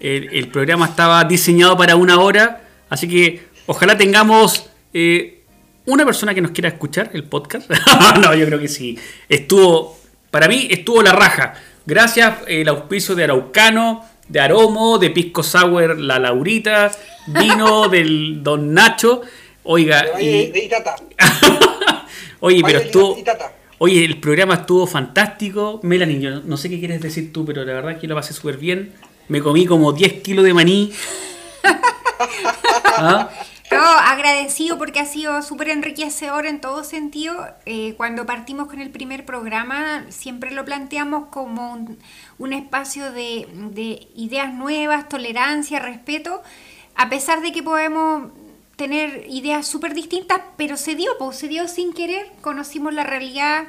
El, 0.00 0.28
el 0.34 0.48
programa 0.48 0.86
estaba 0.86 1.24
diseñado 1.24 1.76
para 1.76 1.96
una 1.96 2.18
hora. 2.20 2.62
Así 2.90 3.08
que 3.08 3.42
ojalá 3.66 3.96
tengamos 3.96 4.66
eh, 4.92 5.42
una 5.86 6.04
persona 6.04 6.34
que 6.34 6.40
nos 6.40 6.50
quiera 6.52 6.68
escuchar 6.68 7.10
el 7.14 7.24
podcast. 7.24 7.70
no, 8.20 8.34
yo 8.34 8.46
creo 8.46 8.58
que 8.58 8.68
sí. 8.68 8.98
Estuvo, 9.28 9.98
para 10.30 10.46
mí 10.48 10.68
estuvo 10.70 11.02
la 11.02 11.12
raja. 11.12 11.54
Gracias 11.86 12.34
el 12.46 12.68
auspicio 12.68 13.14
de 13.14 13.24
Araucano, 13.24 14.04
de 14.28 14.40
Aromo, 14.40 14.98
de 14.98 15.10
Pisco 15.10 15.42
Sour 15.42 15.98
La 15.98 16.18
Laurita, 16.18 16.90
vino 17.28 17.88
del 17.90 18.42
Don 18.42 18.72
Nacho. 18.74 19.22
Oiga, 19.64 20.04
Valle 20.14 20.52
y- 20.54 20.58
Itata. 20.66 20.96
Oye, 22.40 22.62
pero 22.64 22.78
estuvo. 22.80 23.18
Itata. 23.18 23.52
Oye, 23.78 24.04
el 24.04 24.20
programa 24.20 24.54
estuvo 24.54 24.86
fantástico. 24.86 25.80
Melanie, 25.82 26.20
yo 26.20 26.40
no 26.40 26.56
sé 26.56 26.68
qué 26.70 26.78
quieres 26.78 27.00
decir 27.00 27.32
tú, 27.32 27.44
pero 27.44 27.64
la 27.64 27.72
verdad 27.72 27.98
que 27.98 28.06
lo 28.06 28.14
pasé 28.14 28.32
súper 28.32 28.56
bien. 28.56 28.92
Me 29.28 29.40
comí 29.40 29.66
como 29.66 29.92
10 29.92 30.22
kilos 30.22 30.44
de 30.44 30.54
maní. 30.54 30.92
¿Ah? 32.98 33.28
No, 33.70 33.78
agradecido 33.80 34.76
porque 34.76 35.00
ha 35.00 35.06
sido 35.06 35.40
súper 35.42 35.70
enriquecedor 35.70 36.44
en 36.46 36.60
todo 36.60 36.84
sentido. 36.84 37.34
Eh, 37.64 37.94
cuando 37.96 38.26
partimos 38.26 38.68
con 38.68 38.80
el 38.80 38.90
primer 38.90 39.24
programa, 39.24 40.04
siempre 40.10 40.50
lo 40.50 40.64
planteamos 40.66 41.28
como 41.28 41.72
un, 41.72 41.98
un 42.38 42.52
espacio 42.52 43.10
de, 43.12 43.48
de 43.72 44.08
ideas 44.14 44.52
nuevas, 44.52 45.08
tolerancia, 45.08 45.78
respeto, 45.80 46.42
a 46.96 47.08
pesar 47.08 47.40
de 47.40 47.52
que 47.52 47.62
podemos 47.62 48.30
tener 48.82 49.26
ideas 49.28 49.66
súper 49.66 49.94
distintas, 49.94 50.40
pero 50.56 50.76
se 50.76 50.94
dio, 50.96 51.12
pues, 51.18 51.36
se 51.36 51.46
dio 51.48 51.68
sin 51.68 51.92
querer. 51.92 52.26
Conocimos 52.40 52.92
la 52.92 53.04
realidad 53.04 53.64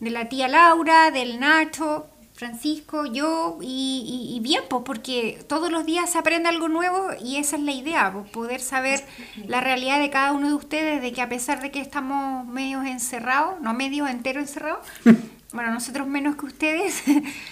de 0.00 0.10
la 0.10 0.28
tía 0.28 0.48
Laura, 0.48 1.10
del 1.10 1.38
Nacho, 1.38 2.06
Francisco, 2.34 3.04
yo 3.04 3.58
y, 3.60 4.30
y- 4.32 4.36
y 4.36 4.40
bien, 4.40 4.62
pues 4.70 4.84
porque 4.86 5.44
todos 5.48 5.70
los 5.72 5.84
días 5.84 6.10
se 6.12 6.18
aprende 6.18 6.48
algo 6.48 6.68
nuevo 6.68 7.08
y 7.20 7.36
esa 7.36 7.56
es 7.56 7.62
la 7.62 7.72
idea, 7.72 8.12
pues, 8.12 8.30
poder 8.30 8.60
saber 8.60 9.04
la 9.48 9.60
realidad 9.60 9.98
de 10.00 10.08
cada 10.08 10.32
uno 10.32 10.46
de 10.48 10.54
ustedes, 10.54 11.02
de 11.02 11.12
que 11.12 11.20
a 11.20 11.28
pesar 11.28 11.60
de 11.60 11.70
que 11.72 11.80
estamos 11.80 12.46
medios 12.46 12.86
encerrados, 12.86 13.60
no 13.60 13.74
medios 13.74 14.08
enteros 14.08 14.42
encerrados, 14.42 14.86
bueno, 15.52 15.72
nosotros 15.72 16.06
menos 16.06 16.36
que 16.36 16.46
ustedes, 16.46 17.02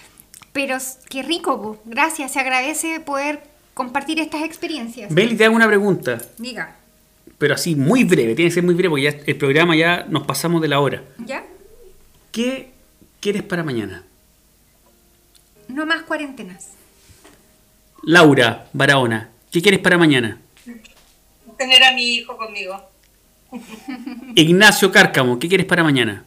pero 0.52 0.78
qué 1.10 1.22
rico, 1.22 1.60
pues, 1.60 1.78
gracias, 1.84 2.32
se 2.32 2.38
agradece 2.40 3.00
poder 3.00 3.42
compartir 3.74 4.20
estas 4.20 4.42
experiencias. 4.42 5.10
Meli, 5.10 5.36
te 5.36 5.44
hago 5.44 5.54
una 5.56 5.66
pregunta, 5.66 6.18
Diga, 6.38 6.75
pero 7.38 7.54
así 7.54 7.74
muy 7.76 8.04
breve, 8.04 8.34
tiene 8.34 8.50
que 8.50 8.54
ser 8.54 8.62
muy 8.62 8.74
breve 8.74 8.88
porque 8.90 9.02
ya 9.04 9.10
el 9.26 9.36
programa 9.36 9.76
ya 9.76 10.04
nos 10.08 10.26
pasamos 10.26 10.60
de 10.62 10.68
la 10.68 10.80
hora. 10.80 11.02
¿ya? 11.18 11.44
¿Qué 12.32 12.70
quieres 13.20 13.42
para 13.42 13.62
mañana? 13.62 14.04
No 15.68 15.84
más 15.86 16.02
cuarentenas. 16.02 16.70
Laura 18.02 18.68
Barahona, 18.72 19.30
¿qué 19.50 19.60
quieres 19.60 19.80
para 19.80 19.98
mañana? 19.98 20.40
Tener 21.58 21.82
a 21.84 21.92
mi 21.92 22.14
hijo 22.14 22.36
conmigo. 22.36 22.80
Ignacio 24.34 24.92
Cárcamo, 24.92 25.38
¿qué 25.38 25.48
quieres 25.48 25.66
para 25.66 25.82
mañana? 25.82 26.24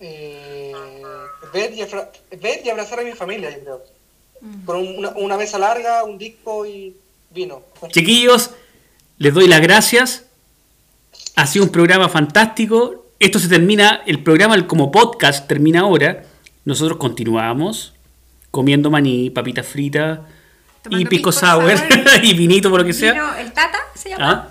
Eh, 0.00 0.72
ver, 1.52 1.72
y 1.72 1.82
afra- 1.82 2.10
ver 2.40 2.60
y 2.64 2.70
abrazar 2.70 3.00
a 3.00 3.02
mi 3.02 3.12
familia, 3.12 3.50
yo 3.50 3.60
creo. 3.62 3.82
Con 4.66 4.76
un- 4.76 4.98
una, 4.98 5.10
una 5.10 5.36
mesa 5.36 5.58
larga, 5.58 6.04
un 6.04 6.18
disco 6.18 6.66
y 6.66 6.96
vino. 7.30 7.62
Chiquillos, 7.88 8.50
les 9.18 9.34
doy 9.34 9.48
las 9.48 9.60
gracias. 9.60 10.24
Ha 11.36 11.46
sido 11.46 11.64
un 11.64 11.70
programa 11.70 12.08
fantástico. 12.08 13.06
Esto 13.18 13.38
se 13.38 13.48
termina, 13.48 14.02
el 14.06 14.22
programa 14.22 14.54
el- 14.54 14.66
como 14.66 14.90
podcast 14.90 15.46
termina 15.48 15.80
ahora. 15.80 16.24
Nosotros 16.64 16.98
continuamos 16.98 17.94
comiendo 18.50 18.90
maní, 18.90 19.30
papitas 19.30 19.66
fritas 19.66 20.20
y 20.90 21.04
pisco 21.06 21.08
pisco 21.10 21.32
sour 21.32 21.76
sour. 21.76 21.88
y 22.22 22.34
vinito 22.34 22.70
por 22.70 22.80
lo 22.80 22.86
que 22.86 22.92
sea. 22.92 23.12
Vino 23.12 23.34
¿El 23.36 23.52
Tata 23.52 23.78
se 23.94 24.10
llama? 24.10 24.30
¿Ah? 24.30 24.48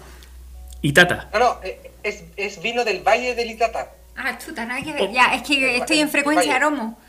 Y 0.82 0.92
tata. 0.92 1.30
No, 1.34 1.40
no, 1.40 1.58
eh, 1.64 1.92
es, 2.04 2.24
es 2.36 2.62
vino 2.62 2.84
del 2.84 3.02
Valle 3.02 3.36
del 3.36 3.52
Itata. 3.52 3.92
Ah, 4.18 4.38
chuta, 4.38 4.66
nada 4.66 4.82
que 4.82 4.92
ver. 4.92 5.12
Ya, 5.12 5.34
es 5.34 5.44
que 5.44 5.78
estoy 5.78 6.00
en 6.00 6.10
frecuencia 6.10 6.52
de 6.52 6.58
aromo. 6.58 7.00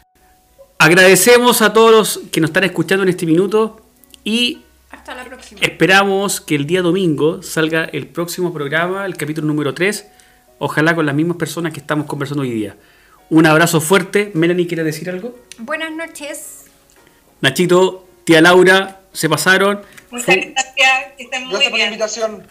Agradecemos 0.78 1.60
a 1.62 1.72
todos 1.72 1.90
los 1.90 2.30
que 2.30 2.40
nos 2.40 2.50
están 2.50 2.64
escuchando 2.64 3.02
en 3.02 3.08
este 3.08 3.26
minuto 3.26 3.80
y 4.22 4.62
próxima. 5.50 5.60
esperamos 5.72 6.40
que 6.40 6.54
el 6.54 6.66
día 6.66 6.82
domingo 6.82 7.42
salga 7.42 7.84
el 7.84 8.06
próximo 8.06 8.52
programa, 8.52 9.06
el 9.06 9.16
capítulo 9.16 9.46
número 9.46 9.74
3. 9.74 10.06
Ojalá 10.58 10.94
con 10.94 11.04
las 11.06 11.14
mismas 11.14 11.36
personas 11.36 11.72
que 11.72 11.80
estamos 11.80 12.06
conversando 12.06 12.42
hoy 12.42 12.50
día. 12.50 12.76
Un 13.30 13.46
abrazo 13.46 13.80
fuerte. 13.80 14.30
Melanie, 14.34 14.66
¿quiere 14.66 14.84
decir 14.84 15.10
algo? 15.10 15.38
Buenas 15.58 15.90
noches. 15.92 16.64
Nachito, 17.40 18.06
tía 18.24 18.40
Laura, 18.40 19.00
se 19.12 19.28
pasaron. 19.28 19.80
Muchas 20.10 20.26
Fue- 20.26 20.52
gracias. 20.54 21.12
Que 21.16 21.22
estén 21.24 21.42
muy 21.44 21.50
Gracias 21.52 21.70
por 21.70 21.78
la 21.78 21.84
invitación. 21.86 22.42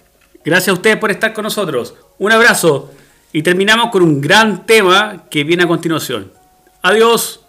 Gracias 0.45 0.69
a 0.69 0.73
ustedes 0.73 0.97
por 0.97 1.11
estar 1.11 1.33
con 1.33 1.43
nosotros. 1.43 1.95
Un 2.17 2.31
abrazo. 2.31 2.91
Y 3.31 3.41
terminamos 3.43 3.89
con 3.91 4.03
un 4.03 4.19
gran 4.21 4.65
tema 4.65 5.25
que 5.29 5.43
viene 5.43 5.63
a 5.63 5.67
continuación. 5.67 6.31
Adiós. 6.81 7.39